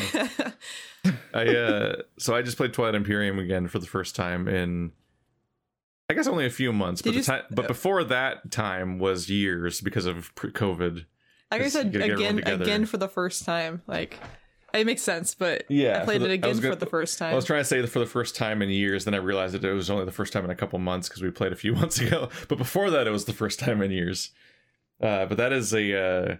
[1.33, 4.91] I uh so I just played Twilight Imperium again for the first time in
[6.07, 9.29] I guess only a few months, but the you time but before that time was
[9.29, 11.05] years because of pre- COVID.
[11.51, 13.81] Like I said gotta get everyone again, again for the first time.
[13.87, 14.17] Like
[14.73, 17.33] it makes sense, but Yeah, I played the- it again for gonna- the first time.
[17.33, 19.63] I was trying to say for the first time in years, then I realized that
[19.65, 21.73] it was only the first time in a couple months because we played a few
[21.81, 22.29] months ago.
[22.47, 24.31] But before that, it was the first time in years.
[25.01, 26.35] Uh, but that is a uh,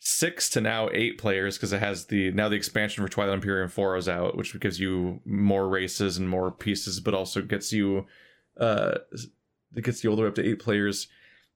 [0.00, 3.68] six to now eight players because it has the now the expansion for Twilight Imperium
[3.68, 8.06] Four is out, which gives you more races and more pieces, but also gets you
[8.58, 8.98] uh,
[9.76, 11.06] it gets you all the way up to eight players.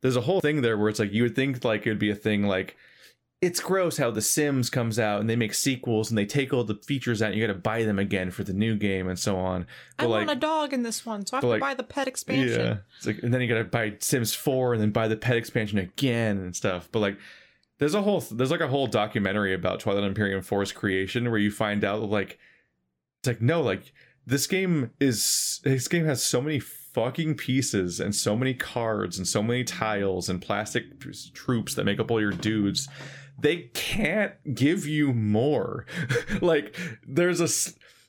[0.03, 2.11] There's a whole thing there where it's like you would think like it would be
[2.11, 2.77] a thing like
[3.43, 6.65] it's gross how the Sims comes out and they make sequels and they take all
[6.65, 9.19] the features out and you got to buy them again for the new game and
[9.19, 9.67] so on.
[9.99, 11.83] I But, want a dog in this one, so I have to like, buy the
[11.83, 12.61] pet expansion.
[12.61, 12.77] Yeah.
[12.97, 15.79] It's like and then you gotta buy Sims 4 and then buy the pet expansion
[15.79, 16.89] again and stuff.
[16.91, 17.19] But like
[17.79, 21.51] there's a whole there's like a whole documentary about Twilight Imperium 4's creation where you
[21.51, 22.39] find out like
[23.21, 23.93] it's like no, like
[24.25, 26.59] this game is this game has so many
[26.97, 31.85] fucking pieces and so many cards and so many tiles and plastic tr- troops that
[31.85, 32.89] make up all your dudes.
[33.39, 35.85] They can't give you more.
[36.41, 36.75] like
[37.07, 37.49] there's a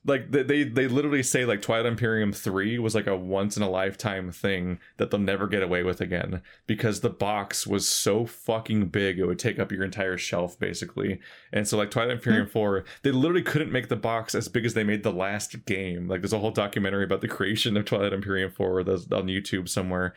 [0.07, 3.63] like they, they they literally say like Twilight Imperium 3 was like a once in
[3.63, 8.25] a lifetime thing that they'll never get away with again because the box was so
[8.25, 11.19] fucking big it would take up your entire shelf basically.
[11.51, 12.51] And so like Twilight Imperium hmm.
[12.51, 16.07] 4, they literally couldn't make the box as big as they made the last game.
[16.07, 19.67] Like there's a whole documentary about the creation of Twilight Imperium 4 that's on YouTube
[19.67, 20.15] somewhere.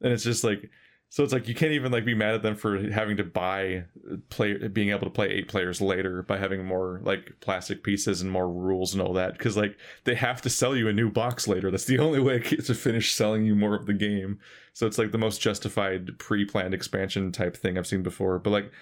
[0.00, 0.70] And it's just like
[1.08, 3.84] so it's like you can't even like be mad at them for having to buy
[4.10, 8.20] uh, play being able to play eight players later by having more like plastic pieces
[8.20, 11.10] and more rules and all that because like they have to sell you a new
[11.10, 11.70] box later.
[11.70, 14.40] That's the only way to finish selling you more of the game.
[14.72, 18.40] So it's like the most justified pre-planned expansion type thing I've seen before.
[18.40, 18.72] But like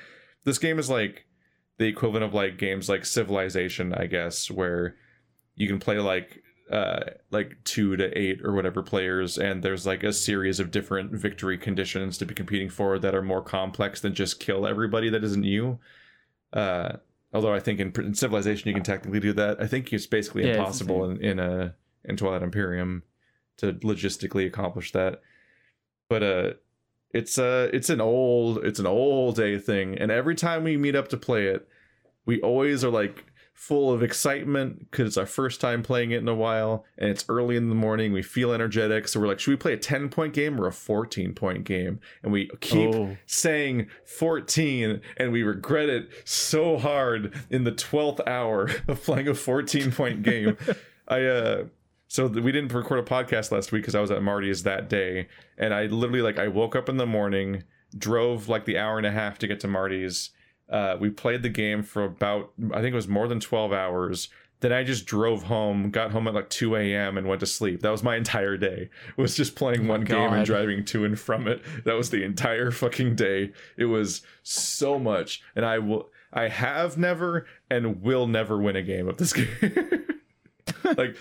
[0.44, 1.26] this game is like
[1.78, 4.96] the equivalent of like games like Civilization, I guess, where
[5.54, 6.42] you can play like
[6.72, 7.00] uh
[7.30, 11.58] like two to eight or whatever players and there's like a series of different victory
[11.58, 15.44] conditions to be competing for that are more complex than just kill everybody that isn't
[15.44, 15.78] you.
[16.52, 16.96] Uh
[17.34, 19.60] although i think in, in civilization you can technically do that.
[19.60, 21.74] I think it's basically Yeah, it's impossible in, in a
[22.04, 23.02] in twilight imperium
[23.58, 25.20] to logistically accomplish that.
[26.08, 26.50] But uh
[27.12, 30.96] it's uh it's an old it's an old day thing and every time we meet
[30.96, 31.68] up to play it
[32.24, 36.26] we always are like full of excitement because it's our first time playing it in
[36.26, 39.52] a while and it's early in the morning we feel energetic so we're like should
[39.52, 43.16] we play a 10 point game or a 14 point game and we keep Oh.
[43.26, 49.34] saying 14 and we regret it so hard in the 12th hour of playing a
[49.34, 50.56] 14 point game
[51.06, 51.64] i uh
[52.08, 55.28] so we didn't record a podcast last week because i was at marty's that day
[55.56, 57.62] and i literally like i woke up in the morning
[57.96, 60.30] drove like the hour and a half to get to marty's
[60.70, 64.28] uh, we played the game for about i think it was more than 12 hours.
[64.60, 67.80] Then i just drove home got home at like 2 a.m and went to sleep.
[67.82, 68.90] That was my entire day.
[69.16, 71.62] Was just playing one game and driving to and from it.
[71.84, 73.52] That was the entire fucking day.
[73.76, 75.42] It was so much.
[75.56, 79.48] And i will i have never and will never win a game of this game.
[80.84, 81.16] Like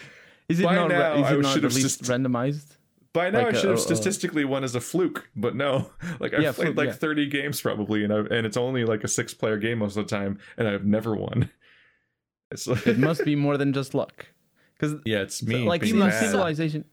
[0.47, 0.89] Is it not?
[0.89, 2.77] now, is I it not should at have least just- randomized?
[3.14, 5.92] By now, Like I should have a- statistically won as a fluke, but no.
[6.20, 6.94] Like I've Yeah, played fluke, like yeah.
[6.94, 10.08] 30 games probably, and I and it's only like a six player game most of
[10.08, 11.50] the time, and I've never won.
[12.52, 14.26] It's like It must be more than just luck,
[14.74, 15.64] because yeah, it's me.
[15.64, 16.84] like being in civilization.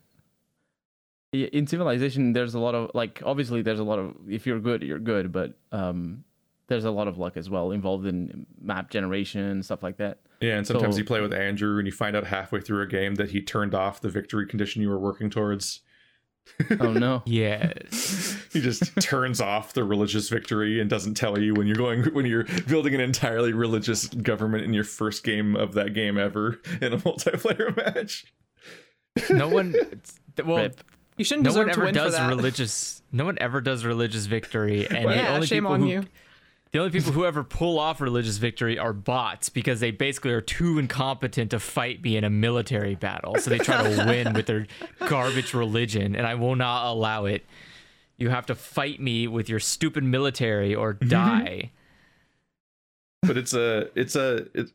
[1.32, 4.82] In civilization, there's a lot of like obviously there's a lot of if you're good,
[4.82, 6.24] you're good, but um,
[6.68, 10.20] there's a lot of luck as well involved in map generation and stuff like that.
[10.40, 12.86] Yeah, and sometimes So- you play with Andrew, and you find out halfway through a
[12.86, 15.80] game that he turned off the victory condition you were working towards.
[16.80, 17.22] Oh no!
[17.24, 18.36] Yes.
[18.52, 22.24] He just turns off the religious victory and doesn't tell you when you're going when
[22.26, 26.94] you're building an entirely religious government in your first game of that game ever in
[26.94, 28.24] a multiplayer match.
[29.30, 29.74] No one.
[30.42, 30.82] Well, Rip.
[31.18, 32.28] You shouldn't no deserve one to ever win does for that.
[32.28, 33.02] religious.
[33.12, 36.04] No one ever does religious victory, and the yeah, only shame people on who, you.
[36.72, 40.42] The only people who ever pull off religious victory are bots because they basically are
[40.42, 43.36] too incompetent to fight me in a military battle.
[43.38, 44.66] So they try to win with their
[45.08, 47.46] garbage religion, and I will not allow it.
[48.18, 51.08] You have to fight me with your stupid military or mm-hmm.
[51.08, 51.70] die.
[53.22, 54.70] but it's a it's a it,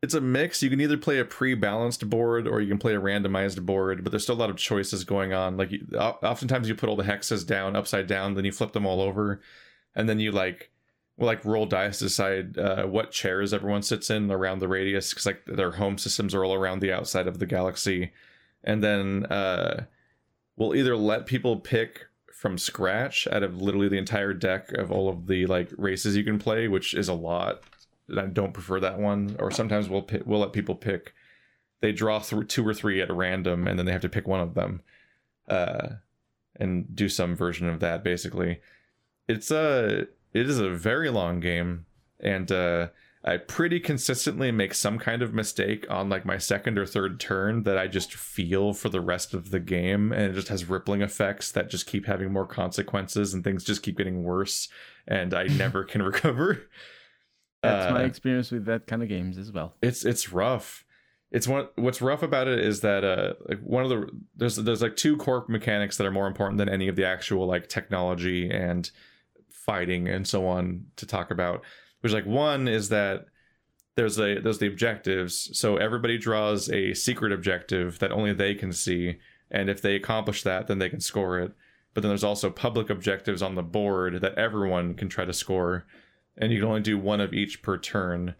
[0.00, 3.00] it's a mix you can either play a pre-balanced board or you can play a
[3.00, 6.74] randomized board but there's still a lot of choices going on like you, oftentimes you
[6.74, 9.40] put all the hexes down upside down then you flip them all over
[9.94, 10.77] and then you like well,
[11.18, 15.26] like roll dice to decide uh, what chairs everyone sits in around the radius because
[15.26, 18.12] like their home systems are all around the outside of the galaxy
[18.62, 19.84] and then uh,
[20.56, 25.08] we'll either let people pick from scratch out of literally the entire deck of all
[25.08, 27.62] of the like races you can play which is a lot
[28.16, 29.36] I don't prefer that one.
[29.38, 31.14] Or sometimes we'll pick, we'll let people pick.
[31.80, 34.40] They draw through two or three at random, and then they have to pick one
[34.40, 34.82] of them,
[35.48, 35.88] uh,
[36.56, 38.02] and do some version of that.
[38.02, 38.60] Basically,
[39.28, 41.86] it's a it is a very long game,
[42.20, 42.88] and uh,
[43.24, 47.64] I pretty consistently make some kind of mistake on like my second or third turn
[47.64, 51.02] that I just feel for the rest of the game, and it just has rippling
[51.02, 54.68] effects that just keep having more consequences, and things just keep getting worse,
[55.06, 56.62] and I never can recover.
[57.62, 59.74] That's my Uh, experience with that kind of games as well.
[59.82, 60.84] it's it's rough
[61.30, 64.80] it's one what's rough about it is that uh like one of the there's there's
[64.80, 68.48] like two core mechanics that are more important than any of the actual like technology
[68.48, 68.90] and
[69.68, 71.62] fighting and so on to talk about
[72.00, 73.26] Which like one is that
[73.96, 75.50] there's a there's the objectives.
[75.58, 79.18] So everybody draws a secret objective that only they can see,
[79.50, 81.52] and if they accomplish that, then they can score it.
[81.92, 85.84] But then there's also public objectives on the board that everyone can try to score,
[86.36, 88.36] and you can only do one of each per turn.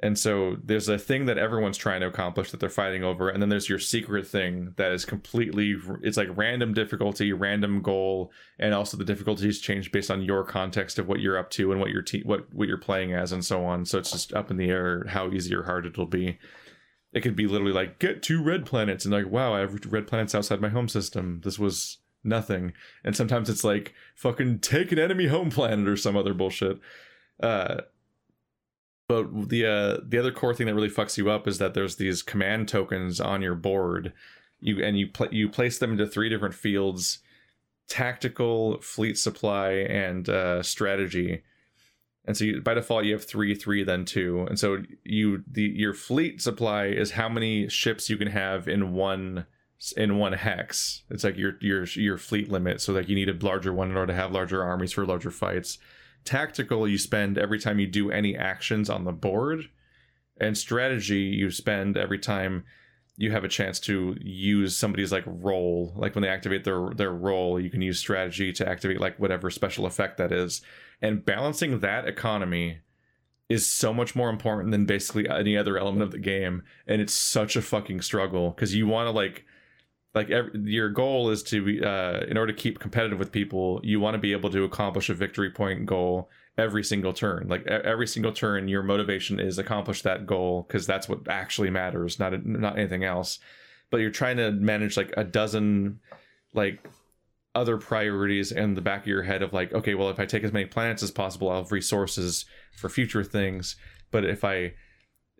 [0.00, 3.40] And so there's a thing that everyone's trying to accomplish that they're fighting over, and
[3.40, 8.74] then there's your secret thing that is completely it's like random difficulty, random goal, and
[8.74, 11.90] also the difficulties change based on your context of what you're up to and what
[11.90, 13.86] your te- what what you're playing as and so on.
[13.86, 16.38] So it's just up in the air how easy or hard it'll be.
[17.14, 20.06] It could be literally like get two red planets and like wow, I have red
[20.06, 21.40] planets outside my home system.
[21.42, 22.74] This was nothing.
[23.02, 26.80] And sometimes it's like fucking take an enemy home planet or some other bullshit.
[27.42, 27.78] Uh
[29.08, 31.96] but the uh, the other core thing that really fucks you up is that there's
[31.96, 34.12] these command tokens on your board.
[34.60, 37.20] You and you pl- you place them into three different fields:
[37.88, 41.42] tactical, fleet supply, and uh, strategy.
[42.24, 44.44] And so you, by default you have three, three, then two.
[44.48, 48.92] And so you the your fleet supply is how many ships you can have in
[48.92, 49.46] one
[49.96, 51.04] in one hex.
[51.10, 52.80] It's like your your your fleet limit.
[52.80, 55.30] So like you need a larger one in order to have larger armies for larger
[55.30, 55.78] fights
[56.26, 59.68] tactical you spend every time you do any actions on the board
[60.38, 62.64] and strategy you spend every time
[63.16, 65.94] you have a chance to use somebody's like role.
[65.96, 69.50] Like when they activate their their role you can use strategy to activate like whatever
[69.50, 70.60] special effect that is.
[71.00, 72.80] And balancing that economy
[73.48, 77.14] is so much more important than basically any other element of the game and it's
[77.14, 79.44] such a fucking struggle because you want to like
[80.16, 83.80] like every, your goal is to be uh, in order to keep competitive with people
[83.84, 87.46] you want to be able to accomplish a victory point goal every single turn.
[87.48, 92.18] Like every single turn your motivation is accomplish that goal because that's what actually matters
[92.18, 93.38] not not anything else.
[93.90, 96.00] But you're trying to manage like a dozen
[96.54, 96.88] like
[97.54, 100.44] other priorities in the back of your head of like okay well if i take
[100.44, 103.76] as many planets as possible i'll have resources for future things.
[104.10, 104.72] But if i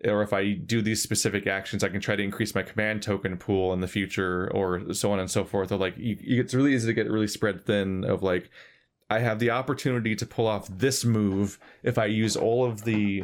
[0.05, 3.37] or if I do these specific actions, I can try to increase my command token
[3.37, 5.71] pool in the future, or so on and so forth.
[5.71, 8.03] Or like, you, it's really easy to get really spread thin.
[8.03, 8.49] Of like,
[9.09, 13.23] I have the opportunity to pull off this move if I use all of the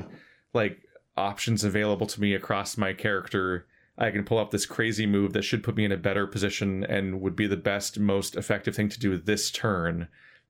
[0.54, 0.80] like
[1.16, 3.68] options available to me across my character.
[3.98, 6.84] I can pull off this crazy move that should put me in a better position
[6.86, 10.08] and would be the best, most effective thing to do this turn.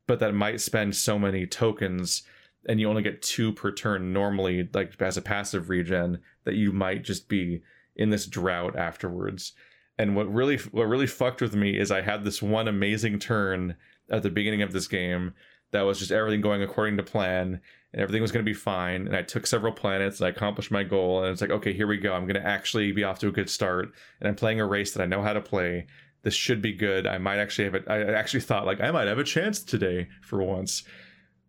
[0.07, 2.23] But that might spend so many tokens
[2.67, 6.71] and you only get two per turn normally, like as a passive regen, that you
[6.71, 7.61] might just be
[7.95, 9.53] in this drought afterwards.
[9.97, 13.75] And what really what really fucked with me is I had this one amazing turn
[14.09, 15.33] at the beginning of this game
[15.71, 17.59] that was just everything going according to plan
[17.93, 20.71] and everything was going to be fine and I took several planets and I accomplished
[20.71, 23.19] my goal and it's like okay here we go I'm going to actually be off
[23.19, 25.85] to a good start and I'm playing a race that I know how to play.
[26.23, 27.05] This should be good.
[27.05, 30.07] I might actually have it I actually thought like I might have a chance today
[30.21, 30.83] for once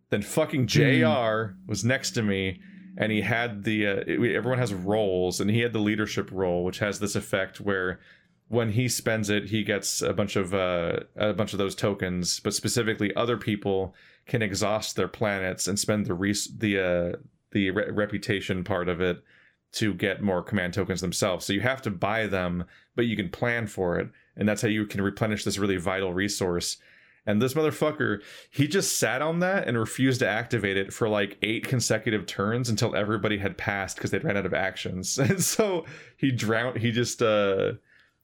[0.09, 1.55] then fucking JR mm.
[1.67, 2.59] was next to me
[2.97, 6.63] and he had the uh, it, everyone has roles and he had the leadership role
[6.63, 7.99] which has this effect where
[8.47, 12.39] when he spends it he gets a bunch of uh, a bunch of those tokens
[12.39, 13.93] but specifically other people
[14.27, 17.17] can exhaust their planets and spend the res- the uh,
[17.51, 19.23] the re- reputation part of it
[19.71, 22.63] to get more command tokens themselves so you have to buy them
[22.95, 26.13] but you can plan for it and that's how you can replenish this really vital
[26.13, 26.77] resource
[27.27, 28.21] and this motherfucker,
[28.51, 32.69] he just sat on that and refused to activate it for like eight consecutive turns
[32.69, 35.19] until everybody had passed because they'd ran out of actions.
[35.25, 35.85] And so
[36.17, 36.77] he drowned.
[36.77, 37.73] He just uh,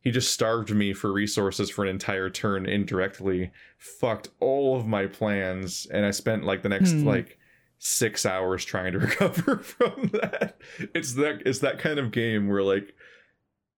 [0.02, 3.52] he just starved me for resources for an entire turn indirectly.
[3.78, 7.08] Fucked all of my plans, and I spent like the next hmm.
[7.08, 7.40] like
[7.80, 10.58] six hours trying to recover from that.
[10.94, 12.94] It's that it's that kind of game where like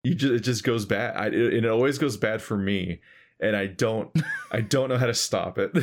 [0.03, 1.15] you just it just goes bad.
[1.15, 2.99] I, it, it always goes bad for me
[3.43, 4.09] and I don't
[4.51, 5.71] I don't know how to stop it.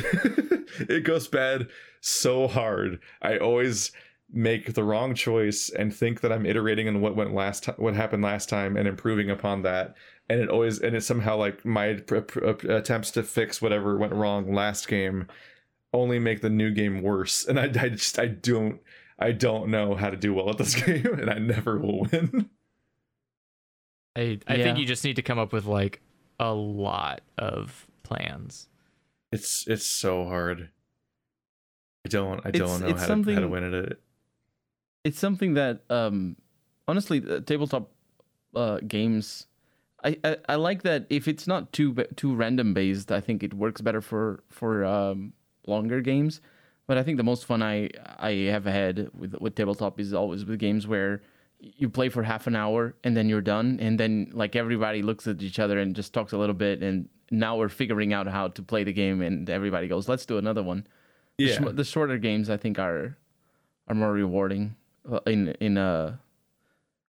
[0.89, 1.67] it goes bad
[2.01, 2.99] so hard.
[3.21, 3.91] I always
[4.33, 7.95] make the wrong choice and think that I'm iterating on what went last time, what
[7.95, 9.95] happened last time and improving upon that.
[10.29, 13.97] And it always and it's somehow like my pr- pr- uh, attempts to fix whatever
[13.97, 15.27] went wrong last game
[15.93, 17.45] only make the new game worse.
[17.45, 18.79] And I, I just I don't
[19.19, 22.49] I don't know how to do well at this game, and I never will win.
[24.15, 24.63] I I yeah.
[24.63, 26.01] think you just need to come up with like
[26.41, 28.67] a lot of plans.
[29.31, 30.69] It's it's so hard.
[32.05, 34.01] I don't I don't it's, know it's how, to, how to win at it.
[35.05, 36.35] It's something that um
[36.87, 37.91] honestly uh, tabletop
[38.53, 39.47] uh games
[40.03, 43.53] I, I, I like that if it's not too too random based, I think it
[43.53, 45.33] works better for for um,
[45.67, 46.41] longer games.
[46.87, 50.43] But I think the most fun I I have had with with tabletop is always
[50.43, 51.21] with games where
[51.61, 55.27] you play for half an hour and then you're done and then like everybody looks
[55.27, 58.47] at each other and just talks a little bit and now we're figuring out how
[58.47, 60.85] to play the game and everybody goes let's do another one
[61.37, 63.15] yeah the, sh- the shorter games i think are
[63.87, 64.75] are more rewarding.
[65.11, 66.15] Uh, in in uh,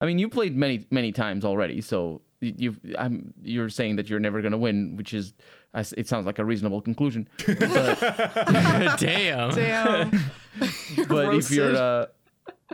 [0.00, 4.20] I mean, you played many many times already, so you've I'm you're saying that you're
[4.20, 5.34] never gonna win, which is
[5.74, 7.28] as- it sounds like a reasonable conclusion.
[7.46, 7.58] But,
[8.98, 9.50] Damn.
[9.50, 10.10] Damn.
[11.08, 11.76] but if you're Roasted.
[11.76, 12.06] uh,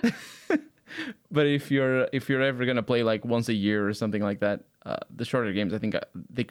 [1.31, 4.41] but if you're if you're ever gonna play like once a year or something like
[4.41, 6.01] that, uh, the shorter games I think uh,
[6.31, 6.47] they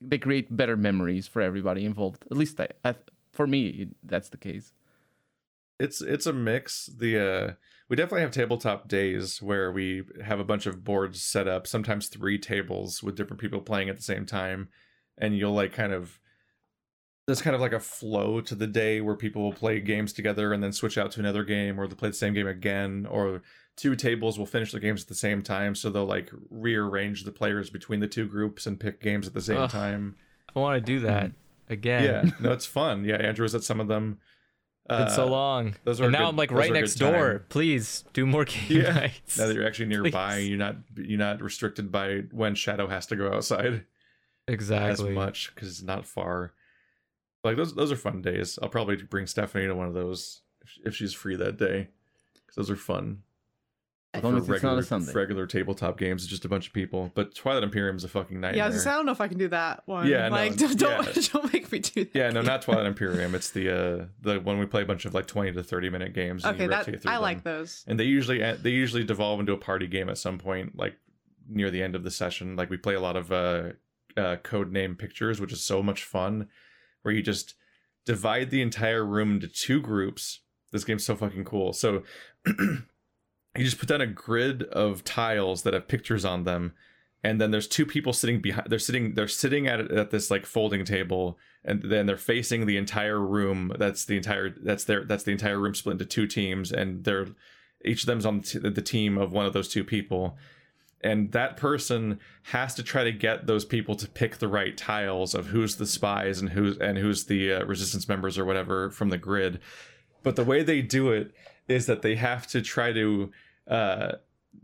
[0.00, 2.24] they create better memories for everybody involved.
[2.30, 2.94] At least I, I
[3.32, 4.72] for me that's the case.
[5.78, 7.52] it's it's a mix the uh
[7.88, 12.08] we definitely have tabletop days where we have a bunch of boards set up sometimes
[12.08, 14.68] three tables with different people playing at the same time
[15.18, 16.18] and you'll like kind of
[17.26, 20.52] there's kind of like a flow to the day where people will play games together
[20.52, 23.42] and then switch out to another game or they'll play the same game again or
[23.76, 27.32] two tables will finish the games at the same time so they'll like rearrange the
[27.32, 29.70] players between the two groups and pick games at the same Ugh.
[29.70, 30.14] time
[30.54, 31.32] I want to do that
[31.68, 32.04] again.
[32.04, 34.18] yeah no it's fun yeah andrew was at some of them
[34.88, 35.74] It's so Uh, long.
[35.82, 37.44] those are and now good- I'm like right next door.
[37.48, 38.70] Please do more games.
[38.70, 38.92] Yeah.
[38.92, 39.36] nights.
[39.36, 40.48] now that you're actually nearby Please.
[40.48, 43.84] you're not you're not restricted by when shadow has to go outside
[44.46, 45.08] exactly.
[45.08, 46.52] as much because it's not far
[47.46, 50.86] like those those are fun days i'll probably bring stephanie to one of those if,
[50.86, 51.88] if she's free that day
[52.34, 53.22] because those are fun
[54.12, 57.12] As long as it's not a regular tabletop games it's just a bunch of people
[57.14, 59.28] but twilight imperium's a fucking nightmare yeah, I, was gonna I don't know if I
[59.28, 60.06] can do that one.
[60.06, 61.22] Yeah, no, like don't don't, yeah.
[61.32, 62.14] don't make me do that.
[62.14, 62.46] yeah no game.
[62.46, 65.52] not twilight imperium it's the uh the one we play a bunch of like 20
[65.52, 67.84] to 30 minute games and Okay, that rotate through I like those.
[67.86, 70.96] and they usually they usually devolve into a party game at some point like
[71.48, 73.70] near the end of the session like we play a lot of uh,
[74.16, 76.48] uh Codenames pictures which is so much fun
[77.06, 77.54] where you just
[78.04, 80.40] divide the entire room into two groups.
[80.72, 81.72] This game's so fucking cool.
[81.72, 82.02] So
[82.46, 82.84] you
[83.56, 86.74] just put down a grid of tiles that have pictures on them
[87.26, 90.46] and then there's two people sitting behind they're sitting they're sitting at at this like
[90.46, 95.24] folding table and then they're facing the entire room that's the entire that's their that's
[95.24, 97.26] the entire room split into two teams and they're
[97.84, 100.36] each of them's on the team of one of those two people
[101.06, 105.34] and that person has to try to get those people to pick the right tiles
[105.34, 109.10] of who's the spies and who's and who's the uh, resistance members or whatever from
[109.10, 109.60] the grid
[110.22, 111.32] but the way they do it
[111.68, 113.30] is that they have to try to
[113.68, 114.12] uh,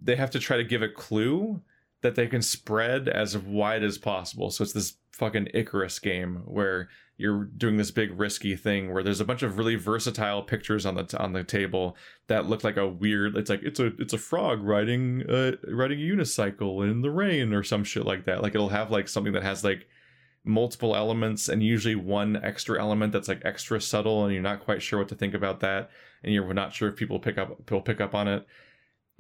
[0.03, 1.61] they have to try to give a clue
[2.03, 4.51] that they can spread as wide as possible.
[4.51, 6.89] So it's this fucking Icarus game where
[7.23, 10.97] you're doing this big risky thing where there's a bunch of really versatile pictures on
[10.97, 11.97] the on the table
[12.27, 13.37] that look like a weird.
[13.37, 17.53] It's like it's a it's a frog riding uh riding a unicycle in the rain
[17.53, 18.43] or some shit like that.
[18.43, 19.87] Like it'll have like something that has like
[20.45, 24.83] multiple elements and usually one extra element that's like extra subtle and you're not quite
[24.83, 25.89] sure what to think about that
[26.25, 28.45] and you're not sure if people pick up people pick up on it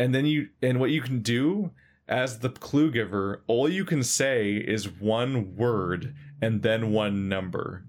[0.01, 1.70] and then you and what you can do
[2.09, 7.85] as the clue giver all you can say is one word and then one number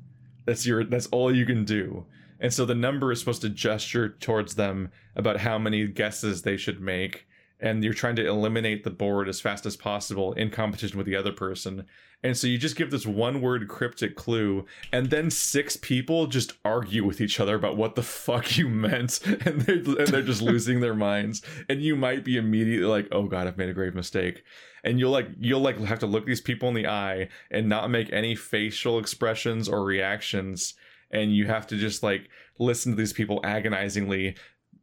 [0.46, 2.06] that's your that's all you can do.
[2.40, 6.58] And so the number is supposed to gesture towards them about how many guesses they
[6.58, 7.26] should make
[7.64, 11.16] and you're trying to eliminate the board as fast as possible in competition with the
[11.16, 11.86] other person.
[12.22, 16.54] And so you just give this one word cryptic clue, and then six people just
[16.66, 20.42] argue with each other about what the fuck you meant, and they're, and they're just
[20.42, 21.42] losing their minds.
[21.70, 24.44] And you might be immediately like, "Oh God, I've made a grave mistake,"
[24.84, 27.90] and you'll like you'll like have to look these people in the eye and not
[27.90, 30.74] make any facial expressions or reactions,
[31.12, 32.30] and you have to just like
[32.60, 34.36] listen to these people agonizingly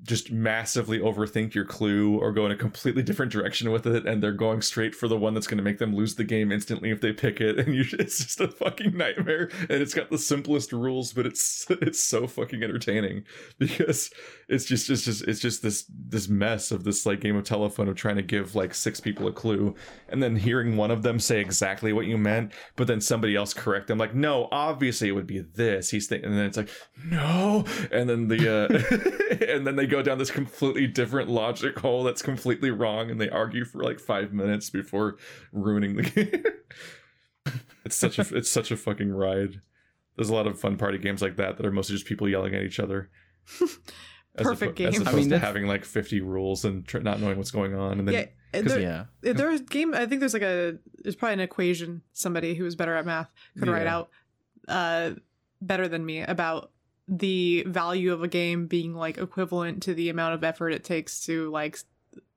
[0.03, 4.23] just massively overthink your clue or go in a completely different direction with it and
[4.23, 6.91] they're going straight for the one that's going to make them lose the game instantly
[6.91, 10.19] if they pick it and you it's just a fucking nightmare and it's got the
[10.19, 13.23] simplest rules but it's it's so fucking entertaining
[13.59, 14.11] because
[14.49, 17.89] it's just it's just it's just this this mess of this like game of telephone
[17.89, 19.75] of trying to give like six people a clue
[20.09, 23.53] and then hearing one of them say exactly what you meant but then somebody else
[23.53, 26.71] correct them like no obviously it would be this he's thinking and then it's like
[27.05, 32.03] no and then the uh and then they go down this completely different logic hole
[32.05, 35.17] that's completely wrong and they argue for like five minutes before
[35.53, 36.03] ruining the
[37.51, 37.53] game
[37.85, 39.61] it's such a it's such a fucking ride
[40.17, 42.55] there's a lot of fun party games like that that are mostly just people yelling
[42.55, 43.11] at each other
[44.37, 45.03] As Perfect oppo- as game.
[45.03, 47.75] opposed I mean, to that's- having like 50 rules and tr- not knowing what's going
[47.75, 49.05] on and then yeah, there, Yeah.
[49.23, 49.93] there's game.
[49.93, 53.29] I think there's like a there's probably an equation somebody who is better at math
[53.59, 54.09] could write out
[54.69, 55.11] uh
[55.61, 56.71] better than me about
[57.13, 61.25] the value of a game being like equivalent to the amount of effort it takes
[61.27, 61.77] to like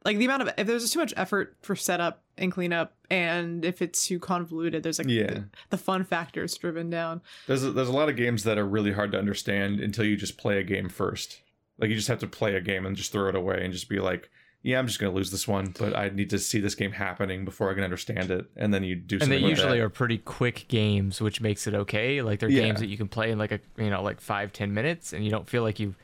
[0.04, 3.84] like the amount of if there's too much effort for setup and cleanup and if
[3.84, 5.28] it's too convoluted there's like Yeah.
[5.28, 8.58] the, the fun factor is driven down There's a, there's a lot of games that
[8.58, 11.42] are really hard to understand until you just play a game first.
[11.78, 13.90] Like you just have to play a game and just throw it away and just
[13.90, 14.30] be like,
[14.64, 17.44] yeah, I'm just gonna lose this one, but I need to see this game happening
[17.46, 18.46] before I can understand it.
[18.56, 19.84] And then you do and they with usually that.
[19.86, 22.22] are pretty quick games, which makes it okay.
[22.22, 22.62] Like they're Yeah.
[22.64, 25.24] games that you can play in like a you know like five ten minutes, and
[25.24, 25.96] you don't feel like you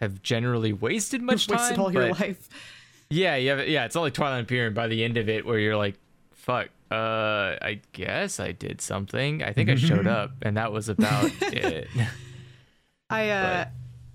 [0.00, 1.80] have generally wasted much Wasted time.
[1.80, 2.48] all your life.
[3.10, 3.84] Yeah, yeah, yeah.
[3.84, 5.96] It's only Twilight Imperium by the end of it where you're like,
[6.32, 6.68] fuck.
[6.90, 9.42] Uh, I guess I did something.
[9.42, 11.88] I think I showed up, and that was about it.
[13.10, 13.64] I uh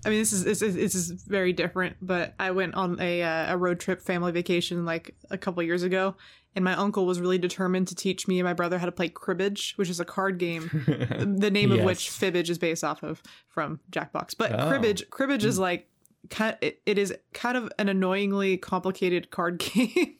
[0.04, 3.22] I mean this is this is, this is very different, but I went on a
[3.22, 6.16] uh, a road trip family vacation like a couple years ago
[6.54, 9.08] and my uncle was really determined to teach me and my brother how to play
[9.08, 10.68] cribbage, which is a card game,
[11.38, 14.34] the name of which fibbage is based off of from Jackbox.
[14.36, 14.68] But Oh.
[14.68, 15.88] cribbage cribbage is like
[16.30, 20.16] kind it, it is kind of an annoyingly complicated card game.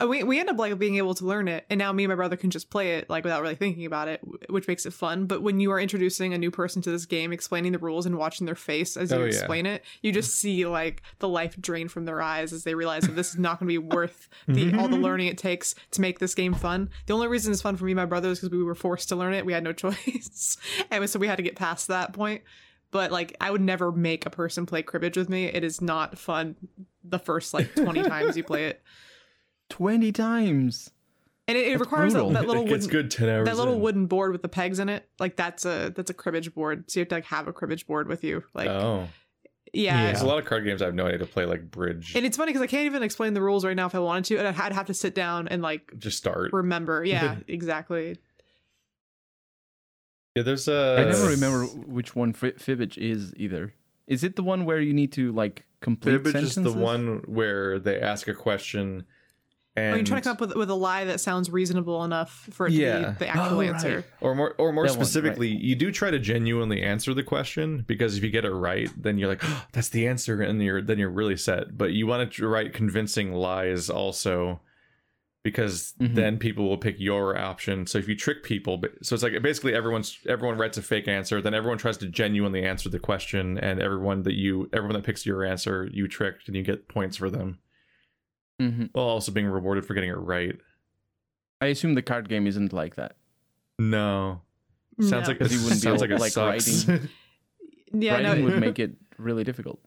[0.00, 2.08] Uh, we we end up like being able to learn it, and now me and
[2.08, 4.92] my brother can just play it like without really thinking about it, which makes it
[4.94, 5.26] fun.
[5.26, 8.16] But when you are introducing a new person to this game, explaining the rules and
[8.16, 9.26] watching their face as you Oh, yeah.
[9.26, 13.02] explain it, you just see like the life drain from their eyes as they realize
[13.02, 16.00] that this is not going to be worth the all the learning it takes to
[16.00, 16.88] make this game fun.
[17.06, 19.10] The only reason it's fun for me and my brother is because we were forced
[19.10, 19.44] to learn it.
[19.44, 20.56] We had no choice,
[20.90, 22.42] and so we had to get past that point.
[22.92, 25.46] But like, I would never make a person play cribbage with me.
[25.46, 26.56] It is not fun.
[27.04, 28.82] The first like twenty times you play it.
[29.72, 30.90] 20 times.
[31.48, 33.46] and it, it requires that, that little it gets wooden, good ten hours.
[33.46, 33.80] that little in.
[33.80, 35.08] wooden board with the pegs in it.
[35.18, 36.90] Like that's a that's a cribbage board.
[36.90, 38.44] So you have to like have a cribbage board with you.
[38.54, 39.08] Like oh,
[39.72, 40.04] yeah.
[40.04, 42.14] there's a lot of card games I have no idea to play, like bridge.
[42.14, 44.24] And it's funny because I can't even explain the rules right now if I wanted
[44.26, 46.52] to, and I'd I'd have to sit down and like Just start.
[46.52, 47.02] remember.
[47.04, 48.18] Yeah, exactly.
[50.36, 50.96] Yeah, there's a.
[50.98, 53.74] I never remember which one Fi- Fibbage is either.
[54.06, 57.78] Is it the one where you need to like complete Fibbage is the one where
[57.78, 59.04] they ask a question,
[59.74, 62.48] and Or you're trying to come up with with a lie that sounds reasonable enough
[62.52, 62.82] for it to be
[63.18, 63.68] the actual Oh, right.
[63.70, 64.04] answer.
[64.20, 65.06] or more, or more That one, right.
[65.06, 68.90] specifically, you do try to genuinely answer the question because if you get it right,
[69.00, 71.78] then you're like, oh, "That's the answer," and you're then you're really set.
[71.78, 74.60] But you want to write convincing lies also,
[75.44, 76.14] because Mhm.
[76.14, 77.86] then people will pick your option.
[77.86, 81.40] So if you trick people, so it's like basically everyone's everyone writes a fake answer,
[81.40, 85.24] then everyone tries to genuinely answer the question, and everyone that you everyone that picks
[85.26, 87.58] your answer, you tricked, and you get points for them.
[88.62, 88.90] Mhm.
[88.92, 90.56] While also being rewarded for getting it right.
[91.60, 93.16] I assume the card game isn't like that.
[93.78, 94.42] No.
[95.00, 95.18] Sounds No.
[95.18, 96.88] like it Because you wouldn't be able- like it like, sucks.
[96.88, 97.08] writing.
[97.94, 98.50] Yeah, Writing no.
[98.50, 99.78] would make it really difficult.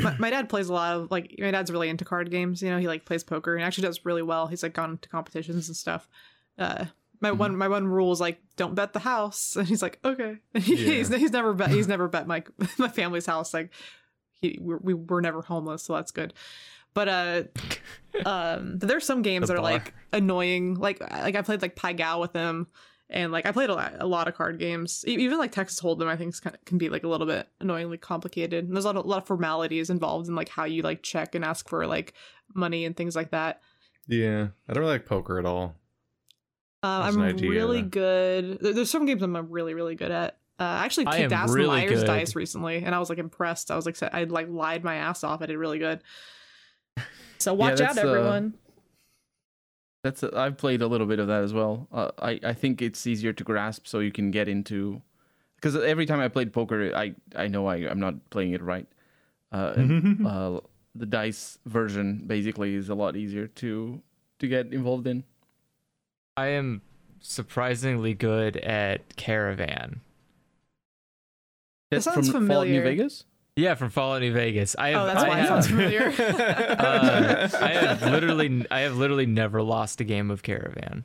[0.00, 2.68] my, my dad plays a lot of like my dad's really into card games you
[2.70, 5.68] know he like plays poker and actually does really well he's like gone to competitions
[5.68, 6.06] and stuff
[6.58, 6.84] uh
[7.20, 7.38] my Mm-hmm.
[7.38, 11.08] one my one rule is like don't bet the house and he's like okay he's,
[11.08, 12.42] he's never bet he's never bet my
[12.78, 13.70] my family's house like
[14.42, 16.34] he we, we were never homeless so that's good
[16.94, 17.42] but uh
[18.26, 21.76] um but there's some games The that are like annoying like like i played like
[21.76, 22.68] pai gow with him
[23.10, 25.04] and like I played a lot, a lot of card games.
[25.06, 27.26] E- Even like Texas Hold'em, I think is kind of, can be like a little
[27.26, 28.64] bit annoyingly complicated.
[28.64, 31.02] And there's a lot, of, a lot of formalities involved in like how you like
[31.02, 32.14] check and ask for like
[32.54, 33.60] money and things like that.
[34.08, 34.48] yeah.
[34.68, 35.76] I don't really like poker at all.
[36.82, 38.58] Uh, I'm really good.
[38.60, 40.38] There's some games I'm really really good at.
[40.58, 42.06] Uh, I actually I kicked am ass in really Liar's good.
[42.06, 43.70] Dice recently, and I was like impressed.
[43.70, 45.42] I was like, I like lied my ass off.
[45.42, 46.00] I did really good.
[47.38, 48.54] So watch out, that's, uh, everyone.
[50.02, 51.88] That's i I've played a little bit of that as well.
[51.92, 55.02] Uh, I I think it's easier to grasp, so you can get into.
[55.56, 58.86] Because every time I played poker, I I know I I'm not playing it right.
[59.52, 60.60] Uh, and, uh,
[60.94, 64.00] the dice version basically is a lot easier to
[64.38, 65.24] to get involved in.
[66.36, 66.82] I am
[67.20, 70.00] surprisingly good at Caravan.
[71.90, 72.96] That's sounds from Fallout New familiar.
[72.96, 73.24] Vegas.
[73.56, 74.74] Yeah, from Fallout New Vegas.
[74.76, 76.12] I have, Oh, that's I why it have, sounds familiar.
[76.18, 81.04] uh, I have literally, I have literally never lost a game of Caravan.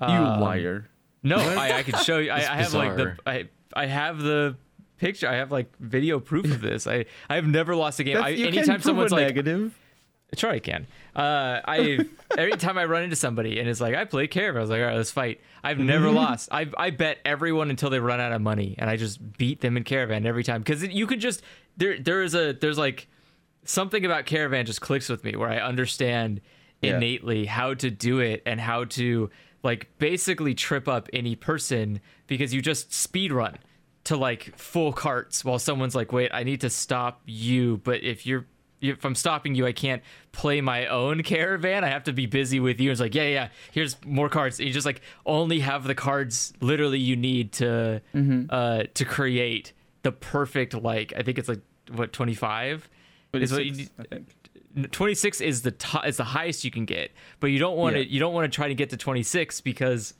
[0.00, 0.88] You Um, liar.
[1.22, 2.30] No, I, I could show you.
[2.30, 3.16] I, I have like the.
[3.26, 4.56] I, I have the
[4.96, 5.28] picture.
[5.28, 6.86] I have like video proof of this.
[6.86, 8.16] I, I have never lost a game.
[8.16, 9.78] I, you anytime can't prove someone's a like, negative.
[10.36, 10.86] Sure, I can.
[11.16, 11.98] Uh, I
[12.38, 14.80] every time I run into somebody and it's like I play Caravan, I was like,
[14.80, 15.40] all right, let's fight.
[15.64, 16.48] I've never lost.
[16.52, 19.76] I I bet everyone until they run out of money, and I just beat them
[19.76, 21.42] in Caravan every time because you could just
[21.76, 23.08] there there is a there's like
[23.64, 26.40] something about Caravan just clicks with me where I understand
[26.80, 26.96] Yeah.
[26.96, 29.30] innately how to do it and how to
[29.62, 33.58] like basically trip up any person because you just speed run
[34.04, 38.24] to like full carts while someone's like wait i need to stop you but if
[38.24, 38.46] you're
[38.80, 40.02] if i'm stopping you i can't
[40.32, 43.48] play my own caravan i have to be busy with you it's like yeah yeah
[43.72, 48.00] here's more cards and you just like only have the cards literally you need to
[48.50, 51.60] uh to create the perfect like i think it's like
[51.92, 52.88] what 25
[53.34, 54.92] is what you 26, need- I think.
[54.92, 58.00] 26 is the to- is the highest you can get but you don't want to
[58.00, 58.06] Yeah.
[58.08, 60.14] you don't want to try to get to 26 because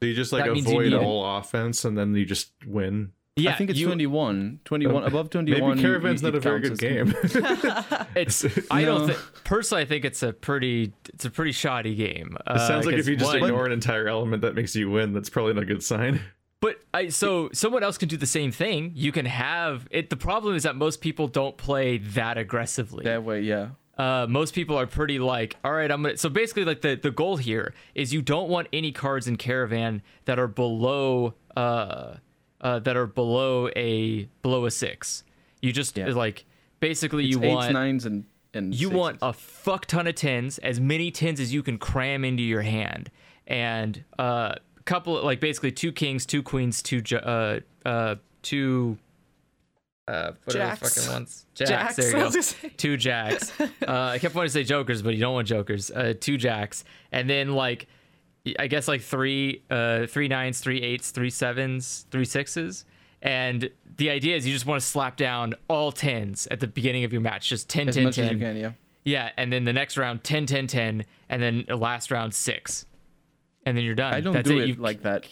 [0.00, 1.02] So you just like That means you avoid need it.
[1.02, 3.12] all offense and then you just win.
[3.36, 4.60] Yeah I think it's you, 21.
[4.64, 5.68] 21 above 21.
[5.70, 7.14] Maybe Caravan's it- not a very good game.
[8.16, 12.36] it's i don't think personally i think it's a pretty it's a pretty shoddy game
[12.46, 15.12] It sounds like if you just one, ignore an entire element that makes you win,
[15.12, 16.20] that's probably not a good sign.
[16.60, 18.92] But I so someone else can do the same thing.
[18.94, 20.10] You can have it.
[20.10, 23.04] The problem is that most people don't play that aggressively.
[23.04, 23.68] That way, yeah.
[23.96, 26.18] uh, most people are pretty like, all right, I'm gonna.
[26.18, 30.02] So basically, like the the goal here is you don't want any cards in caravan
[30.26, 32.16] that are below uh,
[32.60, 35.24] uh that are below a below a six.
[35.62, 36.08] You just Yeah.
[36.08, 36.44] like
[36.80, 38.24] basically It's you eights, want nines, and
[38.54, 38.98] and you sixes.
[38.98, 42.62] want a fuck ton of tens, as many tens as you can cram into your
[42.62, 43.10] hand,
[43.46, 44.54] and uh,
[44.86, 48.98] couple like basically two kings, two queens, two ju- uh uh two
[50.08, 50.80] uh what Jacks.
[50.80, 51.46] are those fucking ones?
[51.54, 51.70] Jacks.
[51.70, 52.24] Jacks, There you go.
[52.24, 52.68] was gonna say.
[52.76, 53.52] Two jacks.
[53.60, 55.90] uh, I kept wanting to say jokers, but you don't want jokers.
[55.90, 57.86] Uh, two jacks, and then like
[58.58, 62.84] I guess like three uh three nines, three eights, three sevens, three sixes.
[63.22, 67.04] And the idea is you just want to slap down all tens at the beginning
[67.04, 68.24] of your match, just 10, as 10, much 10.
[68.24, 68.56] as you can.
[68.56, 68.72] Yeah.
[69.04, 72.86] Yeah, and then the next round 10 10 10 and then the last round 6.
[73.66, 74.14] And then you're done.
[74.14, 74.62] I don't That's do it.
[74.62, 75.26] it, You- like that.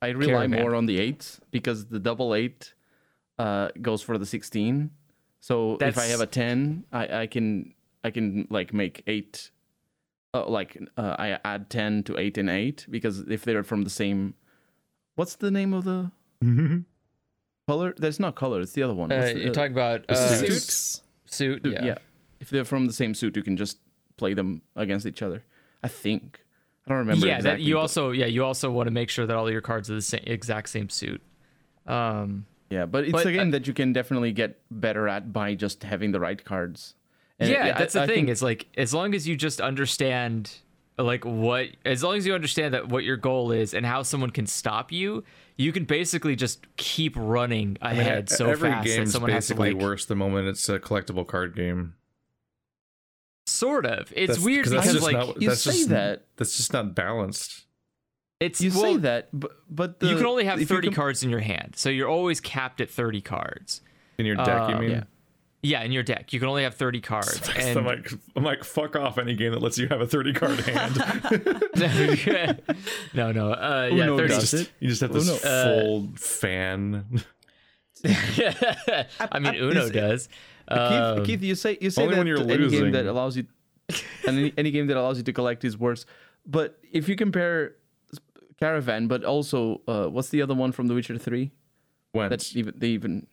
[0.00, 0.60] I rely Caravan.
[0.60, 2.74] more on the eights because the double eight
[3.38, 4.90] uh, goes for the sixteen.
[5.38, 7.72] So if I have a ten, I, I can
[8.02, 9.50] I can like make eight.
[10.34, 13.90] Uh, like uh, I add ten to eight and eight because if they're from the
[13.90, 14.32] same,
[15.14, 16.10] what's the name of the
[17.68, 17.94] color?
[17.98, 18.60] There's not color.
[18.60, 19.12] It's the other one.
[19.12, 20.48] uh, the- you're talking about the uh, suit?
[20.48, 21.02] Suits.
[21.26, 21.62] suit.
[21.64, 21.84] suit, Yeah.
[21.84, 21.94] yeah.
[22.40, 23.78] If they're from the same suit, you can just
[24.16, 25.44] play them against each other.
[25.82, 26.40] I think.
[26.86, 27.26] I don't remember.
[27.26, 29.50] yeah, exactly, that you but- also yeah, you also want to make sure that all
[29.50, 31.20] your cards are the same exact same suit.
[31.86, 35.30] Um Yeah, but it's But, a game uh, that you can definitely get better at
[35.32, 36.94] by just having the right cards.
[37.38, 38.14] And yeah, I- that's the I thing.
[38.16, 40.50] think- It's like as long as you just understand
[40.98, 44.30] like what as long as you understand that what your goal is and how someone
[44.30, 45.24] can stop you,
[45.56, 49.54] you can basically just keep running ahead so Every fast that game's someone has to
[49.54, 51.94] basically like worse the moment it's a collectible card game.
[53.46, 54.12] sort of.
[54.14, 56.26] It's That's- weird 'cause that's because like not- you that's say just- that.
[56.36, 57.64] That's just not balanced.
[58.40, 61.22] it's You well, say that, but but the, you can only have 30 com- cards
[61.22, 61.74] in your hand.
[61.76, 63.80] So you're always capped at 30 cards.
[64.18, 64.90] In your deck, you Uh, mean?
[64.90, 65.04] yeah.
[65.64, 66.32] Yeah, in your deck.
[66.32, 67.48] You can only have 30 cards.
[67.56, 70.32] I'm And like, I'm like, fuck off any game that lets you have a 30
[70.32, 70.96] card hand.
[73.14, 73.52] no, no.
[73.52, 74.70] Uh, yeah, Uno 30 does it.
[74.80, 75.38] you just have this Uno.
[75.38, 77.04] full fan.
[78.04, 80.28] I mean, Uno Is- does.
[80.68, 83.46] Keith, Um, Keith, you say you say that when you're any game that allows you,
[84.26, 86.06] and any, any game that allows you to collect is worse.
[86.46, 87.74] But if you compare
[88.60, 91.50] Caravan, but also uh, what's the other one from The Witcher Three?
[92.14, 92.30] Went.
[92.30, 93.26] That even they even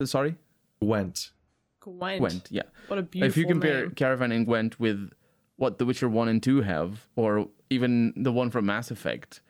[0.00, 0.34] uh, sorry
[0.82, 1.30] Went.
[1.80, 2.18] Gwent.
[2.20, 2.48] Gwent.
[2.50, 2.62] Yeah.
[2.88, 3.90] What a beautiful if you compare name.
[3.94, 5.10] Caravan and Gwent with
[5.56, 9.40] what The Witcher One and Two have, or even the one from Mass Effect,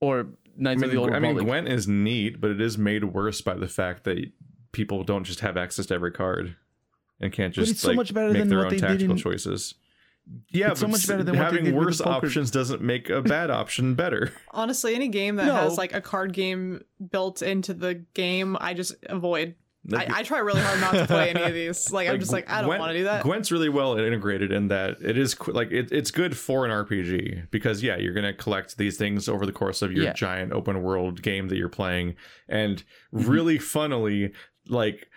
[0.00, 0.24] or I
[0.56, 3.40] Knights of the Old mean, I mean, Gwent is neat, but it is made worse
[3.40, 4.18] by the fact that
[4.72, 6.54] people don't just have access to every card
[7.20, 9.12] and can't just it's so much better make than their what own they did tactical
[9.12, 9.74] in- choices.
[10.50, 13.94] Yeah, It's so much better than having did worse options doesn't make a bad option
[13.94, 14.32] better.
[14.52, 15.54] Honestly, any game that No.
[15.56, 19.56] has like a card game built into the game, I just avoid.
[19.94, 21.90] I, I try really hard not to play any of these.
[21.90, 23.22] Like, I'm just like, I don't want to do that.
[23.22, 26.70] Gwent's really well integrated in that it is qu- like it, it's good for an
[26.70, 30.12] RPG because yeah, you're gonna collect these things over the course of your Yeah.
[30.12, 32.16] giant open world game that you're playing,
[32.48, 32.84] and
[33.14, 33.30] Mm-hmm.
[33.30, 34.32] really funnily,
[34.68, 35.08] like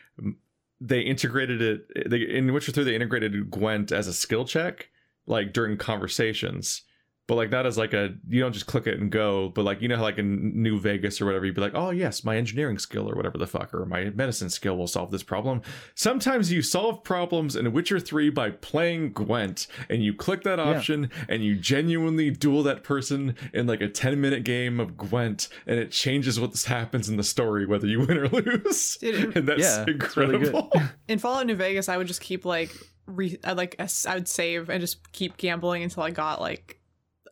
[0.79, 2.85] they integrated it they, in Witcher Three.
[2.85, 4.89] They integrated Gwent as a skill check,
[5.27, 6.83] like during conversations.
[7.25, 9.81] But like that is like a you don't just click it and go, but like
[9.81, 12.35] you know how like in New Vegas or whatever, you'd be like, oh yes, my
[12.35, 15.61] engineering skill or whatever the fuck, or my medicine skill will solve this problem.
[15.95, 21.09] Sometimes you solve problems in Witcher 3 by playing Gwent, and you click that option
[21.29, 25.79] and you genuinely duel that person in like a 10 minute game of Gwent, and
[25.79, 28.97] it changes what happens in the story, whether you win or lose.
[28.97, 30.63] Dude, and that's yeah, it's really good.
[31.07, 32.71] In Fallout New Vegas, I would just keep like,
[33.05, 36.79] re- I like I would save and just keep gambling until I got like,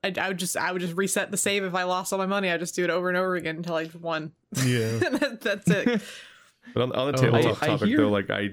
[0.03, 2.25] I, I would just I would just reset the save if I lost all my
[2.25, 2.49] money.
[2.51, 4.31] I just do it over and over again until I won.
[4.65, 4.97] yeah.
[4.99, 6.01] That- That's it.
[6.73, 8.49] But on, on the Oh, tabletop I- I topic, hear- though, like I,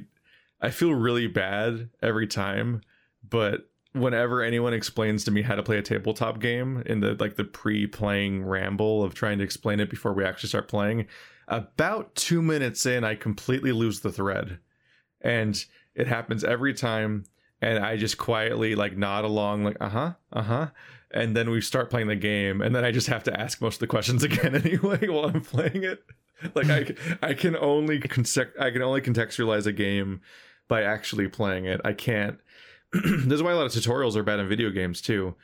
[0.60, 2.80] I feel really bad every time.
[3.28, 7.36] But whenever anyone explains to me how to play a tabletop game in the like
[7.36, 11.06] the pre-playing ramble of trying to explain it before we actually start playing,
[11.48, 14.58] about two minutes in, I completely lose the thread,
[15.20, 15.62] and
[15.94, 17.24] it happens every time.
[17.60, 20.66] And I just quietly like nod along, like uh huh, uh huh.
[21.10, 23.76] And then we start playing the game, and then I just have to ask most
[23.76, 26.04] of the questions again anyway while I'm playing it
[26.54, 30.20] like I, I can only concept I can only contextualize a game
[30.68, 31.80] by actually playing it.
[31.84, 32.38] I can't.
[32.92, 35.34] this is why a lot of tutorials are bad in video games too,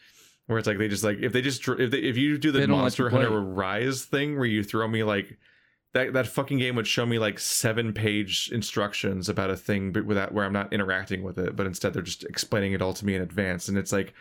[0.46, 2.60] where it's like they just like if they just if they, if you do the
[2.60, 3.22] They don't let Monster you play.
[3.22, 5.38] Hunter Rise thing where you throw me like
[5.92, 10.04] that that fucking game would show me like seven page instructions about a thing, but
[10.04, 13.04] without where I'm not interacting with it, but instead they're just explaining it all to
[13.04, 14.14] me in advance, and it's like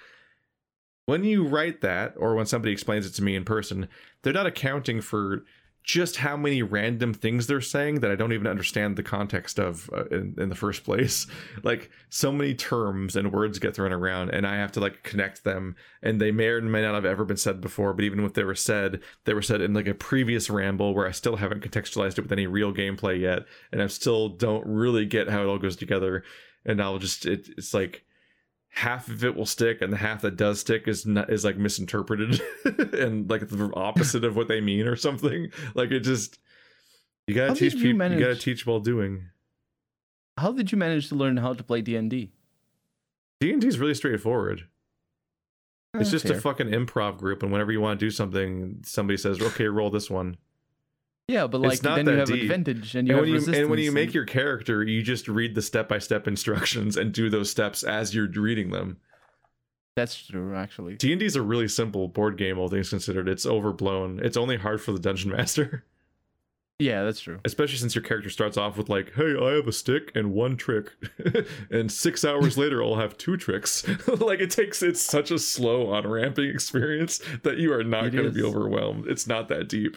[1.05, 3.87] when you write that or when somebody explains it to me in person
[4.21, 5.43] they're not accounting for
[5.83, 9.89] just how many random things they're saying that I don't even understand the context of
[9.93, 11.27] uh, in, in the first place.
[11.61, 15.43] Like so many terms and words get thrown around, and I have to like connect
[15.43, 17.93] them, and they may or may not have ever been said before.
[17.93, 21.07] But even if they were said, they were said in like a previous ramble where
[21.07, 25.05] I still haven't contextualized it with any real gameplay yet, and I still don't really
[25.05, 26.23] get how it all goes together.
[26.65, 28.03] And I'll just it, it's like
[28.75, 31.57] half of it will stick and the half that does stick is not is like
[31.57, 32.41] misinterpreted
[32.93, 35.51] and like the opposite of what they mean or something.
[35.75, 36.39] Like it just
[37.27, 39.29] you gotta How teach did you people you, gotta teach while doing.
[40.37, 42.31] How did you manage to learn how to play D and D?
[43.39, 44.67] d&d is really straightforward.
[45.93, 49.39] It's just a fucking improv group and whenever you want to do something somebody says
[49.39, 50.37] okay roll this one
[51.27, 52.43] yeah, but like then you have deep.
[52.43, 53.57] advantage and you and have when you resistance.
[53.57, 57.49] and when you make your character you just read the step-by-step instructions and do those
[57.49, 58.97] steps as you're reading them
[59.95, 60.95] that's true actually.
[60.95, 64.81] d&d is a really simple board game all things considered it's overblown it's only hard
[64.81, 65.85] for the dungeon master
[66.79, 67.39] Yeah, that's true.
[67.45, 70.57] especially since your character starts off with like hey i have a stick and one
[70.57, 70.91] trick
[71.71, 73.87] and six hours later i'll have two tricks
[74.19, 78.25] like it takes it's such a slow on ramping experience that you are not going
[78.25, 79.95] to be overwhelmed it's not that deep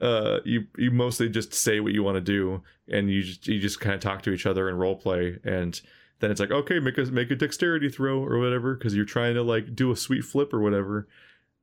[0.00, 3.58] uh you you mostly just say what you want to do and you just you
[3.58, 5.80] just kind of talk to each other and role play and
[6.20, 9.34] then it's like okay make a make a dexterity throw or whatever because you're trying
[9.34, 11.08] to like do a sweet flip or whatever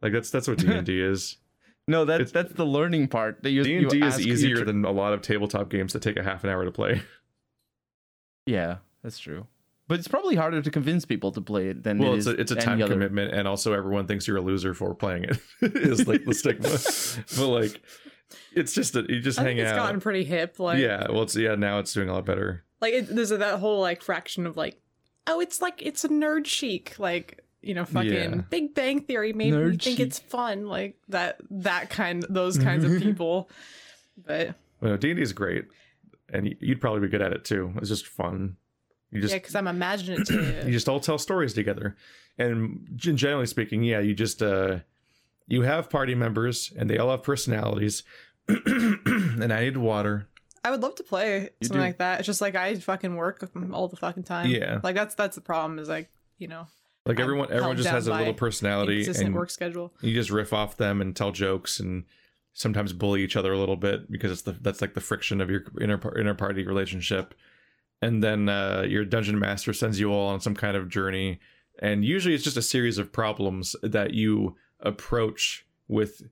[0.01, 1.37] like that's that's what d&d is
[1.87, 3.43] No, that's It's- that's the learning part.
[3.43, 6.43] That you d&d is easier than a lot of tabletop games that take a half
[6.43, 7.01] an hour to play
[8.45, 9.47] Yeah, that's true.
[9.87, 12.33] But it's probably harder to convince people to play it than well it it's is
[12.33, 15.25] a, it's a time other- commitment and also everyone thinks you're a loser for playing
[15.25, 16.69] it is like the stigma
[17.37, 17.81] but like
[18.53, 20.59] it's just that you just I hang think it's out gotten pretty hip.
[20.59, 23.59] Like, yeah well it's yeah now it's doing a lot better like it, there's that
[23.59, 24.79] whole like fraction of like,
[25.27, 28.41] oh, it's like it's a nerd chic, like you know, fucking Yeah.
[28.49, 29.99] Big Bang Theory made me Nerd think chic.
[30.07, 33.49] it's fun, like that that kind those kinds of people.
[34.23, 35.65] But well, d&d is great
[36.31, 38.55] and y- you'd probably be good at it too it's just fun
[39.11, 40.29] you just yeah, because I'm imaginative.
[40.65, 41.95] you just all tell stories together
[42.37, 44.79] and gen- generally speaking yeah you just uh
[45.47, 48.03] you have party members and they all have personalities
[48.47, 50.27] and i need water
[50.63, 51.85] I would love to play You something do.
[51.85, 52.19] like that.
[52.21, 54.49] It's just like I fucking work all the fucking time.
[54.49, 54.79] Yeah.
[54.83, 55.77] like that's that's the problem.
[55.77, 56.09] Is like
[56.39, 56.65] you know,
[57.05, 59.93] like I'm everyone everyone just has a little personality consistent and work schedule.
[60.01, 62.03] you just riff off them and tell jokes and
[62.53, 65.51] sometimes bully each other a little bit because it's the that's like the friction of
[65.51, 67.35] your inner inner party relationship
[68.01, 71.39] and then uh, your dungeon master sends you all on some kind of journey
[71.77, 74.55] and usually it's just a series of problems that you
[74.85, 76.23] approach with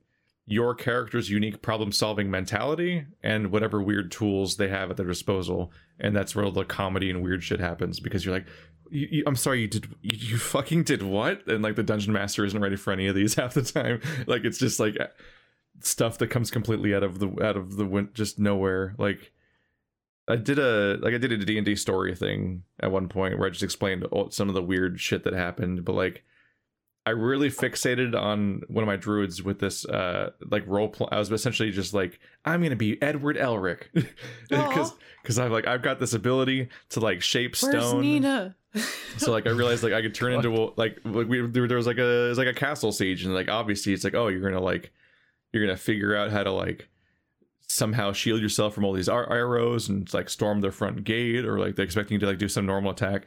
[0.46, 5.72] your character's unique problem solving mentality and whatever weird tools they have at their disposal
[5.98, 8.46] and that's where the comedy and weird shit happens because you're like
[8.90, 11.46] you, you, I'm sorry, you did you, you fucking did what?
[11.46, 14.00] And like the dungeon master isn't ready for any of these half the time.
[14.26, 14.96] Like it's just like
[15.80, 18.94] stuff that comes completely out of the out of the win- just nowhere.
[18.98, 19.32] Like
[20.28, 23.38] I did a like I did a D and D story thing at one point
[23.38, 26.24] where I just explained all, some of the weird shit that happened, but like
[27.06, 31.08] I really fixated on one of my druids with this uh like role play.
[31.10, 33.84] I was essentially just like I'm gonna be Edward Elric
[34.48, 38.00] because because I've like I've got this ability to like shape Where's stone.
[38.00, 38.56] Nina?
[39.18, 41.76] So like I realized like I could turn into a, like like we there, there
[41.76, 44.26] was like a it was like a castle siege and like obviously it's like oh
[44.26, 44.92] you're gonna like
[45.52, 46.88] you're gonna figure out how to like
[47.68, 51.58] somehow shield yourself from all these ar- arrows and like storm their front gate or
[51.60, 53.26] like they're expecting you to like do some normal attack.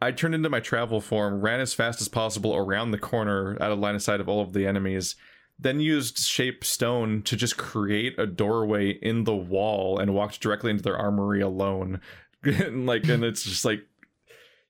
[0.00, 3.72] I turned into my travel form, ran as fast as possible around the corner out
[3.72, 5.16] of line of sight of all of the enemies,
[5.58, 10.70] then used shape stone to just create a doorway in the wall and walked directly
[10.70, 12.00] into their armory alone.
[12.44, 13.84] and like and it's just like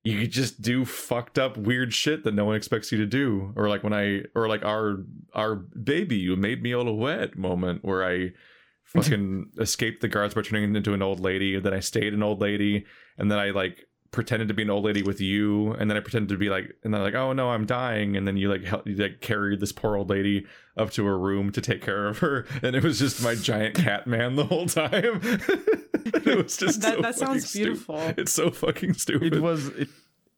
[0.05, 3.69] you just do fucked up weird shit that no one expects you to do or
[3.69, 8.05] like when i or like our our baby you made me all wet moment where
[8.05, 8.33] i
[8.85, 12.23] fucking escaped the guards by turning into an old lady and then i stayed an
[12.23, 12.87] old lady
[13.19, 16.01] and then i like pretended to be an old lady with you and then i
[16.01, 18.65] pretended to be like and then like oh no i'm dying and then you like
[18.65, 20.47] help, you like carried this poor old lady
[20.79, 23.75] up to her room to take care of her and it was just my giant
[23.75, 27.65] cat man the whole time it was just That- so that fucking sounds stupid.
[27.67, 28.01] beautiful.
[28.17, 29.89] it's so fucking stupid It was it,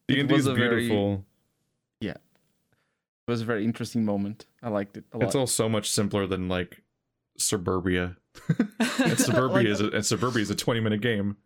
[0.09, 1.25] D&D was is a very- beautiful.
[2.01, 2.13] Yeah.
[2.13, 4.47] It was a very interesting moment.
[4.61, 5.27] I liked it a lot.
[5.27, 6.83] It's all so much simpler than like
[7.39, 8.17] Suburbia.
[8.99, 11.37] and Suburbia Like- is a, and Suburbia is a 20 minute game.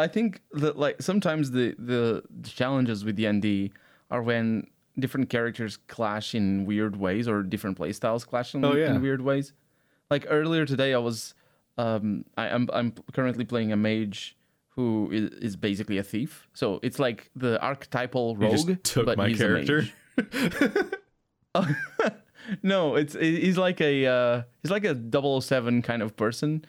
[0.00, 3.72] I think that like sometimes the the challenges with D and D
[4.10, 4.66] are when
[4.98, 8.94] different characters clash in weird ways or different playstyles clash in, Oh, yeah.
[8.94, 9.52] in weird ways.
[10.10, 11.34] Like earlier today, I was
[11.78, 14.36] um I, I'm I'm currently playing a mage
[14.76, 16.48] who is, is basically a thief.
[16.54, 19.86] So it's like the archetypal rogue, just took but my he's character.
[22.62, 24.96] no, it's he's like a uh, he's like a
[25.40, 26.64] 007 kind of person.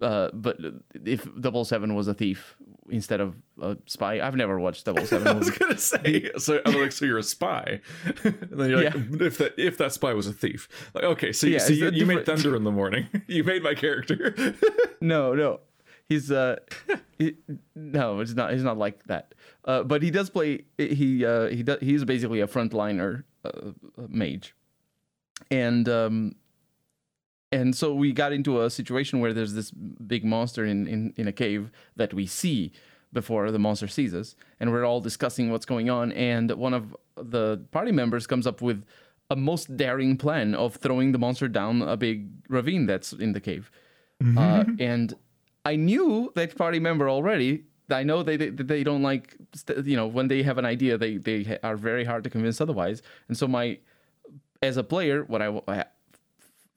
[0.00, 0.58] Uh, but
[1.04, 2.54] if 007 was a thief
[2.90, 6.92] instead of a spy, I've never watched 007 I was gonna say, so I'm like,
[6.92, 7.80] so you're a spy,
[8.24, 11.46] and then you're like, if that if that spy was a thief, like, okay, so,
[11.46, 14.34] you Yeah, so you, you made Thunder in the morning, you made my character.
[15.00, 15.60] No, no,
[16.08, 16.56] he's uh,
[17.18, 17.36] he,
[17.74, 18.52] no, it's not.
[18.52, 19.34] He's not like that.
[19.64, 20.64] Uh, but he does play.
[20.78, 21.78] He uh, he does.
[21.80, 23.72] He's basically a frontliner uh,
[24.08, 24.54] mage,
[25.50, 26.34] and um,
[27.56, 31.26] and so we got into a situation where there's this big monster in in in
[31.28, 31.70] a cave
[32.00, 32.72] that we see
[33.12, 36.12] before the monster sees us, and we're all discussing what's going on.
[36.12, 36.84] And one of
[37.16, 38.84] the party members comes up with
[39.30, 43.40] a most daring plan of throwing the monster down a big ravine that's in the
[43.40, 43.70] cave.
[44.38, 45.14] Uh, and
[45.64, 47.64] I knew that party member already.
[47.90, 49.36] I know they they, they don't like
[49.84, 53.02] you know when they have an idea they they are very hard to convince otherwise.
[53.28, 53.78] And so my
[54.62, 55.84] as a player, what I, I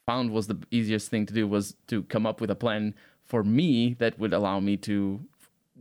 [0.09, 2.95] found was the easiest thing to do was to come up with a plan
[3.31, 4.95] for me that would allow me to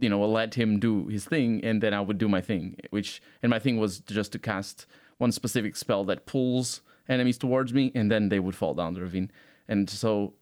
[0.02, 2.64] you know let him do his thing and then I would do my thing.
[2.90, 3.10] Which
[3.42, 4.86] and my thing was just to cast
[5.24, 9.00] one specific spell that pulls enemies towards me and then they would fall down the
[9.00, 9.30] ravine.
[9.66, 10.34] And so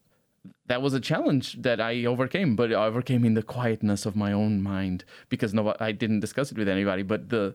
[0.71, 4.33] that was a challenge that I overcame, but I overcame in the quietness of my
[4.33, 7.05] own mind because no, I didn't discuss it with anybody.
[7.13, 7.55] But the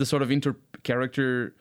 [0.00, 1.54] the sort of inter character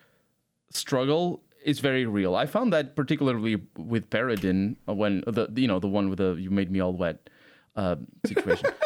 [0.69, 2.35] struggle is very real.
[2.35, 6.49] I found that particularly with Paradin when the you know the one with the you
[6.49, 7.29] made me all wet
[7.75, 8.69] uh, situation.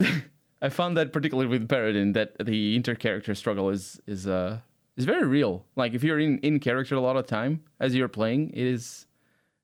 [0.62, 4.58] I found that particularly with Paradin that the inter character struggle is is uh
[4.96, 5.64] is very real.
[5.74, 9.06] Like if you're in in character a lot of time as you're playing, it is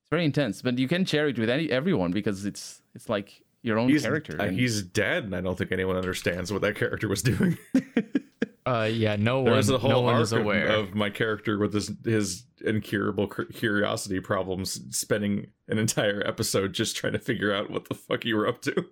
[0.03, 0.63] it's very intense.
[0.63, 4.03] But you can share it with any everyone because it's it's like your own he's
[4.03, 4.41] character.
[4.41, 7.59] uh, and- he's dead, and I don't think anyone understands what that character was doing.
[8.69, 10.67] Uh, yeah, no one, There's a whole no one arc is of- aware.
[10.69, 17.13] of my character with his his incurable curiosity problems, spending an entire episode just trying
[17.15, 18.85] to figure out what the fuck you were up to.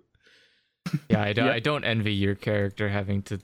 [1.09, 1.53] yeah, I don't, Yeah.
[1.53, 3.39] I don't envy your character having to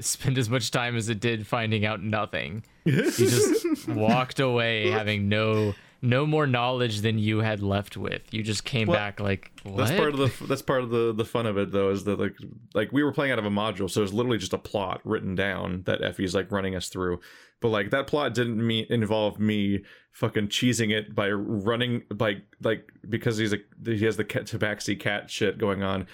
[0.00, 2.64] spend as much time as it did finding out nothing.
[2.84, 8.22] He just walked away having no no more knowledge than you had left with.
[8.32, 9.76] You just came Well, back like what?
[9.76, 12.18] That's part of the that's part of the the fun of it though is that
[12.18, 12.36] like
[12.74, 15.34] like we were playing out of a module, so it's literally just a plot written
[15.34, 17.20] down that Effie's like running us through.
[17.60, 22.90] But like that plot didn't mean involve me fucking cheesing it by running by like
[23.08, 26.06] because he's a he has the cat tabaxi cat shit going on.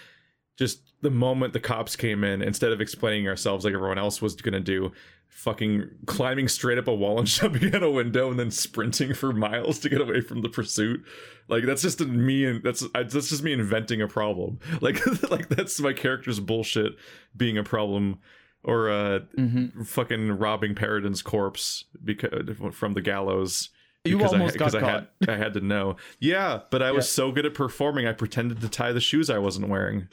[0.58, 4.34] Just the moment the cops came in, instead of explaining ourselves like everyone else was
[4.36, 4.90] gonna do,
[5.36, 9.32] fucking climbing straight up a wall and jumping out a window and then sprinting for
[9.32, 11.04] miles to get away from the pursuit.
[11.48, 14.58] Like that's just me and that's I, that's just me inventing a problem.
[14.80, 16.92] Like like that's my character's bullshit
[17.36, 18.18] being a problem,
[18.64, 19.86] or uh Mhm.
[19.86, 23.68] fucking robbing Paradin's corpse because from the gallows.
[24.04, 25.96] You because almost I, got because I had I had to know.
[26.18, 29.38] Yeah, but I was so good at performing, I pretended to tie the shoes I
[29.38, 30.06] wasn't wearing,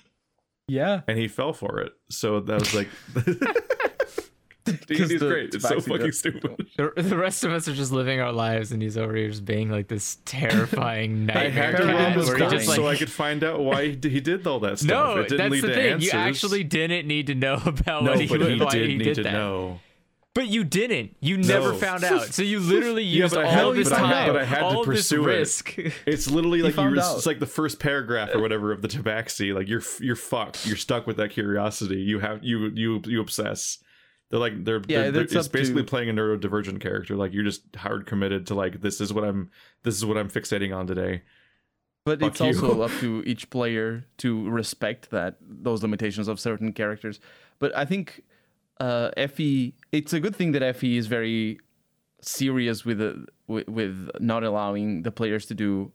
[0.67, 1.01] yeah.
[1.07, 1.93] and he fell for it.
[2.09, 2.87] So that was like.
[4.87, 5.53] He's, 'Cause he's the great.
[5.53, 6.67] It's so fucking stupid.
[6.77, 9.45] The, the rest of us are just living our lives, and he's over here just
[9.45, 12.75] being like this terrifying I nightmare had to Paradin rob cat where he just like
[12.77, 14.89] so I could find out why he, he did all that stuff.
[15.15, 15.93] no, it didn't that's lead the to thing.
[15.93, 16.13] answers.
[16.13, 18.97] You actually didn't need to know about no, what he, but he why did he
[18.97, 19.33] need did to that.
[19.33, 19.79] know.
[20.35, 21.15] But you didn't.
[21.19, 21.77] You never No.
[21.77, 22.33] found out.
[22.33, 24.41] So you literally Yeah, used but I all had- this but I had- time, but
[24.41, 25.35] I had to all this pursue it.
[25.37, 25.77] risk.
[26.07, 27.17] It's literally like you found were, out.
[27.17, 29.53] it's like the first paragraph or whatever of the Tabaxi.
[29.53, 30.65] Like you're you're fucked.
[30.65, 31.97] You're stuck with that curiosity.
[32.01, 33.77] You have you you you obsess.
[34.33, 37.15] They're like they're, Yeah, they're, they're- it's basically to- playing a neurodivergent character.
[37.15, 39.51] Like you're just hard committed to like this is what I'm
[39.83, 41.21] this is what I'm fixating on today.
[42.03, 42.47] But Fuck it's you.
[42.47, 47.19] also up to each player to respect that those limitations of certain characters.
[47.59, 48.23] But I think
[48.79, 51.59] uh, Effie, it's a good thing that Effie is very
[52.21, 55.91] serious with the, with, with not allowing the players to do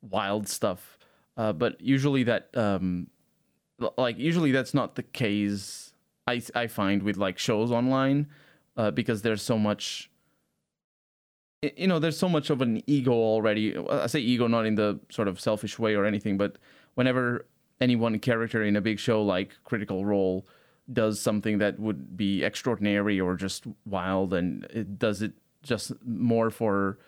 [0.00, 0.96] wild stuff.
[1.36, 3.08] Uh, but usually that um,
[3.98, 5.92] like usually that's not the case.
[6.26, 8.28] I I find with like shows online
[8.76, 10.10] uh, because there's so much
[11.62, 13.76] you know there's so much of an ego already.
[13.76, 16.56] I say ego not in the sort of selfish way or anything but
[16.94, 17.46] whenever
[17.80, 20.46] any one character in a big show like critical role
[20.92, 25.32] does something that would be extraordinary or just wild and it does it
[25.62, 26.98] just more for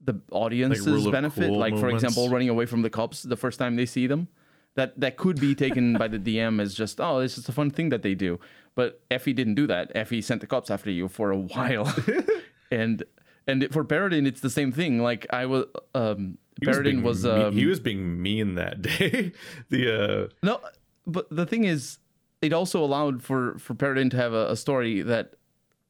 [0.00, 3.58] the audience's of benefit cool like for example running away from the cops the first
[3.58, 4.28] time they see them
[4.74, 7.70] that that could be taken by the dm as just oh it's just a fun
[7.70, 8.38] thing that they do
[8.74, 11.94] but effie didn't do that effie sent the cops after you for a while
[12.70, 13.04] and
[13.46, 15.00] and for Paradin, it's the same thing.
[15.00, 18.82] Like I was, um, He was Paradin being was, um, he was being mean that
[18.82, 19.32] day.
[19.68, 20.60] the uh no,
[21.06, 21.98] but the thing is,
[22.40, 25.34] it also allowed for for Paradin to have a, a story that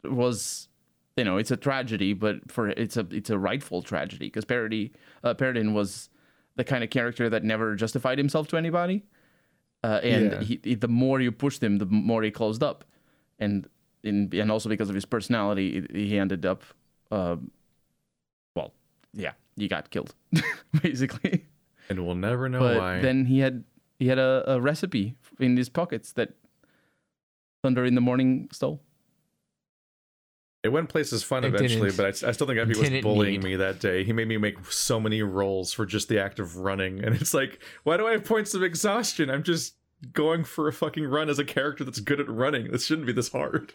[0.04, 0.68] was
[1.16, 4.92] you know, it's a tragedy, but for it's a it's a rightful tragedy because Parody
[5.22, 6.08] uh, Paradin was
[6.56, 9.04] the kind of character that never justified himself to anybody,
[9.84, 10.40] uh, and Yeah.
[10.42, 12.84] he, he, the more you pushed him, the more he closed up,
[13.38, 13.66] and
[14.02, 16.62] in, and also because of his personality, he ended up,
[17.10, 17.50] um,
[18.56, 18.72] well,
[19.14, 20.14] yeah, he got killed,
[20.82, 21.46] basically.
[21.88, 23.00] And we'll never know but why.
[23.00, 23.64] then he had
[23.98, 26.34] he had a, a recipe in his pockets that
[27.62, 28.80] Thunder in the Morning stole.
[30.62, 33.40] It went places fun It eventually, didn't- but I, I still think Epi was bullying
[33.40, 33.42] need.
[33.42, 34.04] me that day.
[34.04, 37.34] He made me make so many rolls for just the act of running, and it's
[37.34, 39.28] like, why do I have points of exhaustion?
[39.28, 39.74] I'm just
[40.12, 42.70] going for a fucking run as a character that's good at running.
[42.70, 43.74] This shouldn't be this hard.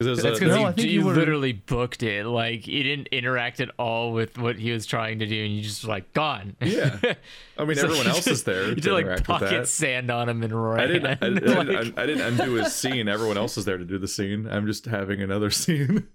[0.00, 2.26] 'Cause there's That's because No, you, you you literally booked it.
[2.26, 5.62] Like you didn't interact at all with what he was trying to do, and you
[5.62, 6.56] just like gone.
[6.60, 6.98] Yeah.
[7.58, 9.50] I mean, So everyone else just- is there You to did like interact with pocket
[9.50, 9.68] that.
[9.68, 10.80] sand on him and ran.
[10.80, 11.06] I didn't.
[11.06, 13.08] I, I, Like- didn't, I, didn't undo his scene.
[13.08, 14.48] Everyone else is there to do the scene.
[14.50, 16.08] I'm just having another scene.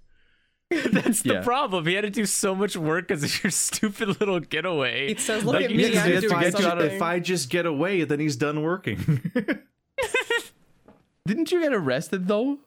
[0.70, 1.42] That's the Yeah.
[1.42, 1.88] problem.
[1.88, 5.08] He had to do so much work because of your stupid little getaway.
[5.14, 6.82] He says, "Look Like, at you me, just I'm to doing get you out of-
[6.82, 9.22] something." if I just get away, then he's done working.
[11.26, 12.60] Didn't you get arrested though?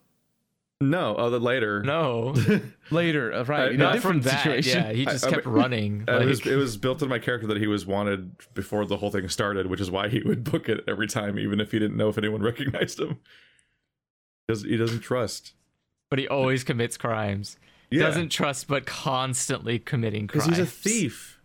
[0.90, 1.82] No, other later.
[1.82, 2.34] No,
[2.90, 3.68] Later, uh, right?
[3.68, 4.42] I- in not from that.
[4.42, 4.82] situation.
[4.84, 6.04] Yeah, he just I- I kept mean- running.
[6.08, 8.96] Uh, it was it was built in my character that he was wanted before the
[8.98, 11.78] whole thing started, which is why he would book it every time, even if he
[11.78, 13.18] didn't know if anyone recognized him.
[14.46, 15.54] Because he doesn't trust.
[16.10, 17.56] but he always commits crimes.
[17.90, 20.56] Yeah, Doesn't trust, but constantly committing because crimes.
[20.58, 21.38] he's a thief.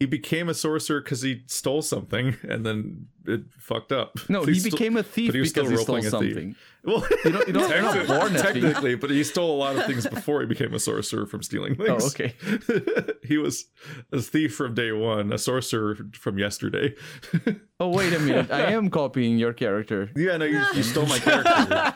[0.00, 4.18] He became a sorcerer because he stole something, and then it fucked up.
[4.28, 6.14] No, But he still- became a thief but he was because still he stole role-playing
[6.14, 6.34] a thief.
[6.34, 6.56] something.
[6.84, 9.76] Well, You don't, you don't, you're not Technically- born technically, but he stole a lot
[9.76, 11.88] of things before he became a sorcerer from stealing things.
[11.90, 12.34] Oh, things.
[12.60, 13.12] okay.
[13.22, 13.66] he was
[14.12, 16.94] a thief from day one, a sorcerer from yesterday.
[17.80, 18.48] Oh, wait a minute.
[18.52, 21.92] I am copying your character yeah, no, you, you stole my character.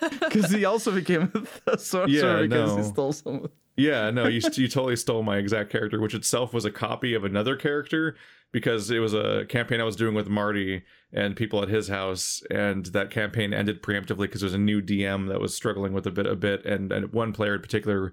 [0.18, 1.30] because he also became
[1.68, 3.48] a sorcerer Yeah, because he stole some.
[3.80, 7.24] Yeah, no, you you totally stole my exact character, which itself was a copy of
[7.24, 8.14] another character
[8.52, 10.82] because it was a campaign I was doing with Marty
[11.14, 14.82] and people at his house, and that campaign ended preemptively because there was a new
[14.82, 18.12] DM that was struggling with a bit, a bit, and, and one player in particular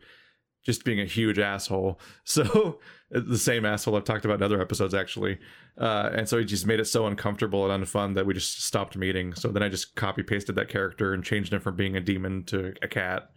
[0.64, 2.00] just being a huge asshole.
[2.24, 2.80] So
[3.10, 5.38] the same asshole I've talked about in other episodes actually,
[5.78, 8.96] uh, and so he just made it so uncomfortable and unfun that we just stopped
[8.96, 9.34] meeting.
[9.34, 12.44] So then I just copy pasted that character and changed him from being a demon
[12.46, 13.32] to a cat.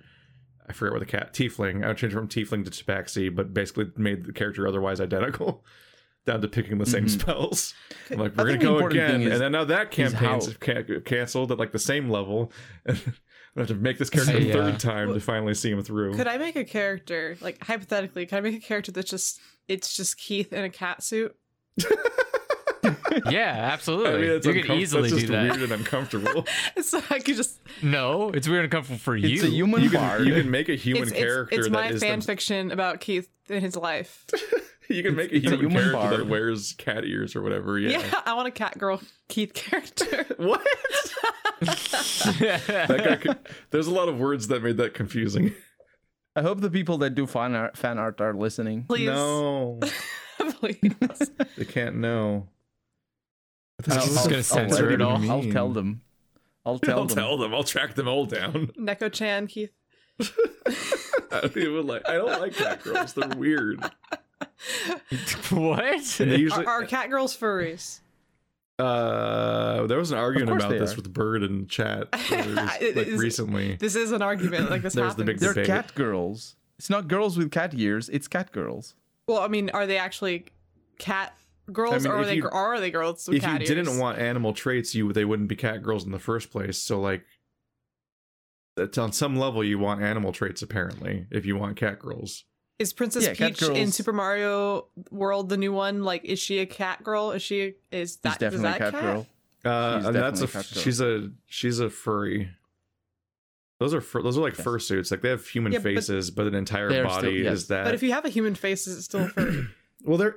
[0.71, 1.85] I forget what the cat tiefling.
[1.85, 5.65] I changed it from tiefling to tabaxi, but basically made the character otherwise identical,
[6.27, 7.21] down to picking the same mm-hmm.
[7.21, 7.75] spells.
[8.09, 11.51] I'm like, we're gonna go again, is- and then now that campaign's how- ca- canceled
[11.51, 12.53] at like the same level.
[13.57, 14.53] I have to make this character a Yeah.
[14.53, 16.15] third time to finally see him through.
[16.15, 19.97] Could I make a character, like hypothetically, could I make a character that's just it's
[19.97, 21.35] just Keith in a cat suit?
[23.31, 24.11] yeah, absolutely.
[24.11, 25.43] I mean, it's you could uncom- easily that's do just that.
[25.43, 26.47] weird and uncomfortable.
[26.83, 29.29] So I could just No, it's weird and comfortable for you.
[29.29, 30.19] It's a human you bard.
[30.19, 32.21] can you can make a human it's, it's, character it's that my is fan them-
[32.23, 34.25] fiction about Keith in his life.
[34.89, 37.79] you can make a it's a human, human character that wears cat ears or whatever.
[37.79, 37.99] Yeah.
[38.01, 38.21] Yeah.
[38.27, 40.27] I want a cat girl Keith character.
[40.37, 40.65] What?
[41.61, 43.39] that guy could,
[43.71, 45.55] there's a lot of words that made that confusing.
[46.37, 48.85] I hope the people that do fan art, fan art are listening.
[48.85, 49.07] Please.
[49.07, 49.81] No,
[50.39, 50.95] Please.
[51.59, 52.49] they can't know.
[53.87, 55.31] He's just gonna censor it all.
[55.31, 56.03] I'll tell them.
[56.67, 57.17] I'll tell I'll them.
[57.17, 57.55] tell them.
[57.55, 58.69] I'll track them all down.
[58.79, 59.71] Neko Chan, Keith.
[61.33, 62.09] I don't even like.
[62.09, 63.15] I don't like cat girls.
[63.15, 63.81] They're weird.
[65.51, 66.05] what?
[66.19, 66.65] They usually.
[66.67, 68.01] Are, are cat girls furries?
[68.79, 70.97] uh, there was an argument about this are.
[70.97, 73.77] with Bird in chat It like is- recently.
[73.77, 74.71] This is an argument.
[74.71, 75.55] Like this There's the big happens.
[75.55, 75.85] They're debate.
[75.87, 76.57] cat girls.
[76.79, 78.09] It's not girls with cat ears.
[78.09, 78.95] It's cat girls.
[79.27, 80.47] Well, I mean, are they actually
[80.99, 81.35] cat
[81.73, 83.61] girls, I mean, or are they you- or are they girls with if you cat
[83.67, 86.79] didn't want animal traits, you they wouldn't be cat girls in the first place.
[86.79, 87.25] So like,
[88.77, 91.27] that's on some level you want animal traits apparently.
[91.31, 92.45] If you want cat girls,
[92.79, 96.03] Is Princess Yeah, Peach in Super Mario World the new one?
[96.03, 97.33] Like, is she a cat girl?
[97.33, 99.27] Is she is She's that is definitely that a cat, girl.
[99.65, 100.83] uh, She's that's a definitely a cat girl.
[100.83, 102.51] she's a she's a furry.
[103.81, 104.67] Those are fur, those are like Yes.
[104.67, 105.11] fursuits.
[105.11, 107.53] Like they have human Yeah, faces, but an entire body still- yes.
[107.55, 107.85] is that.
[107.85, 109.67] But if you have a human face, is it still furry?
[110.05, 110.37] well, they're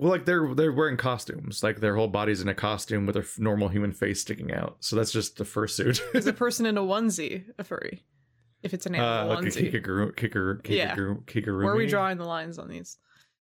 [0.00, 1.62] well, like they're they're wearing costumes.
[1.62, 4.76] Like their whole body's in a costume with a f- normal human face sticking out.
[4.80, 6.00] So that's just a fursuit.
[6.14, 8.02] is a person in a onesie a furry?
[8.62, 10.94] If it's an uh, animal like a onesie, kikaguru, kikaguru, Yeah.
[10.94, 11.64] kikaguru, kikagurumi.
[11.64, 12.98] where are we drawing the lines on these?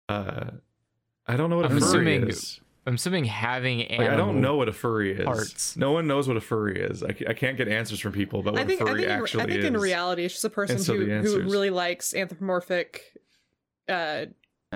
[0.09, 0.51] Uh,
[1.27, 2.61] I don't know what a I'm furry assuming is.
[2.87, 4.01] I'm assuming having Like.
[4.11, 5.25] I don't know what a furry is.
[5.25, 5.77] parts.
[5.77, 7.03] No one knows what a furry is.
[7.03, 9.11] I, I can't get answers from people about what I think a I furry think,
[9.13, 9.65] in, actually I think is.
[9.65, 13.01] in reality, it's just a person so who who really likes anthropomorphic
[13.89, 14.27] uh,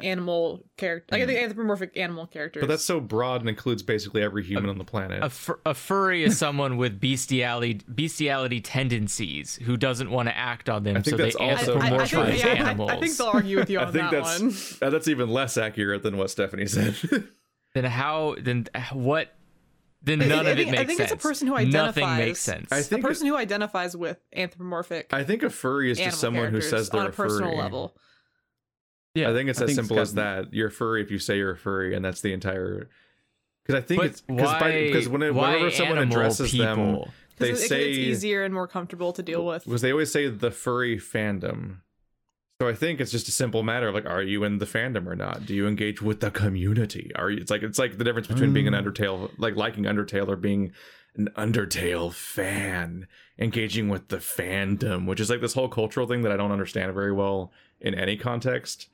[0.04, 1.14] animal character.
[1.14, 2.60] Like I think anthropomorphic animal characters.
[2.60, 5.22] But that's so broad and includes basically every human on the planet.
[5.22, 10.68] A, fur- a furry is someone with bestiality bestiality tendencies who doesn't want to act
[10.68, 12.48] on them, I think so that's they also- I- I- I I, anthropomorphize think, yeah,
[12.50, 12.90] animals.
[12.90, 14.40] I, think they'll argue with you on I think that that's
[14.80, 14.88] one.
[14.88, 16.96] uh, that's even less accurate than what Stephanie said.
[17.74, 18.36] then how?
[18.40, 19.34] Then what?
[20.02, 20.80] Then I none think- I of it think- makes sense.
[20.80, 21.12] I think sense.
[21.12, 21.84] it's a person who identifies.
[21.86, 22.72] Nothing identifies- makes sense.
[22.72, 26.50] I A think person who identifies with anthropomorphic I think a furry is just someone
[26.50, 27.58] who says they're on a personal furry.
[27.62, 27.96] level.
[29.14, 30.52] Yeah, I think it's as it's simple as that.
[30.52, 32.88] You're a furry if you say you're a furry, and that's the entire.
[33.64, 34.86] Because I think but it's because why?
[34.86, 37.02] because when it, whenever someone animal addresses them,
[37.38, 39.64] they it, say it's easier and more comfortable to deal with.
[39.64, 41.78] Because they always say the furry fandom.
[42.60, 45.06] So I think it's just a simple matter of like, are you in the fandom
[45.06, 45.46] or not?
[45.46, 47.10] Do you engage with the community?
[47.16, 47.38] Are you?
[47.38, 48.84] It's like it's like the difference between being an Mm.
[48.84, 50.72] Undertale, like liking Undertale, or being
[51.16, 53.08] an Undertale fan,
[53.38, 56.92] engaging with the fandom, which is like this whole cultural thing that I don't understand
[56.92, 57.50] very well
[57.80, 58.88] in any context.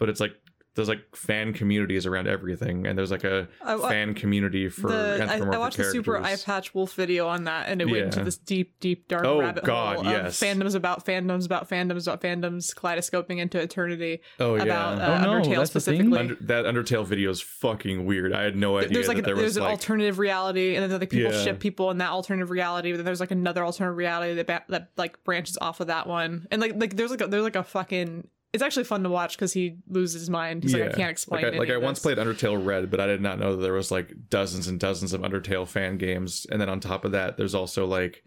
[0.00, 0.32] But it's like
[0.76, 4.88] there's like fan communities around everything, and there's like a I- I- fan community for
[4.88, 6.36] the, I, anthropomorphic I watched the Super Eye.
[6.36, 9.64] Patch Wolf video on that, and it went into this deep, deep, dark Oh, rabbit
[9.64, 10.40] God, hole yes.
[10.40, 15.04] of fandoms about fandoms about fandoms about fandoms, kaleidoscoping into eternity Oh yeah, about uh,
[15.04, 16.16] Oh, no, Undertale that's specifically.
[16.18, 18.32] Under, that Undertale video is fucking weird.
[18.32, 20.76] I had no idea there's like that a, there there's was an like alternative reality,
[20.76, 21.42] and then like people Yeah.
[21.42, 22.92] ship people in that alternative reality.
[22.92, 26.06] But then there's like another alternative reality that ba- that like branches off of that
[26.06, 28.28] one, and like like there's like a, there's like a fucking.
[28.52, 30.64] It's actually fun to watch because he loses his mind.
[30.64, 31.42] He's like, I can't explain.
[31.42, 33.72] Like I, like I once played Undertale Red, but I did not know that there
[33.72, 37.36] was like dozens and dozens of Undertale fan games, and then on top of that,
[37.36, 38.24] there's also like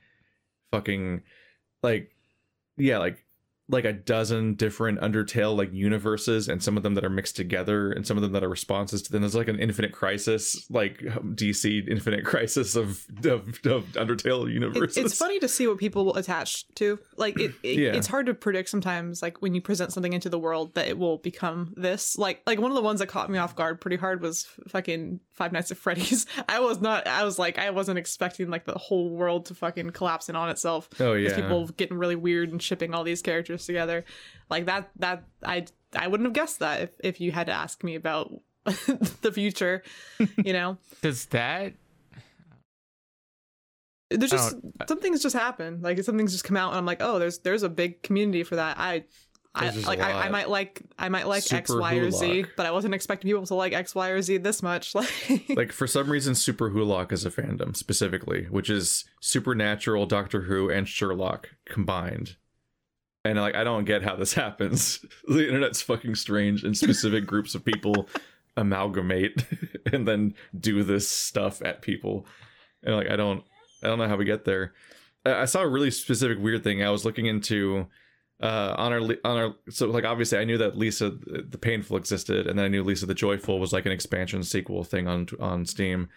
[0.71, 1.23] fucking
[1.81, 2.15] like
[2.77, 3.22] yeah, like
[3.69, 7.91] like a dozen different Undertale like universes, and some of them that are mixed together,
[7.91, 9.11] and some of them that are responses to.
[9.11, 14.53] Then there's like an Infinite Crisis, like DC Infinite Crisis of of, of Undertale It-
[14.53, 14.97] universes.
[14.97, 16.99] it's funny to see what people will attach to.
[17.15, 17.93] Like it, it Yeah.
[17.93, 19.21] it's hard to predict sometimes.
[19.21, 22.17] Like when you present something into the world, that it will become this.
[22.17, 25.19] Like like one of the ones that caught me off guard pretty hard was fucking
[25.31, 26.25] Five Nights at Freddy's.
[26.49, 27.07] I was not.
[27.07, 30.49] I was like I wasn't expecting like the whole world to fucking collapse in on
[30.49, 30.89] itself.
[30.99, 34.05] Oh yeah, people getting really weird and shipping all these characters together,
[34.49, 34.89] like that.
[34.97, 35.65] That I
[35.95, 38.33] I wouldn't have guessed that if if you had to ask me about
[38.65, 39.83] the future.
[40.43, 40.77] You know.
[41.01, 41.73] Does that?
[44.09, 44.55] there's I just
[44.87, 47.39] some things just happen like some things just come out and i'm like oh there's
[47.39, 49.03] there's a big community for that i
[49.55, 51.95] I, There's just a like I, I might like I might like X, Super Y,
[51.97, 54.95] or Z, but I wasn't expecting people to like X, Y, or Z this much.
[55.03, 60.69] Like, like for some reason superwholock is a fandom specifically which is supernatural doctor who
[60.69, 62.35] and sherlock combined
[63.25, 65.05] and like i don't get how this happens.
[65.27, 68.07] The internet's fucking strange and specific groups of people
[68.57, 69.45] amalgamate
[69.91, 72.25] and then do this stuff at people.
[72.83, 73.43] And like i don't
[73.83, 74.73] i don't know how we get there.
[75.25, 76.83] I I saw a really specific weird thing.
[76.83, 77.87] I was looking into
[78.41, 82.47] uh on our on our so like obviously i knew that lisa the painful existed
[82.47, 85.65] and then i knew lisa the joyful was like an expansion sequel thing on on
[85.65, 86.09] steam.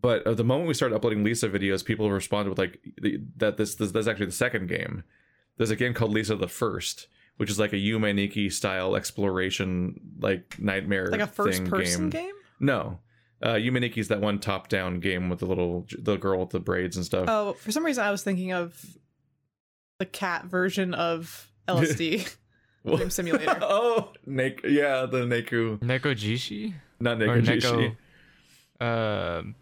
[0.00, 2.80] But uh, the moment we started uploading lisa videos people responded with like
[3.36, 5.04] that this, this that's actually the second game
[5.56, 7.06] there's a game called lisa the first
[7.36, 12.10] which is like a Yume Nikki style exploration like nightmare like a first thing person
[12.10, 12.26] game.
[12.26, 12.34] game.
[12.60, 12.98] no
[13.42, 16.60] uh Yume Nikki's that one top down game with the little the girl with the
[16.60, 18.84] braids and stuff Oh, for some reason I was thinking of
[19.98, 22.36] the cat version of LSD.
[22.82, 23.58] Well- Dream Emulator.
[23.62, 26.74] oh, Nek- yeah, the Neku, Neko Jishi?
[27.00, 27.96] not Or Neku
[28.80, 29.38] Neko.
[29.38, 29.54] Um,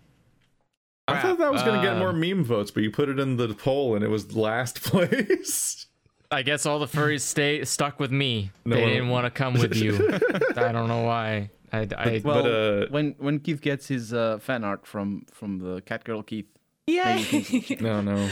[1.08, 3.36] I thought that was gonna get Um, more meme votes, but you put it in
[3.36, 5.86] the poll and it was last place.
[6.30, 8.50] I guess all the furries stay stuck with me.
[8.64, 9.94] No they one- didn't want to come with you.
[10.56, 11.50] I don't know why.
[11.74, 15.58] I, I Well, But, uh, when when Keith gets his uh, fan art from from
[15.58, 16.46] the cat girl Keith,
[16.86, 17.76] Yay!
[17.80, 18.28] no, no.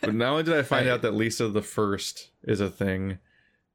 [0.00, 3.18] But not only did I find I- out that Lisa the First is a thing,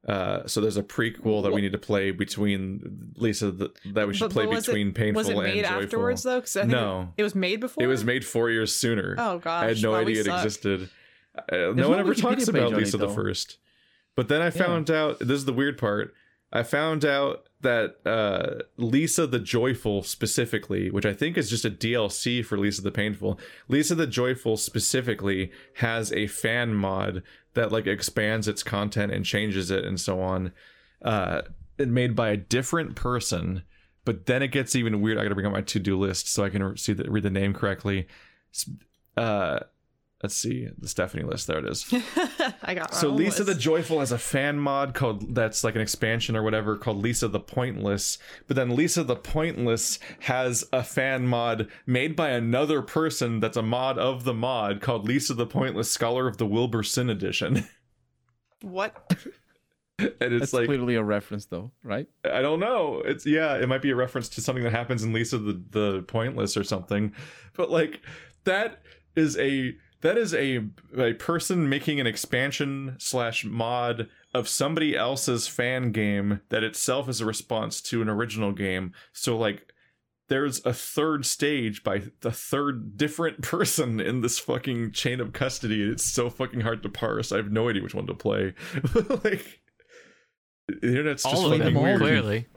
[0.07, 4.13] uh, so there's a prequel that we need to play between Lisa the, that we
[4.13, 5.83] should But- play but was it- between painful was it made and joyful.
[5.83, 6.39] afterwards though?
[6.39, 7.13] Because I think No.
[7.17, 7.83] it, it was made before.
[7.83, 9.15] It was made four years sooner.
[9.17, 10.43] Oh gosh, I had no wow, we idea it suck.
[10.43, 10.89] existed.
[11.37, 13.09] Uh, no no one ever talks about Lisa it, the.
[13.09, 13.57] First.
[14.15, 16.13] But then I found out this is the weird part.
[16.51, 21.69] I found out that uh, Lisa the Joyful specifically, which I think is just a
[21.69, 27.23] DLC for Lisa the Painful, Lisa the Joyful specifically has a fan mod
[27.53, 30.51] that like expands its content and changes it and so on.
[31.01, 31.41] Uh,
[31.79, 33.63] and made by a different person.
[34.05, 35.17] But then it gets even weird.
[35.17, 37.29] I got to bring up my to-do list so I can see the, read the
[37.29, 38.07] name correctly.
[39.17, 39.59] Uh,
[40.23, 41.48] let's see the Stephanie list.
[41.48, 41.85] There it is.
[42.64, 43.56] I got So my own Lisa the.
[43.56, 47.39] Joyful has a fan mod called that's like an expansion or whatever called Lisa the
[47.39, 48.18] Pointless.
[48.48, 53.64] But then Lisa the Pointless has a fan mod made by another person that's a
[53.64, 57.68] mod of the mod called Lisa the Pointless Scholar of the Wilbur Sin Edition.
[58.61, 59.15] what?
[59.99, 62.07] and it's That's like clearly a reference, though, right?
[62.26, 63.02] I don't know.
[63.06, 66.02] It's yeah, it might be a reference to something that happens in Lisa the the
[66.03, 67.14] Pointless or something.
[67.53, 68.02] But like
[68.45, 68.81] that
[69.15, 70.65] is a that is a
[70.97, 77.21] a person making an expansion slash mod of somebody else's fan game that itself is
[77.21, 78.93] a response to an original game.
[79.13, 79.73] So like
[80.27, 85.83] there's a third stage by the third different person in this fucking chain of custody.
[85.83, 87.31] It's so fucking hard to parse.
[87.31, 88.53] I have no idea which one to play.
[89.23, 89.61] like
[90.67, 91.99] the internet's just All of fucking them, weird.
[91.99, 92.47] clearly.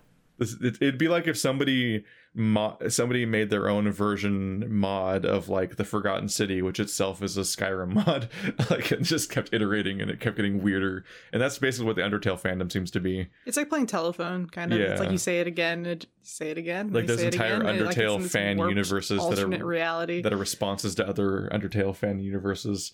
[0.40, 2.04] It'd be like if somebody
[2.35, 7.36] mo- somebody made their own version mod of like the Forgotten City, which itself is
[7.36, 8.28] a Skyrim mod,
[8.70, 11.05] like it just kept iterating and it kept getting weirder.
[11.32, 13.28] And that's basically what the Undertale fandom seems to be.
[13.47, 14.81] It's like playing telephone, kind of.
[14.81, 16.93] It's like you say it again, say it again.
[16.93, 20.23] Like you those say it entire again, and, like, Undertale fan universes that are- reality.
[20.23, 22.93] that are responses to other Undertale fan universes.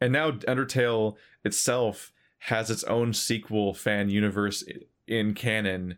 [0.00, 4.62] And now Undertale itself has its own sequel fan universe
[5.06, 5.96] in canon,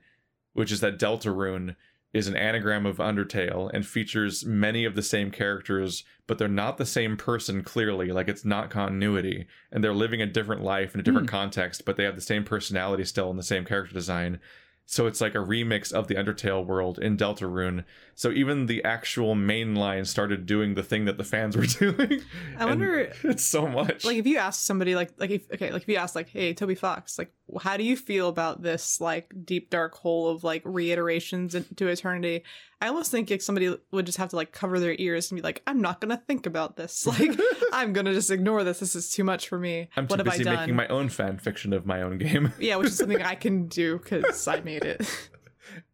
[0.53, 1.75] which is that Deltarune
[2.17, 6.79] is an anagram of Undertale and features many of the same characters, but they're not
[6.79, 8.11] the same person clearly.
[8.11, 9.47] Like it's not continuity.
[9.71, 11.37] And they're living a different life in a different hmm.
[11.37, 14.41] context, but they have the same personality still and the same character design.
[14.87, 17.85] So it's like a remix of the Undertale world in Deltarune.
[18.19, 22.23] So even the actual main line started doing the thing that the fans were doing.
[22.59, 24.07] I wonder- it's so much.
[24.07, 26.55] like if you ask somebody like like if okay like if you ask like hey
[26.55, 27.31] toby fox like
[27.63, 32.43] how do you feel about this like deep dark hole of like reiterations into eternity
[32.81, 35.43] i almost think like somebody would just have to like cover their ears and be
[35.43, 37.39] like i'm not gonna think about this like
[37.73, 40.29] i'm gonna just ignore this this is too much for me I'm what too have
[40.29, 42.53] i busy done making my own fan fiction of my own game.
[42.59, 45.01] yeah which is something i can do because i made it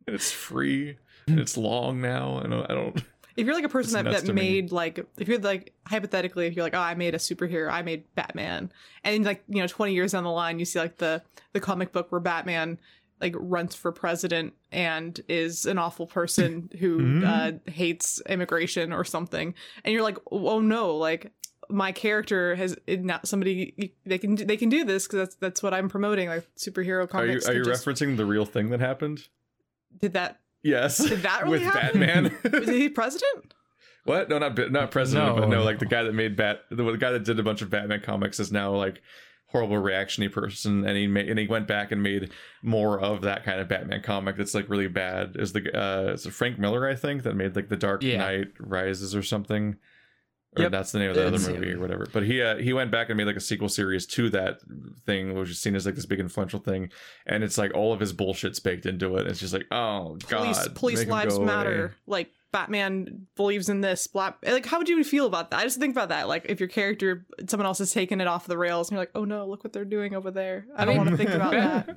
[0.07, 0.99] and it's free.
[1.27, 2.39] And it's long now.
[2.45, 2.97] I don't I don't
[3.37, 4.43] if you're like a person that, that to me.
[4.43, 7.81] made like if you're like hypothetically if you're like oh i made a superhero i
[7.81, 8.71] made batman
[9.05, 11.23] and like you know 20 years down the line you see like the
[11.55, 12.79] the comic book where batman
[13.23, 19.55] like runs for president and is an awful person who uh, hates immigration or something
[19.85, 21.33] and you're like oh no like
[21.71, 25.63] my character has not somebody they can do, they can do this because that's that's
[25.63, 27.49] what I'm promoting like superhero Are you comics.
[27.49, 29.27] are you just- referencing the real thing that happened?
[29.99, 30.99] did that Yes.
[30.99, 32.01] Did that really with happen?
[32.01, 32.39] Batman?
[32.53, 33.55] was he president?
[34.05, 34.29] What?
[34.29, 35.41] No, not not president, No.
[35.43, 37.63] but no, like the guy that made Bat, the, the guy that did a bunch
[37.63, 39.01] of Batman comics is now like
[39.47, 42.31] horrible reactionary person, and he made and he went back and made
[42.63, 45.37] more of that kind of Batman comic that's like really bad.
[45.37, 48.19] Is the uh, is it Frank Miller I think that made like the Dark Yeah.
[48.19, 49.77] Knight Rises or something.
[50.55, 50.73] Or Yep.
[50.73, 52.07] that's the name of the It's- other movie or whatever.
[52.13, 54.59] But he uh, he went back and made like a sequel series to that
[55.07, 56.91] thing, which is seen as like this big influential thing,
[57.27, 59.27] and it's like all of his bullshit's baked into it.
[59.27, 61.47] It's just like, oh god, Police police lives go away.
[61.47, 61.95] matter.
[62.07, 64.07] Like Batman believes in this.
[64.07, 65.61] Black like how would you feel about that?
[65.61, 66.29] I just think about that.
[66.29, 69.13] Like if your character someone else is taking it off the rails and you're like,
[69.15, 70.67] oh no, look what they're doing over there.
[70.77, 71.53] I don't want to think about
[71.87, 71.97] that.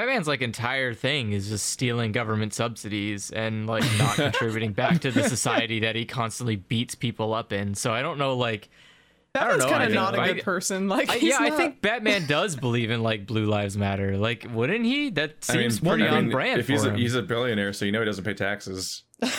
[0.00, 5.10] Batman's like entire thing is just stealing government subsidies and like not contributing back to
[5.10, 7.74] the society that he constantly beats people up in.
[7.74, 8.70] So I don't know, like,
[9.34, 10.88] Batman's know, kind of not a good person.
[10.88, 14.16] Like I, he's yeah, I think Batman does believe in like Blue Lives Matter.
[14.16, 15.10] Like, wouldn't he?
[15.10, 17.20] That I mean, seems pretty I mean, on brand If for he's a, he's a
[17.20, 19.02] billionaire, so you know he doesn't pay taxes.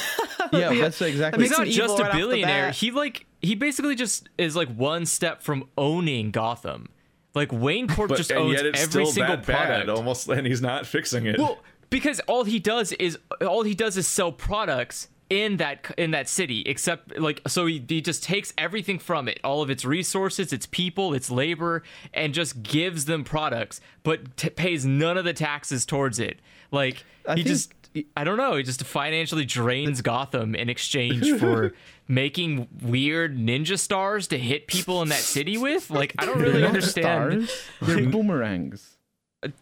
[0.52, 1.44] Yeah, that's exactly.
[1.44, 2.68] makes he's not just a off billionaire.
[2.68, 2.76] bat.
[2.76, 6.90] He like he basically just is like one step from owning Gotham.
[7.34, 9.88] Like Wayne Corp But just owns yet every single that product.
[9.88, 11.38] bad, almost, and he's not fixing it.
[11.40, 11.60] Well,
[11.90, 16.28] because all he does is all he does is sell products in that in that
[16.28, 20.52] city except like so he, he just takes everything from it all of its resources
[20.52, 21.84] its people its labor
[22.14, 26.38] and just gives them products but t- pays none of the taxes towards it
[26.70, 27.74] like I he think- just
[28.16, 31.74] i don't know he just financially drains gotham in exchange for
[32.08, 36.60] making weird ninja stars to hit people in that city with like i don't really
[36.60, 37.64] They're understand Stars.
[37.82, 38.98] They're boomerangs.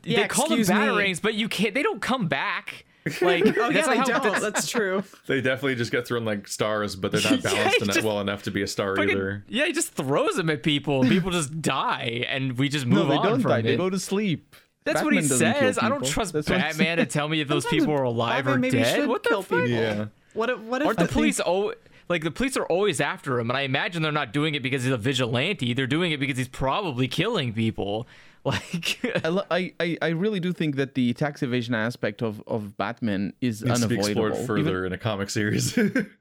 [0.03, 0.75] they call them excuse me.
[0.85, 1.73] batarangs, but you can't.
[1.73, 2.85] They don't come back.
[3.21, 4.41] Like Oh that's yeah, not they how- don't.
[4.41, 5.03] That's true.
[5.27, 8.19] they definitely just get thrown like stars, but they're not balanced he enough, just well
[8.19, 9.45] enough to be a star fucking- either.
[9.47, 13.07] yeah, he just throws them at people, and people just die, and we just move
[13.07, 13.59] No, they on don't from die.
[13.59, 13.63] it.
[13.63, 14.53] They go to sleep.
[14.85, 15.77] That's what he Batman doesn't kill says.
[15.79, 18.59] I don't trust That's Batman to tell me if those people are alive Batman or
[18.59, 18.95] maybe dead.
[18.95, 19.59] should What the kill fuck?
[19.65, 19.69] people.
[19.69, 20.05] Yeah.
[20.33, 21.73] What if what if Aren't the I think- police oh
[22.07, 24.83] like the police are always after him, and I imagine they're not doing it because
[24.83, 25.73] he's a vigilante.
[25.75, 28.07] They're doing it because he's probably killing people.
[28.45, 32.77] Like I, I, I, I really do think that the tax evasion aspect of, of
[32.77, 34.27] Batman is Needs to be unavoidable.
[34.27, 35.77] explored further Even- in a comic series.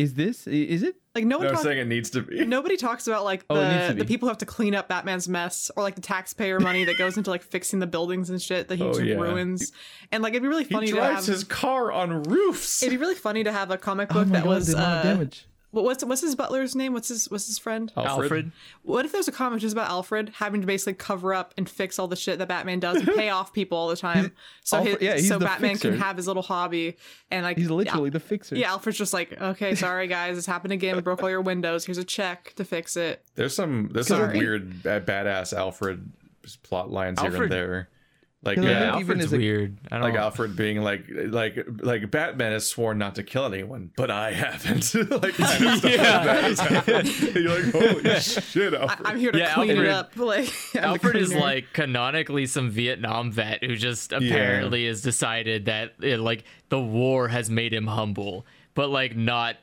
[0.00, 0.46] no, is this?
[0.46, 0.96] Is it?
[1.14, 2.44] like no one I'm talks saying it needs to be.
[2.46, 4.74] Nobody talks about like Oh, it needs the to the people who have to clean
[4.76, 8.30] up Batman's mess or like the taxpayer money that goes into like fixing the buildings
[8.30, 9.16] and shit, that he Oh, yeah.
[9.16, 9.72] ruins.
[10.12, 12.82] And like it'd be really He funny to drives have his car on roofs.
[12.82, 14.78] it'd be really funny to have a comic Oh book my that God, was the
[14.78, 15.46] uh, damage.
[15.72, 16.92] What- what's what's his butler's name?
[16.92, 17.92] What's his what's his friend?
[17.96, 18.52] Alfred.
[18.82, 21.98] What if there's a comic just about Alfred having to basically cover up and fix
[21.98, 24.32] all the shit that Batman does and pay off people all the time,
[24.64, 25.90] so Alfred- his, yeah, he's so the Batman fixer.
[25.90, 26.96] can have his little hobby
[27.30, 28.56] and like He's literally yeah, the fixer.
[28.56, 28.70] yeah.
[28.70, 30.96] Alfred's just like, okay, sorry guys, this happened again.
[30.96, 31.84] We broke all your windows.
[31.86, 33.24] Here's a check to fix it.
[33.36, 36.12] There's some there's some weird ba- badass Alfred
[36.62, 37.88] plot lines here and there.
[38.42, 39.76] Like Yeah, yeah, I even Alfred's as weird.
[39.90, 40.20] I don't like know.
[40.20, 44.94] Alfred being like like like Batman has sworn not to kill anyone, but I haven't.
[45.10, 47.08] like kind of stuff like that has happened.
[47.08, 49.06] And You're like, holy shit, I, Alfred.
[49.06, 50.16] I'm here to Yeah, clean it up.
[50.16, 55.92] Like I'm Alfred is like canonically some Vietnam vet who just apparently has decided that
[56.02, 59.56] eh, like the war has made him humble, but like not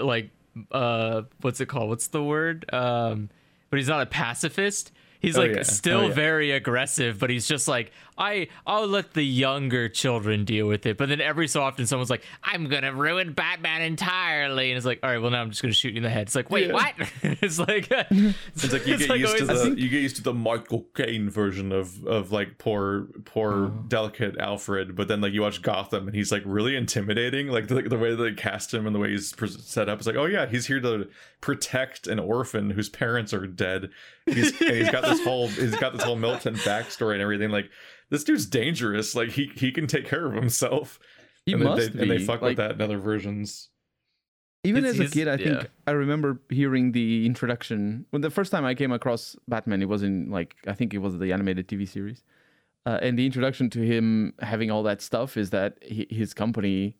[0.00, 0.30] like
[0.72, 1.90] uh what's it called?
[1.90, 2.66] What's the word?
[2.72, 3.30] Um
[3.70, 4.90] but he's not a pacifist.
[5.20, 5.62] He's Oh, like yeah.
[5.62, 6.14] still Oh, yeah.
[6.14, 10.98] very aggressive, but he's just like I I'll let the younger children deal with it.
[10.98, 15.00] But then every so often someone's like I'm gonna ruin Batman entirely, and it's like
[15.02, 16.22] all right, well now I'm just gonna shoot you in the head.
[16.28, 16.74] It's like wait Yeah.
[16.74, 16.94] what?
[17.22, 20.16] it's like It's like you It's get like used to always- the you get used
[20.16, 23.84] to the Michael Caine version of of like poor poor Oh.
[23.88, 27.48] delicate Alfred, but then like you watch Gotham and he's like really intimidating.
[27.48, 30.06] Like the, the way they cast him and the way he's pres set up, it's
[30.06, 31.08] like oh yeah, he's here to
[31.40, 33.90] protect an orphan whose parents are dead.
[34.26, 37.50] He's and he's got this whole he's got this whole Milton backstory and everything.
[37.50, 37.70] Like
[38.10, 39.14] this dude's dangerous.
[39.14, 40.98] Like he he can take care of himself.
[41.46, 43.70] he and must they, and they fuck like, with that in other versions.
[44.62, 45.66] Even It's- as a kid, I think yeah.
[45.86, 48.04] I remember hearing the introduction.
[48.10, 50.98] When the first time I came across Batman, it was in like I think it
[50.98, 52.22] was the animated TV series,
[52.84, 56.98] uh, and the introduction to him having all that stuff is that he, his company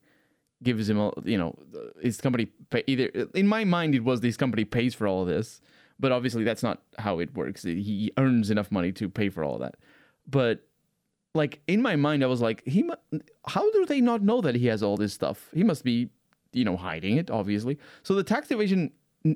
[0.62, 1.54] gives him, a, you know,
[2.02, 3.06] his company pay, either.
[3.34, 5.60] In my mind, it was this company pays for all of this,
[5.98, 7.62] but obviously that's not how it works.
[7.62, 9.74] He earns enough money to pay for all that,
[10.26, 10.66] but
[11.34, 12.82] like in my mind, I was like, he.
[12.82, 15.48] mu- How do they not know that he has all this stuff?
[15.54, 16.10] He must be,
[16.52, 17.30] you know, hiding it.
[17.30, 18.90] Obviously, so the tax evasion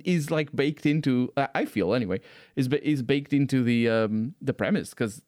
[0.05, 1.33] is like baked into.
[1.37, 2.21] I feel anyway
[2.57, 5.23] is ba- is baked into the um the premise because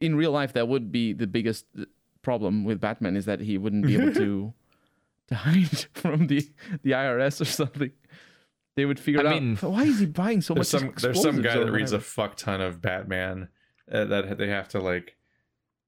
[0.00, 1.66] in real life that would be the biggest
[2.22, 4.52] problem with Batman is that he wouldn't be able to
[5.28, 6.48] to hide from the
[6.82, 7.92] the IRS or something.
[8.76, 9.70] They would figure I it mean- out.
[9.70, 10.80] Why is he buying so there's much?
[10.82, 13.48] some there's some guy that reads a fuck ton of Batman
[13.92, 15.15] uh, that they have to like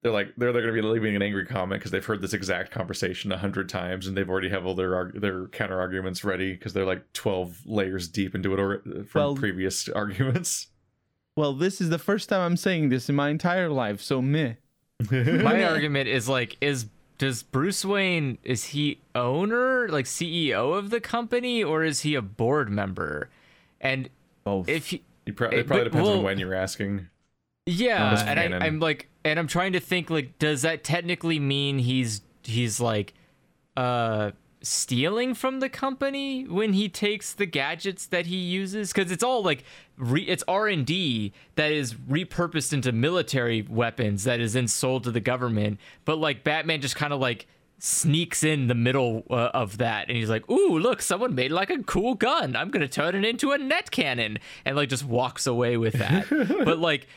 [0.01, 2.71] they're like they're they're gonna be leaving an angry comment because they've heard this exact
[2.71, 6.73] conversation a hundred times and they've already have all their their counter arguments ready because
[6.73, 10.67] they're like twelve layers deep into it or uh, from Well- previous arguments.
[11.35, 14.55] Well, this is the first time I'm saying this in my entire life, so meh.
[15.09, 20.99] my argument is like is does Bruce Wayne is he owner like CEO of the
[21.01, 23.29] company or is he a board member?
[23.81, 24.09] And
[24.43, 24.67] Both.
[24.69, 27.07] if he, You pro- it probably but- depends well- on when you're asking.
[27.69, 28.61] Yeah, and canon.
[28.61, 32.79] I, I'm like and I'm trying to think like does that technically mean he's he's
[32.79, 33.13] like
[33.77, 34.31] uh
[34.61, 38.91] stealing from the company when he takes the gadgets that he uses?
[38.91, 39.63] Because it's all like
[39.97, 45.19] re- it's r&d that is repurposed into military weapons that is then sold to the
[45.19, 47.47] government but like batman just kind of like
[47.79, 51.69] sneaks in the middle uh, of that and he's like ooh look someone made like
[51.69, 52.55] a cool gun.
[52.55, 56.27] I'm gonna turn it into a net cannon and like just walks away with that.
[56.65, 57.07] But like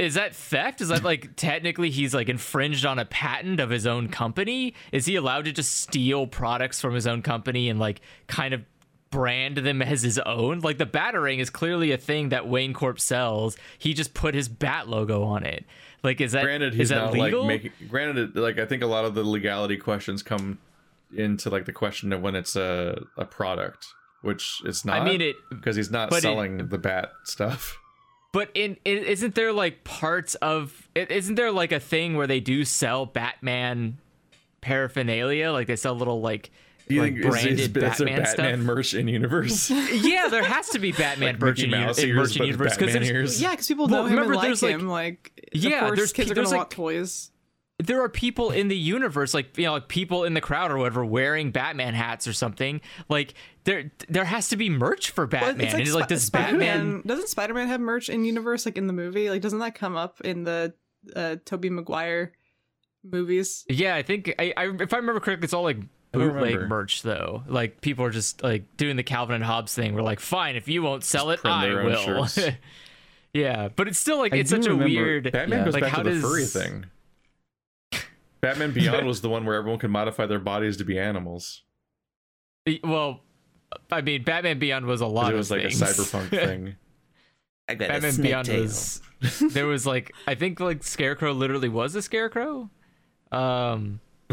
[0.00, 0.80] is that theft?
[0.80, 4.74] Is that like technically he's like infringed on a patent of his own company?
[4.92, 8.62] Is he allowed to just steal products from his own company and like kind of
[9.10, 10.60] brand them as his own?
[10.60, 13.56] Like the battering is clearly a thing that Wayne Corp sells.
[13.78, 15.64] He just put his bat logo on it.
[16.02, 17.40] Like is that Granted, is he's that not legal?
[17.40, 17.72] like making.
[17.88, 20.58] Granted, like I think a lot of the legality questions come
[21.14, 23.86] into like the question of when it's a a product,
[24.22, 25.00] which it's not.
[25.00, 27.76] I mean it because he's not but it- selling the bat stuff.
[28.32, 32.26] But in, in isn't there like parts of is isn't there like a thing where
[32.26, 33.98] they do sell Batman
[34.60, 35.50] paraphernalia?
[35.52, 36.50] Like they sell little like
[36.88, 38.66] Do you like think is, branded is, is there Batman, Batman stuff.
[38.66, 39.70] merch in universe?
[39.92, 42.76] yeah, there has to be Batman Like merch in, Mouse in ears, merch in universe
[42.76, 43.40] because Batman ears.
[43.42, 44.88] Yeah, because people Well, know him remember, and like there's, like- him.
[44.88, 47.30] Like, Yeah, of there's- kids are gonna like- want toys.
[47.86, 50.78] There are people in the universe like you know like people in the crowd or
[50.78, 52.80] whatever wearing Batman hats or something.
[53.08, 53.34] Like
[53.64, 55.68] there there has to be merch for Well, Batman.
[55.68, 56.58] and it's like Spi- does Spider-Man.
[56.76, 59.30] Batman Doesn't Spider-Man have merch in universe like in the movie?
[59.30, 60.74] Like, doesn't that come up in the
[61.16, 62.32] uh, Tobey Maguire
[63.04, 63.64] movies?
[63.68, 65.78] Yeah, I think I, I if I remember correctly, it's all like
[66.12, 67.42] bootleg merch though.
[67.46, 69.94] Like people are just like doing the Calvin and Hobbes thing.
[69.94, 72.26] We're like, fine, if you won't sell it, print I will.
[73.32, 75.30] yeah, but it's still like I it's such a weird.
[75.32, 75.64] Batman Yeah.
[75.64, 76.86] goes Like, back how to the furry thing.
[78.40, 81.62] Batman Beyond was the one where everyone could modify their bodies to be animals.
[82.84, 83.20] Well,
[83.90, 85.32] I mean, Batman Beyond was a 'Cause lot.
[85.32, 85.80] It was of like things.
[85.82, 86.76] a cyberpunk thing.
[87.78, 89.00] Batman Beyond was
[89.52, 92.68] there was like I think like Scarecrow literally was a scarecrow.
[93.30, 94.00] Um,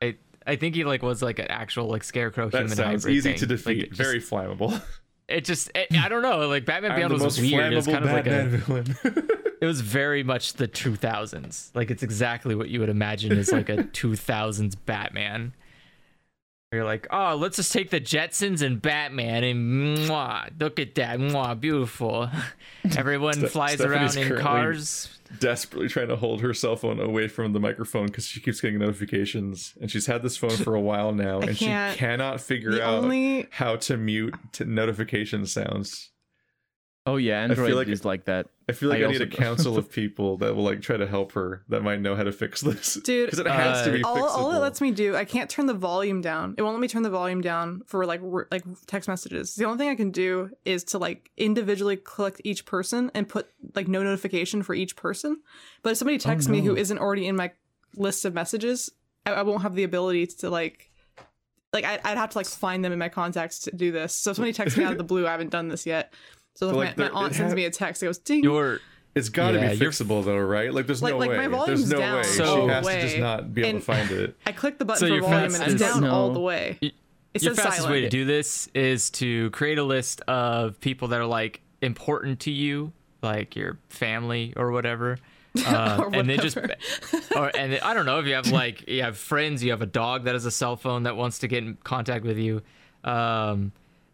[0.00, 3.16] it I think he like was like an actual like scarecrow That human sounds hybrid
[3.16, 3.38] easy thing.
[3.38, 3.78] to defeat.
[3.84, 4.80] it just- Very flammable.
[5.28, 6.46] It just it, I don't know.
[6.48, 7.72] Like Batman Beyond was most weird.
[7.72, 8.44] It was kind of like a.
[8.46, 8.96] villain.
[9.58, 11.70] It was very much the 2000s.
[11.74, 15.54] Like it's exactly what you would imagine is like a 2000s Batman.
[16.72, 21.18] You're like, oh, let's just take the Jetsons and Batman and mwah, look at that,
[21.18, 22.28] mwah, beautiful.
[22.98, 25.15] Everyone flies around in currently- cars.
[25.38, 28.78] Desperately trying to hold her cell phone away from the microphone because she keeps getting
[28.78, 32.84] notifications, and she's had this phone for a while now, and she cannot figure The
[32.84, 36.10] out only how to mute t- notification sounds.
[37.06, 38.48] Oh yeah, Android like- is like that.
[38.68, 41.06] I feel like I I, need a council of people that will like try to
[41.06, 43.94] help her that might know how to fix this, Dude, because it has to uh,
[43.94, 44.28] be all, fixable.
[44.28, 46.56] all it lets me do, I can't turn the volume down.
[46.58, 49.54] It won't let me turn the volume down for like r- like text messages.
[49.54, 53.48] The only thing I can do is to like individually collect each person and put
[53.76, 55.40] like no notification for each person.
[55.82, 56.76] But if somebody texts me who no.
[56.76, 57.52] isn't already in my
[57.94, 58.90] list of messages,
[59.24, 60.90] I, I won't have the ability to like
[61.72, 64.12] like I, I'd have to like find them in my contacts to do this.
[64.12, 66.12] So if somebody texts me out of the blue, I haven't done this yet.
[66.56, 68.42] So if But, my, like, my aunt sends ha- me a text, it goes ding.
[68.42, 68.80] Your
[69.14, 70.72] It's got to Yeah, be fixable though, right?
[70.74, 71.36] Like there's Like- no like, way.
[71.36, 72.22] my there's volume's no down way.
[72.24, 74.36] So- she has to just not be able And- to find it.
[74.46, 76.10] I click the button So for volume and fastest- it's down No.
[76.10, 76.78] all the way.
[76.82, 76.90] Y-
[77.34, 77.92] It your says fastest silent.
[77.92, 82.40] way to do this is to create a list of people that are like important
[82.40, 82.92] to you,
[83.22, 85.18] like your family or whatever.
[85.66, 86.56] Uh, Or and they just,
[87.34, 89.80] or and then, I don't know if you have like you have friends, you have
[89.80, 92.60] a dog that has a cell phone that wants to get in contact with you.
[93.04, 93.72] Um,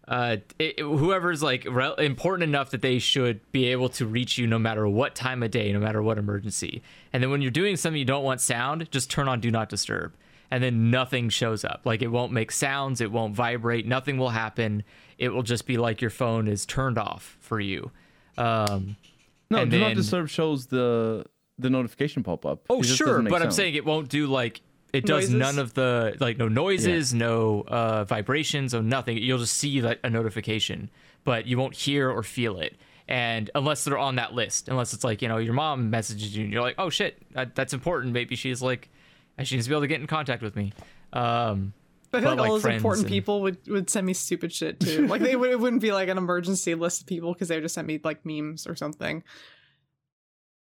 [0.08, 4.46] uh, it, whoever's like re- important enough that they should be able to reach you
[4.46, 6.82] no matter what time of day, no matter what emergency.
[7.12, 9.68] And then when you're doing something you don't want sound, just turn on do not
[9.68, 10.14] disturb.
[10.50, 11.82] And then nothing shows up.
[11.84, 14.82] Like it won't make sounds, it won't vibrate, nothing will happen.
[15.18, 17.90] It will just be like your phone is turned off for you.
[18.36, 18.96] Um,
[19.50, 21.24] No, do not disturb shows the
[21.58, 22.64] the notification pop up.
[22.68, 24.62] Oh sure, but I'm saying it won't do like
[24.92, 25.34] it does Noises?
[25.34, 29.18] none of the like no noises, no uh, vibrations, or nothing.
[29.18, 30.90] You'll just see like a notification,
[31.24, 32.76] but you won't hear or feel it.
[33.08, 36.44] And unless they're on that list, unless it's like you know your mom messages you
[36.44, 38.12] and you're like, oh shit, that, that's important.
[38.12, 38.88] Maybe she's like,
[39.42, 40.72] she needs to be able to get in contact with me.
[41.12, 41.72] Um,
[42.10, 44.12] But I feel but, like all like, those important and- people would, would send me
[44.14, 45.06] stupid shit too.
[45.06, 47.62] Like they would, it wouldn't be like an emergency list of people because they would
[47.64, 49.24] just send me like memes or something.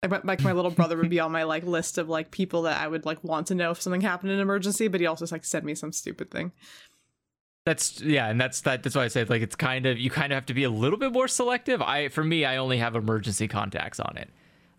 [0.03, 2.63] Like my, like my little brother would be on my like list of like people
[2.63, 5.07] that I would like want to know if something happened in an emergency, but he
[5.07, 6.53] also just like send me some stupid thing.
[7.65, 8.83] That's yeah, and that's that.
[8.83, 10.71] That's why I said like it's kind of you kind of have to be a
[10.71, 11.83] little bit more selective.
[11.83, 14.31] I for me, I only have emergency contacts on it.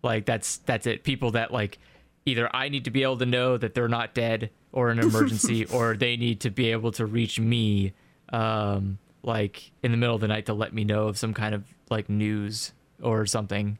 [0.02, 1.04] Like that's that's it.
[1.04, 1.78] People that like
[2.26, 5.64] either I need to be able to know that they're not dead or an emergency,
[5.72, 7.92] or they need to be able to reach me,
[8.32, 11.54] um, like in the middle of the night to let me know of some kind
[11.54, 12.72] of like news
[13.02, 13.78] or something,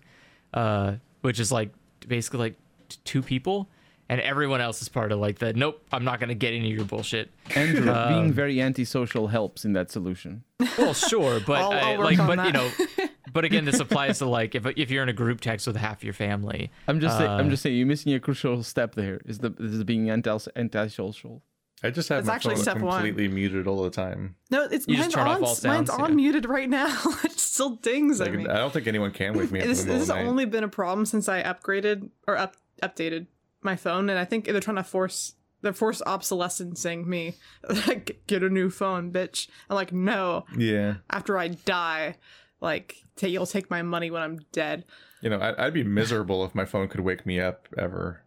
[0.55, 1.71] uh, which is like
[2.07, 2.55] basically like
[2.89, 3.69] t- two people.
[4.09, 6.77] And everyone else is part of like the nope, I'm not gonna get any of
[6.77, 7.31] your bullshit.
[7.55, 10.43] Android Um, being very antisocial helps in that solution.
[10.77, 12.71] Well, sure, but I'll- I- I'll work like, on but you know,
[13.33, 16.03] but again, this applies to like if if you're in a group text with half
[16.03, 16.73] your family.
[16.89, 19.21] I'm just say, I'm Uh, just saying you're missing a crucial step there.
[19.27, 21.43] Is the is being anti antisocial.
[21.83, 23.03] I just have It's my actually phone step one.
[23.03, 24.37] completely muted all the time.
[24.51, 25.43] No, it's You just mine's turn off on.
[25.45, 26.95] all mine's sounds, on muted right now.
[27.25, 28.47] it still dings Like, at me.
[28.47, 30.27] I don't think anyone can wake me up This, this has night.
[30.27, 33.27] only been a problem since I upgraded or up updated
[33.63, 37.35] my phone, and I think they're trying to force they're force obsolescencing me.
[37.87, 39.49] like, get a new phone, bitch.
[39.69, 40.45] I'm like, no.
[40.57, 42.17] Yeah, After I die,
[42.63, 44.85] like, ta you'll take my money when I'm dead.
[45.21, 48.23] you know, I, I'd be miserable if my phone could wake me up ever.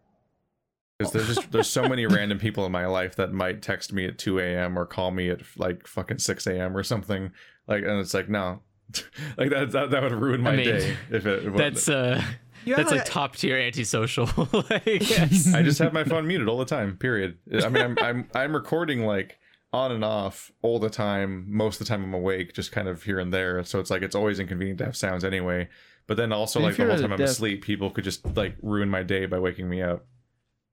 [0.98, 4.06] Because there's just there's so many random people in my life that might text me
[4.06, 4.78] at 2 a.m.
[4.78, 6.76] or call me at like fucking 6 a.m.
[6.76, 7.32] or something.
[7.66, 8.60] Like, and it's like no,
[9.36, 11.44] like that that, that would ruin my mean, day if it.
[11.44, 12.22] if it That's uh,
[12.64, 14.28] You that's have, like top tier antisocial.
[14.70, 15.52] like, yes.
[15.52, 16.96] I just have my phone muted all the time.
[16.96, 17.38] Period.
[17.52, 19.38] I mean, I'm I'm I'm recording like
[19.72, 21.44] on and off all the time.
[21.48, 23.64] Most of the time, I'm awake, just kind of here and there.
[23.64, 25.68] So it's like it's always inconvenient to have sounds anyway.
[26.06, 28.36] But then also, But like the whole at time i'm desk- asleep, people could just
[28.36, 30.06] like ruin my day by waking me up.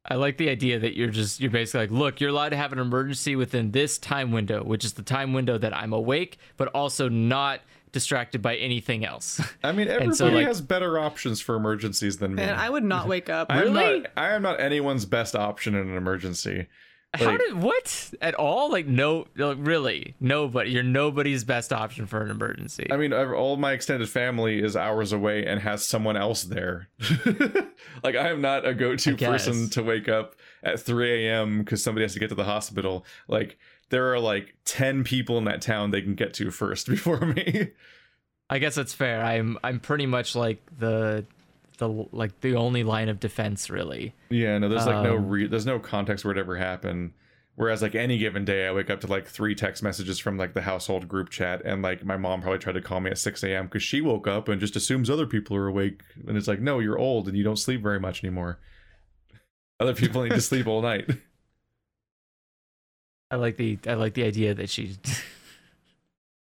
[0.03, 2.73] I like the idea that you're just you're basically like, look, you're allowed to have
[2.73, 6.69] an emergency within this time window, which is the time window that I'm awake, but
[6.69, 7.61] also not
[7.91, 9.39] distracted by anything else.
[9.63, 12.37] I mean, everybody so, like- has better options for emergencies than me.
[12.43, 13.51] Man, I would not wake up.
[13.51, 13.99] I am Really?
[14.01, 14.11] not.
[14.17, 16.67] I am not anyone's best option in an emergency.
[17.13, 18.71] How did what at all?
[18.71, 20.71] Like no, like, really nobody.
[20.71, 22.87] You're nobody's best option for an emergency.
[22.89, 26.87] I mean, all my extended family is hours away and has someone else there.
[28.03, 31.59] like, I am not a go-to person to wake up at 3 a.m.
[31.59, 33.05] because somebody has to get to the hospital.
[33.27, 33.57] Like,
[33.89, 37.71] there are like 10 people in that town they can get to first before me.
[38.49, 39.23] I guess that's fair.
[39.23, 41.25] I'm I'm pretty much like the
[41.81, 44.13] the like the only line of defense really.
[44.29, 47.13] yeah, no, there's like no Um, re- there's no context where it ever happened.
[47.55, 50.53] Whereas like any given day, I wake up to like three text messages from like
[50.53, 53.43] the household group chat, and like my mom probably tried to call me at 6
[53.43, 53.65] a.m.
[53.65, 56.79] because she woke up and just assumes other people are awake, and it's like, no,
[56.79, 58.59] you're old and you don't sleep very much anymore.
[59.79, 61.09] Other people need to sleep all night.
[63.31, 64.97] I like the I like the idea that she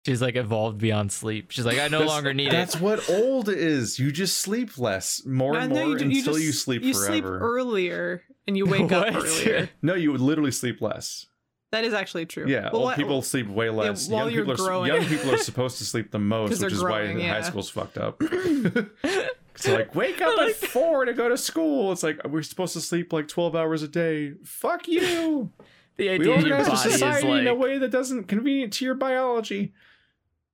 [0.06, 1.52] she's like evolved beyond sleep.
[1.52, 2.80] She's like, I no That's- longer need That's it.
[2.82, 4.00] That's what old is.
[4.00, 7.16] You just sleep less, more and No, more do- until just- you sleep you forever.
[7.16, 9.70] You sleep earlier and you wake up earlier.
[9.82, 11.28] no, you would literally sleep less.
[11.72, 12.48] That is actually true.
[12.50, 14.10] Yeah, But old what- people sleep way less.
[14.10, 14.94] while young you're people are growing.
[14.94, 17.98] young people are supposed to sleep the most, which is growing, why high school's fucked
[17.98, 18.22] up.
[19.56, 21.92] so like, wake up at four to go to school.
[21.92, 24.34] It's like we're supposed to sleep like twelve hours a day.
[24.44, 25.52] Fuck you.
[25.98, 28.26] The We idea that your organize a body is society in a way that doesn't
[28.26, 29.74] convenient to your biology.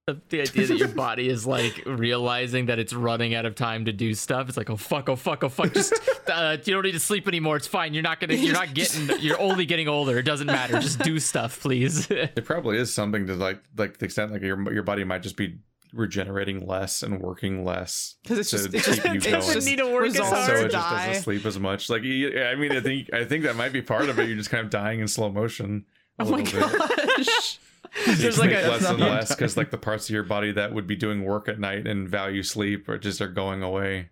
[0.08, 3.86] The, the idea that your body is like realizing that it's running out of time
[3.86, 4.48] to do stuff.
[4.48, 5.74] It's like, oh fuck, oh fuck, oh fuck.
[5.74, 5.94] Just
[6.32, 7.58] uh, you don't need to sleep anymore.
[7.58, 7.94] It's fine.
[7.94, 8.34] You're not gonna.
[8.36, 9.10] You're not getting.
[9.20, 10.18] You're only getting older.
[10.18, 10.80] It doesn't matter.
[10.80, 12.08] Just do stuff, please.
[12.38, 15.36] It probably is something to like like the extent like your your body might just
[15.38, 15.58] be
[15.94, 19.54] regenerating less and working less 'Cause it's to just- it's keep just- you it's going.
[19.56, 20.48] just need to work as results hard.
[20.48, 21.08] so it just die.
[21.08, 21.90] doesn't sleep as much.
[21.90, 24.28] Like I mean, I think I think that might be part of it.
[24.28, 25.86] You're just kind of dying in slow motion.
[26.20, 27.18] a Oh my little bit.
[27.18, 27.60] gosh.
[28.06, 30.74] You There's like a- less and less because like the parts of your body that
[30.74, 34.10] would be doing work at night and value sleep or just are going away.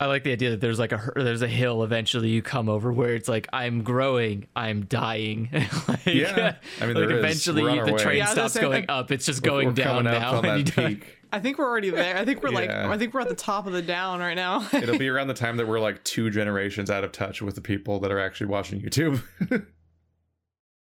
[0.00, 2.68] I like the idea that there's like a h- there's a hill eventually you come
[2.68, 5.48] over where it's like I'm growing, I'm dying.
[5.88, 6.54] like, Yeah.
[6.80, 7.98] I mean, like eventually We're on our the way.
[7.98, 9.10] train Yeah, I was gonna stops going like- up.
[9.10, 10.40] It's just We're- going we're down now.
[10.40, 11.16] and you peak.
[11.32, 12.16] I think we're already there.
[12.16, 12.88] I think we're like Yeah.
[12.88, 14.66] I think we're at the top of the down right now.
[14.72, 17.60] It'll be around the time that we're like two generations out of touch with the
[17.60, 19.20] people that are actually watching YouTube.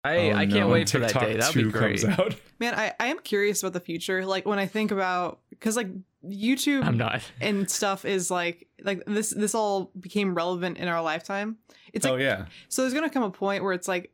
[0.04, 0.68] I, Oh, I can't no.
[0.68, 1.36] wait for that TikTok day.
[1.36, 2.00] That'd be great.
[2.02, 2.34] Comes out.
[2.58, 4.26] Man, I, I am curious about the future.
[4.26, 5.88] Like when I think about because like
[6.24, 7.22] YouTube I'm not.
[7.40, 11.58] and stuff is like like this this all became relevant in our lifetime.
[11.92, 14.10] It's oh, like oh yeah, so there's gonna come a point where it's like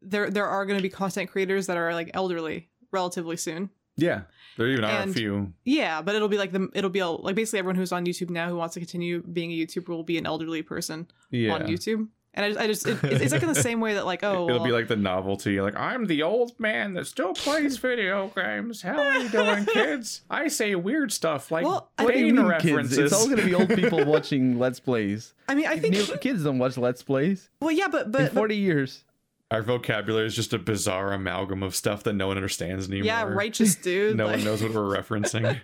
[0.00, 3.70] there there are gonna be content creators that are like elderly relatively soon.
[3.96, 4.22] yeah.
[4.58, 5.52] There even are a few.
[5.66, 8.30] Yeah, but it'll be like the it'll be a, like basically everyone who's on YouTube
[8.30, 11.52] now who wants to continue being a YouTuber will be an elderly person Yeah.
[11.52, 12.08] on YouTube.
[12.38, 14.46] And I just, I just it, it's like in the same way that like oh
[14.46, 15.60] It'll well, be like the novelty.
[15.60, 18.82] Like I'm the old man that still plays video games.
[18.82, 20.20] How are you doing, kids?
[20.28, 22.98] I say weird stuff like Well, What do you Bane references.
[22.98, 23.12] kids?
[23.12, 25.32] It's all gonna be old people watching Let's Plays.
[25.48, 27.48] I mean I think New- kids don't watch Let's Plays.
[27.60, 29.02] well yeah but In but, but 40 years.
[29.50, 33.06] Our vocabulary is just a bizarre amalgam of stuff that no one understands anymore.
[33.06, 35.58] yeah righteous dude No like- one knows what we're referencing.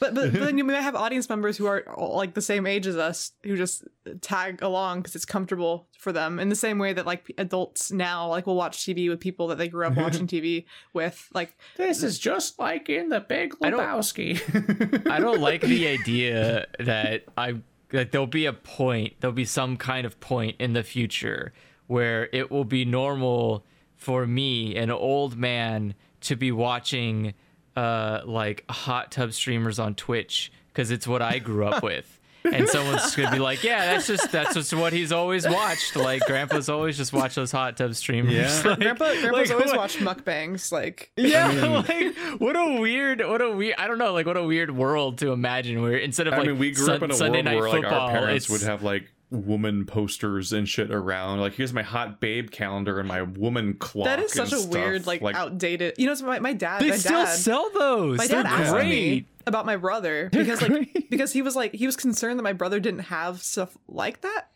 [0.00, 2.86] But, but but then you might have audience members who are like the same age
[2.86, 3.84] as us who just
[4.22, 6.40] tag along because it's comfortable for them.
[6.40, 9.58] In the same way that like adults now like will watch TV with people that
[9.58, 10.64] they grew up watching TV
[10.94, 11.28] with.
[11.34, 15.08] Like this is just like in the Big I don't- Lebowski.
[15.10, 17.56] I don't like the idea that I
[17.90, 21.52] that there'll be a point, there'll be some kind of point in the future
[21.88, 23.64] where it will be normal
[23.96, 27.34] for me, an old man, to be watching
[27.80, 32.16] uh like hot tub streamers on Twitch because it's what I grew up with.
[32.42, 35.94] And someone's gonna be like, "Yeah, that's just that's just what he's always watched.
[35.94, 38.32] Like, Grandpa's always just watched those hot tub streamers.
[38.32, 38.62] Yeah.
[38.64, 40.72] Like- grandpa grandpa's like, always what- watched mukbangs.
[40.72, 43.74] Like yeah, like what a weird, what a weird.
[43.76, 46.46] I don't know, like what a weird world to imagine where instead of I like
[46.46, 48.62] mean, we grew Sun- up in a Sunday world night where like our parents would
[48.62, 51.40] have like woman posters and shit around.
[51.40, 54.06] Like, here's my hot babe calendar and my woman clock.
[54.06, 55.20] that is such and a weird stuff.
[55.22, 55.94] like, outdated.
[55.98, 56.82] You know, it's my my dad.
[56.82, 58.18] they my still dad, sell those.
[58.18, 58.88] My They're dad asked great.
[58.88, 62.42] me about my brother They're because like because he was like he was concerned that
[62.42, 64.48] my brother didn't have stuff like that.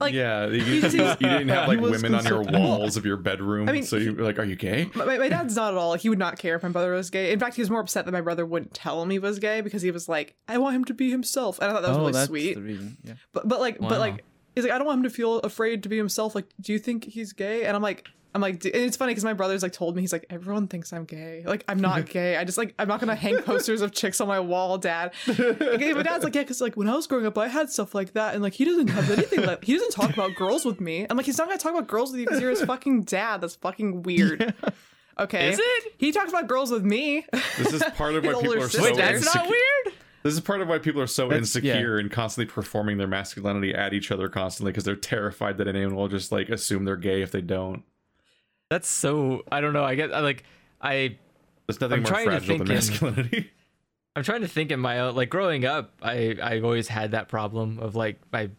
[0.00, 3.04] Like yeah, you, he you, just- you didn't have like women on your walls of
[3.04, 3.68] your bedroom.
[3.68, 4.90] I mean, so you were like, are you gay?
[4.94, 5.94] my, my dad's not at all.
[5.94, 7.32] He would not care if my brother was gay.
[7.32, 9.60] In fact, he was more upset that my brother wouldn't tell him he was gay
[9.60, 11.96] because he was like, "I want him to be himself." And I thought that was
[11.98, 12.54] oh, really that's sweet.
[12.54, 12.96] the reason.
[13.04, 13.14] Yeah.
[13.32, 13.88] But but like Wow.
[13.90, 14.24] but like
[14.54, 16.78] he's like, "I don't want him to feel afraid to be himself." Like, do you
[16.78, 17.64] think he's gay?
[17.64, 18.08] And I'm like.
[18.34, 20.68] I'm like, d- and it's funny because my brother's like told me he's like, everyone
[20.68, 21.42] thinks I'm gay.
[21.44, 22.36] Like, I'm not gay.
[22.36, 25.12] I just like, I'm not gonna hang posters of chicks on my wall, dad.
[25.26, 27.94] Like, my dad's like, yeah, because like when I was growing up, I had stuff
[27.94, 30.80] like that, and like he doesn't have anything like he doesn't talk about girls with
[30.80, 31.06] me.
[31.10, 33.40] I'm like, he's not gonna talk about girls with you because you're his fucking dad.
[33.40, 34.54] That's fucking weird.
[35.18, 35.92] Okay, Is it?
[35.98, 37.26] He talks about girls with me.
[37.58, 39.02] This is part of why people older are so Wait, sister.
[39.20, 39.94] that's not weird.
[40.22, 43.74] This is part of why people are so That's- insecure and constantly performing their masculinity
[43.74, 47.20] at each other constantly because they're terrified that anyone will just like assume they're gay
[47.22, 47.82] if they don't.
[48.70, 49.42] That's so.
[49.52, 49.84] I don't know.
[49.84, 50.12] I get.
[50.14, 50.44] I like.
[50.80, 51.16] I.
[51.66, 53.50] There's nothing I'm more trying to fragile than think in- masculinity.
[54.16, 55.14] I'm trying to think in my own.
[55.14, 56.36] Like growing up, I.
[56.42, 58.50] I've always had that problem of like my.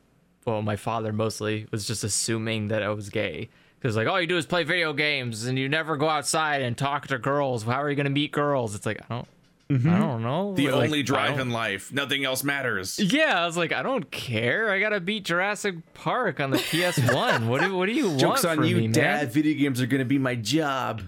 [0.45, 3.49] Well, my father mostly was just assuming that I was gay.
[3.79, 6.77] Because like all you do is play video games and you never go outside and
[6.77, 7.63] talk to girls.
[7.63, 8.75] How are you gonna meet girls?
[8.75, 9.27] It's like I don't.
[9.72, 10.02] I mm-hmm.
[10.02, 10.53] don't know.
[10.53, 11.93] The like, only drive in life.
[11.93, 12.99] Nothing else matters.
[12.99, 14.69] Yeah, I was like, I don't care.
[14.69, 17.48] I gotta beat Jurassic Park on the PS1.
[17.48, 18.91] what do What do you want Jokes on from you, me, man?
[18.91, 19.31] Dad.
[19.31, 21.03] Video games are gonna be my job.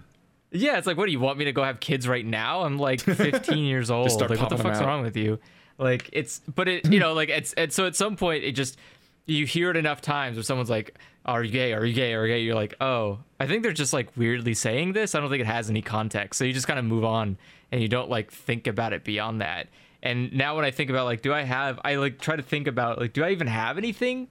[0.51, 2.61] Yeah, it's like, what do you want me to go have kids right now?
[2.61, 4.11] I'm like 15 years old.
[4.11, 4.87] start Like, what the popping 'em fuck's out.
[4.87, 5.39] wrong with you?
[5.77, 8.77] Like, it's, but it, you know, like, it's, and so at some point, it just,
[9.25, 11.73] you hear it enough times where someone's like, are you gay?
[11.73, 12.13] Are you gay?
[12.13, 12.41] Are you gay?
[12.41, 15.15] You're like, oh, I think they're just like weirdly saying this.
[15.15, 16.37] I don't think it has any context.
[16.37, 17.37] So you just kind of move on
[17.73, 19.67] and you don't like think about it beyond that.
[20.03, 22.67] And now when I think about like, do I have, I like try to think
[22.67, 24.27] about like, do I even have anything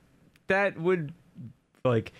[0.46, 1.12] that would
[1.84, 2.12] like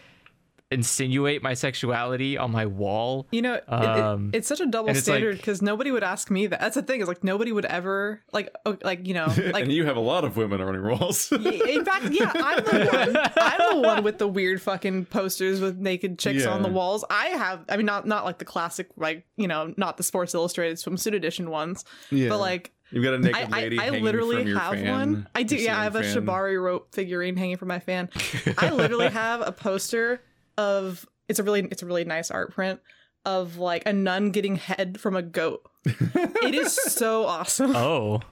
[0.72, 3.26] insinuate my sexuality on my wall?
[3.30, 5.90] You know, it, it- Um, it's such a double and it's standard like- because nobody
[5.90, 6.60] would ask me that.
[6.60, 9.84] That's the thing is like nobody would ever like like you know like and you
[9.84, 11.30] have a lot of women on your walls.
[11.32, 13.30] In fact, yeah, I'm the one.
[13.36, 17.04] I'm the one with the weird fucking posters with naked chicks on the walls.
[17.10, 17.64] I have.
[17.68, 21.14] I mean, not not like the classic, like you know, not the Sports Illustrated swimsuit
[21.14, 22.28] edition ones, Yeah.
[22.28, 22.72] but like.
[22.94, 25.28] You've got a naked I, lady I hanging literally from your have fan, one.
[25.34, 25.56] I do.
[25.56, 26.02] Yeah, I have a.
[26.02, 28.10] Shibari rope figurine hanging from my fan.
[28.58, 30.20] I literally have a poster
[30.58, 31.06] of.
[31.28, 31.62] It's a really.
[31.70, 32.80] It's a really nice art print
[33.24, 35.62] of like a nun getting head from a goat.
[35.84, 37.74] it is so awesome.
[37.76, 38.20] Oh.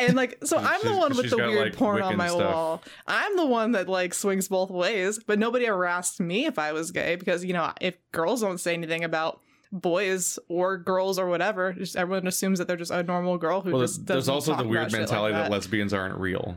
[0.00, 2.40] And like, so I'm the one with the got, weird like, porn on my stuff.
[2.54, 2.82] wall.
[3.06, 6.72] I'm the one that like swings both ways, but nobody ever asked me if I
[6.72, 9.40] was gay because you know if girls don't say anything about
[9.72, 13.72] boys or girls or whatever, just everyone assumes that they're just a normal girl who
[13.72, 15.42] Well, just there's doesn't also talk the weird shit like mentality that.
[15.44, 15.50] that.
[15.50, 16.56] lesbians aren't real.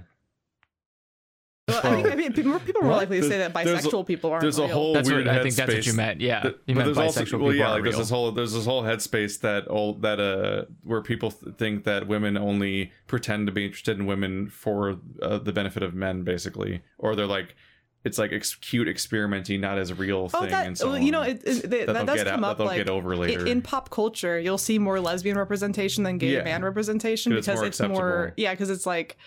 [1.67, 3.85] Well, I, mean, I mean, people, people are more likely to say that There's- there's
[3.85, 4.73] a- bisexual people aren't There's a real.
[4.73, 6.19] whole That's weird what I think that's what you meant.
[6.19, 6.41] Yeah.
[6.41, 8.31] that- you but meant there's bisexual also, people well, yeah, aren't like there's this whole
[8.31, 12.91] there's this whole headspace that all that uh where people th- think that women only
[13.07, 17.25] pretend to be interested in women for uh, the benefit of men, basically, or they're
[17.27, 17.55] like
[18.03, 20.41] it's like ex- cute experimenting, not as a real thing.
[20.43, 21.29] Oh, that and so well, you know, on.
[21.29, 23.45] it, it, that, that does get out- come that up they'll like get over later.
[23.45, 24.39] in pop culture.
[24.39, 26.43] You'll see more lesbian representation than gay Yeah.
[26.43, 29.17] man representation 'Cause it's because more it's more, yeah, because it's like,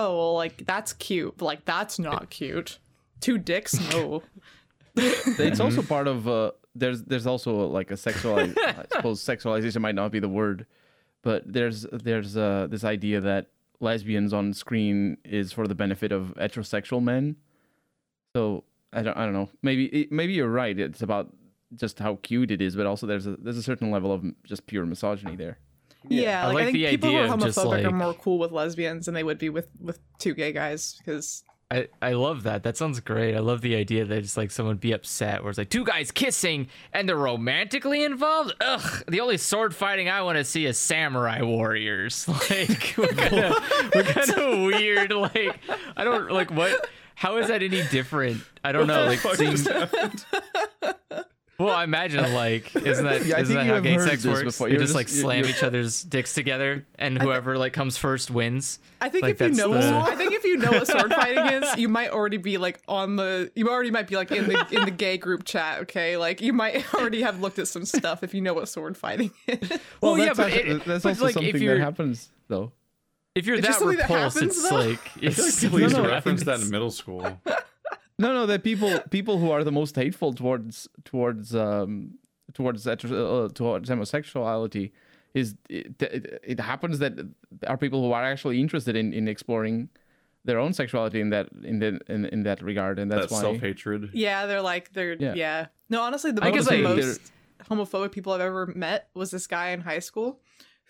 [0.00, 2.78] oh, well, like that's cute, but like that's not cute.
[3.20, 4.22] Two dicks, no.
[4.96, 9.94] it's also part of uh there's there's also like a sexual i suppose sexualization might
[9.94, 10.66] not be the word
[11.22, 13.46] but there's there's uh this idea that
[13.78, 17.36] lesbians on screen is for the benefit of heterosexual men.
[18.34, 19.48] So i don't i don't know.
[19.62, 20.78] Maybe it, maybe you're right.
[20.78, 21.32] It's about
[21.76, 24.66] just how cute it is but also there's a there's a certain level of just
[24.66, 25.58] pure misogyny there
[26.08, 27.90] Yeah, I like, I like think the people who are idea of just, homophobic are
[27.90, 31.86] more cool with lesbians than they would be with with two gay guys because I,
[32.02, 32.64] I love that.
[32.64, 33.36] That sounds great.
[33.36, 36.10] I love the idea that it's like someone be upset where it's like two guys
[36.10, 38.54] kissing and they're romantically involved.
[38.60, 39.04] Ugh.
[39.06, 42.26] The only sword fighting I want to see is samurai warriors.
[42.50, 45.12] Like we're kind of we're kind of weird.
[45.12, 45.60] Like
[45.96, 46.88] I don't like what.
[47.14, 48.42] How is that any different?
[48.64, 49.04] I don't know.
[49.04, 49.56] Like seeing?
[51.60, 54.42] well, I imagine like isn't that yeah, isn't that how gay sex works?
[54.42, 54.68] before.
[54.68, 57.72] You You're just like just- you- slam you're- each other's dicks together, and whoever like
[57.72, 58.78] comes first wins.
[59.02, 61.62] I think Like, if you know, the- I think if you know what sword fighting
[61.62, 64.66] is, you might already be like on the, you already might be like in the
[64.72, 65.80] in the gay group chat.
[65.82, 68.96] Okay, like you might already have looked at some stuff if you know what sword
[68.96, 69.58] fighting is.
[70.00, 72.72] Well, yeah, that's, but actually- it- that's but, also like, if something that happens though
[73.34, 74.76] If you're It's that something that repulsed, happens, it's though?
[74.76, 77.38] like I it's feel like people used to reference that in middle school.
[78.20, 82.18] No, no, the people people who are the most hateful towards towards um
[82.54, 84.92] towards heter- uh, towards homosexuality
[85.34, 87.12] is it, it, it happens that
[87.66, 89.88] are people who are actually interested in, in exploring
[90.44, 93.40] their own sexuality in that in the in, in that regard, and that's that why.
[93.40, 94.10] self hatred.
[94.12, 95.34] Yeah, they're like they're yeah.
[95.34, 95.66] Yeah.
[95.88, 97.32] No, honestly, the I most, guess I- most
[97.68, 100.40] homophobic people I've ever met was this guy in high school,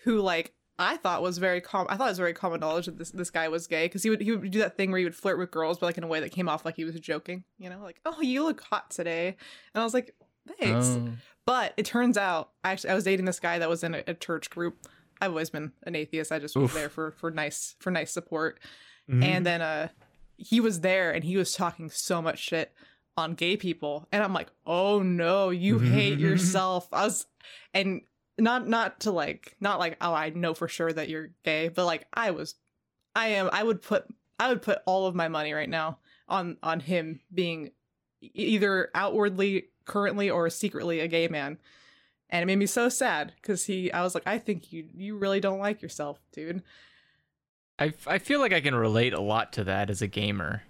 [0.03, 1.87] who like I thought was very com.
[1.89, 4.09] I thought it was very common knowledge that this this guy was gay because he
[4.09, 6.03] would he would do that thing where he would flirt with girls, but like in
[6.03, 7.43] a way that came off like he was joking.
[7.57, 9.35] You know, like oh you look hot today,
[9.73, 10.15] and I was like
[10.59, 10.87] thanks.
[10.87, 11.09] Oh.
[11.45, 14.13] But it turns out, actually, I was dating this guy that was in a, a
[14.13, 14.87] church group.
[15.19, 16.31] I've always been an atheist.
[16.31, 18.59] I just was there for for nice for nice support.
[19.09, 19.23] Mm-hmm.
[19.23, 19.87] And then uh,
[20.37, 22.73] he was there, and he was talking so much shit
[23.17, 26.87] on gay people, and I'm like, oh no, you hate yourself.
[26.91, 27.25] I was,
[27.73, 28.01] and
[28.37, 31.85] not not to like not like oh I know for sure that you're gay, but
[31.85, 32.55] like I was,
[33.15, 33.49] I am.
[33.51, 34.05] I would put
[34.39, 37.71] I would put all of my money right now on on him being
[38.21, 41.57] either outwardly currently or secretly a gay man
[42.29, 45.17] and it made me so sad because he i was like i think you you
[45.17, 46.61] really don't like yourself dude
[47.81, 50.61] I, I feel like I can relate a lot to that as a gamer.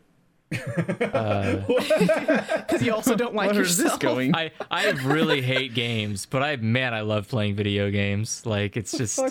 [0.52, 4.36] Uh, because you also don't like Where is yourself this going?
[4.36, 8.46] I I really hate games, but I man I love playing video games.
[8.46, 9.30] Like it's just Uh,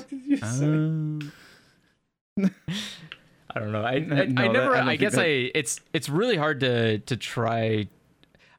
[3.52, 3.82] I don't know.
[3.82, 4.76] I I, No, I that- never.
[4.76, 5.50] I I, guess that- I.
[5.54, 7.88] It's it's really hard to to try.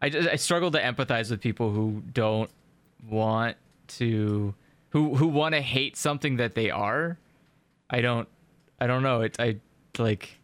[0.01, 2.49] I just- I struggle to empathize with people who don't
[3.09, 3.57] want
[3.99, 4.53] to
[4.90, 7.17] who who want to hate something that they are.
[7.90, 8.27] I don't
[8.80, 9.22] I don't know.
[9.22, 9.57] It I
[9.98, 10.38] like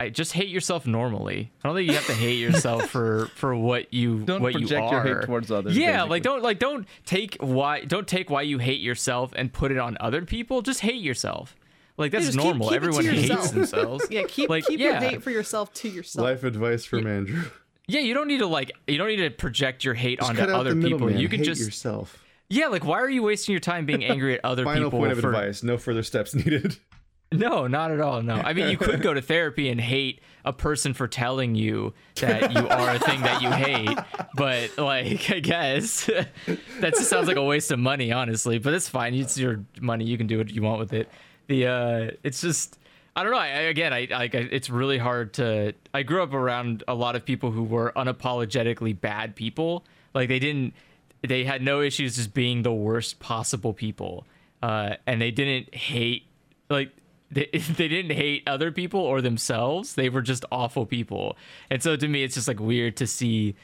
[0.00, 1.52] I just hate yourself normally.
[1.62, 4.70] I don't think you have to hate yourself for for what you Don't what project
[4.72, 5.76] you your hate towards others.
[5.76, 6.10] yeah, basically.
[6.10, 9.78] like don't like don't take why don't take why you hate yourself and put it
[9.78, 10.62] on other people.
[10.62, 11.54] Just hate yourself.
[11.98, 12.68] Like that's just keep- normal.
[12.70, 14.06] keep it to Everyone hates themselves.
[14.10, 16.24] Yeah, keep Like, keep your hate for yourself to yourself.
[16.24, 17.42] Life advice from Andrew.
[17.86, 20.40] Yeah, you don't need to like you don't need to project your hate Just onto
[20.40, 20.98] cut out other the people.
[21.00, 21.18] middleman.
[21.20, 22.24] You can Hate just yourself.
[22.48, 25.00] Yeah, like why are you wasting your time being angry at other Final people Final
[25.00, 26.78] point of for advice: no further steps needed.
[27.32, 28.22] No, not at all.
[28.22, 28.34] No.
[28.34, 32.52] I mean, you could go to therapy and hate a person for telling you that
[32.52, 33.96] you are a thing that you hate,
[34.34, 36.06] but like, I guess
[36.80, 38.58] that just sounds like a waste of money, honestly.
[38.58, 39.14] But it's fine.
[39.14, 40.06] It's your money.
[40.06, 41.08] You can do what you want with it.
[41.46, 42.80] The uh, it's just
[43.14, 43.38] I don't know.
[43.38, 45.74] I, again, I like it's really hard to.
[45.92, 49.84] I grew up around a lot of people who were unapologetically bad people.
[50.14, 50.74] Like they didn't.
[51.26, 54.26] They had no issues just being the worst possible people,
[54.62, 56.24] uh, and they didn't hate
[56.70, 56.92] like
[57.30, 59.94] they, they didn't hate other people or themselves.
[59.94, 61.36] They were just awful people.
[61.70, 63.54] And so to me it's just like weird to see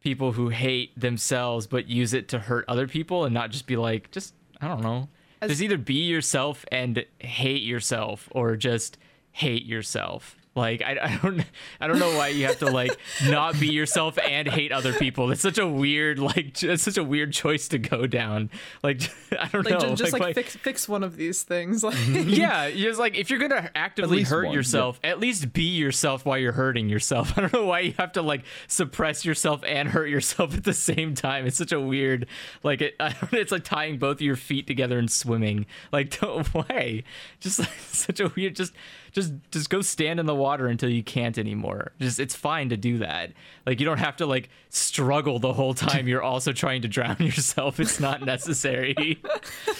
[0.00, 3.74] people who hate themselves but use it to hurt other people and not just be
[3.76, 5.08] like just i don't know.
[5.40, 8.98] As- just either be yourself and hate yourself or just
[9.32, 11.44] hate yourself like I, I don't
[11.80, 15.30] I don't know why you have to like not be yourself and hate other people.
[15.30, 18.50] It's such a weird like it's such a weird choice to go down.
[18.82, 19.02] Like
[19.38, 19.88] I don't like know.
[19.90, 21.82] ju- just like, why- fix fix one of these things.
[21.82, 26.24] Like yeah, just like if you're gonna actively hurt one, yourself, at least be yourself
[26.24, 27.32] while you're hurting yourself.
[27.36, 30.72] I don't know why you have to like suppress yourself and hurt yourself at the
[30.74, 31.46] same time.
[31.46, 32.26] It's such a weird,
[32.62, 32.94] like it.
[33.00, 35.66] I don't, it's like tying both of your feet together and swimming.
[35.92, 37.02] Like don't, why?
[37.40, 38.56] Just like such a weird.
[38.56, 38.72] Just
[39.14, 41.92] just just go stand in the water until you can't anymore.
[42.00, 43.32] Just it's fine to do that.
[43.64, 47.16] Like you don't have to like struggle the whole time you're also trying to drown
[47.20, 47.80] yourself.
[47.80, 48.94] It's not necessary.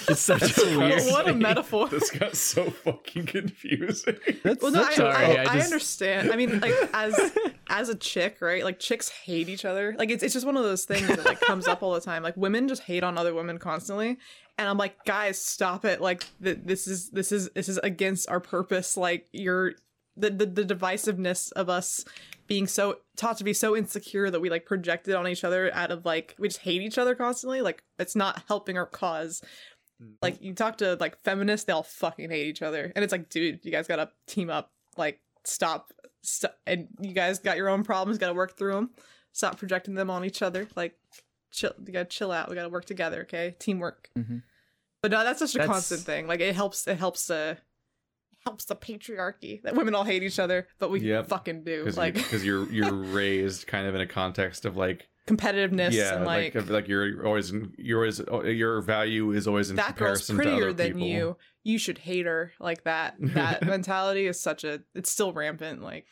[0.08, 1.02] it's such a weird.
[1.06, 1.88] what a metaphor.
[1.88, 4.16] This got so fucking confusing.
[4.42, 6.32] That's Well, no, I, Sorry, I, I I just- understand.
[6.32, 7.32] I mean, like as
[7.68, 8.62] as a chick, right?
[8.62, 9.96] Like chicks hate each other.
[9.98, 12.22] Like it's it's just one of those things that like comes up all the time.
[12.22, 14.18] Like women just hate on other women constantly,
[14.58, 16.00] and I'm like, guys, stop it!
[16.00, 18.97] Like th- this is this is this is against our purpose.
[18.97, 19.73] Like you're
[20.16, 22.05] the, the the divisiveness of us
[22.47, 25.91] being so taught to be so insecure that we like projected on each other out
[25.91, 27.62] of like we just hate each other constantly.
[27.62, 29.42] Like it's not helping our cause
[30.02, 30.12] mm-hmm.
[30.23, 33.28] like you talk to like feminists, they all fucking hate each other, and it's like,
[33.28, 34.70] dude, you guys gotta team up.
[34.97, 35.92] Like, stop,
[36.23, 38.91] stop, and you guys got your own problems, gotta work through them.
[39.33, 40.68] Stop projecting them on each other.
[40.76, 40.94] Like,
[41.55, 42.49] chill, you gotta chill out.
[42.49, 43.57] We gotta work together, okay?
[43.58, 44.10] Teamwork.
[44.18, 44.42] Mhm.
[45.02, 46.26] But no, that's just a That's- constant thing.
[46.26, 46.86] Like, it helps.
[46.89, 47.58] It helps the
[48.47, 51.28] helps the patriarchy that women all hate each other, but we Yep.
[51.28, 51.78] fucking do.
[51.81, 56.16] Because Like because you're you're raised kind of in a context of like competitiveness yeah
[56.16, 58.20] and like like, like, you're always in, you're always
[58.55, 61.08] your value is always in that girl's comparison to prettier other than people.
[61.08, 61.36] you.
[61.62, 62.52] You should hate her.
[62.60, 63.15] Like that.
[63.18, 64.83] That mentality is such a.
[64.94, 65.81] It's still rampant.
[65.83, 66.05] Like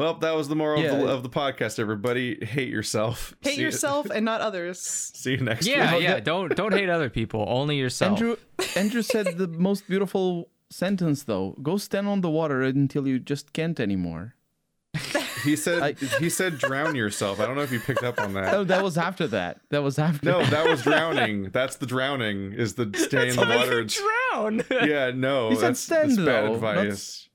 [0.00, 1.78] Well, that was the moral of, the, of the podcast.
[1.78, 3.34] Everybody, hate yourself.
[3.42, 4.80] hate See- yourself and not others.
[5.20, 6.02] See you next Yeah, week.
[6.04, 6.20] yeah.
[6.20, 7.44] Don't don't hate other people.
[7.46, 8.12] Only yourself.
[8.12, 8.36] Andrew
[8.76, 11.54] Andrew said the most beautiful sentence though.
[11.62, 14.34] Go stand on the water until you just can't anymore.
[15.44, 17.40] He said I- he said drown yourself.
[17.40, 18.52] I don't know if you picked up on that.
[18.54, 19.58] Oh, that was after that.
[19.70, 20.26] That was after.
[20.30, 20.50] No, that.
[20.50, 21.48] that was drowning.
[21.50, 22.52] That's the drowning.
[22.52, 23.84] Is the stay in the water.
[23.84, 24.62] drown.
[24.70, 27.28] Yeah, no, He said that's, stand, that's bad though, advice.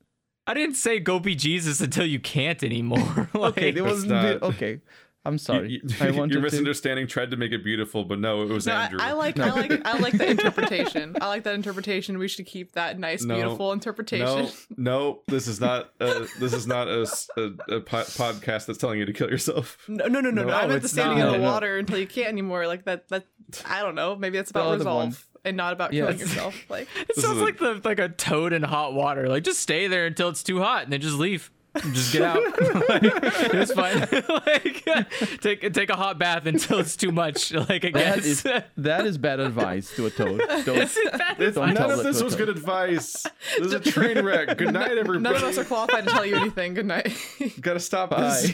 [0.48, 3.30] I didn't say go be Jesus until you can't anymore.
[3.34, 4.82] like, okay, there was not- okay.
[5.28, 5.72] I'm sorry.
[5.72, 6.42] You, you, wanted your to.
[6.42, 9.00] misunderstanding tried to make it beautiful, but no, it was No, Andrew.
[9.02, 11.16] I like I like I like the interpretation.
[11.20, 12.20] I like that interpretation.
[12.20, 13.34] We should keep that nice, No.
[13.34, 14.28] beautiful interpretation.
[14.28, 17.42] no, no, this is not a, this is not a, s- a-
[17.74, 19.80] a po- podcast that's telling you to kill yourself.
[19.88, 20.48] No, no, no, no, no.
[20.50, 21.26] No, I meant the standing not.
[21.30, 21.52] in the No, no.
[21.54, 22.68] water until you can't anymore.
[22.68, 23.08] Like that.
[23.08, 23.26] That
[23.66, 24.16] I don't know.
[24.16, 25.16] Maybe that's about other resolve one.
[25.46, 26.06] And not about Yes.
[26.06, 26.56] killing yourself.
[26.70, 29.28] Like it sounds like the like a toad in hot water.
[29.30, 31.52] Like just stay there until it's too hot and then just leave.
[31.92, 32.38] Just get out.
[32.90, 34.00] like, it's fine.
[34.00, 37.52] like take take a hot bath until it's too much.
[37.54, 38.26] Like I guess.
[38.26, 40.40] is that is bad advice to a toad.
[40.66, 43.26] Don't, Is it bad It's- Don't none of this to was good advice.
[43.58, 44.58] This is a train wreck.
[44.58, 45.20] Good night, everybody.
[45.20, 46.76] none of us are qualified to tell you anything.
[46.76, 47.12] Good night.
[47.60, 48.22] Gotta stop Bye.
[48.22, 48.54] this.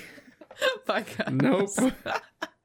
[0.88, 1.30] Bye, guys.
[1.32, 1.94] Nope.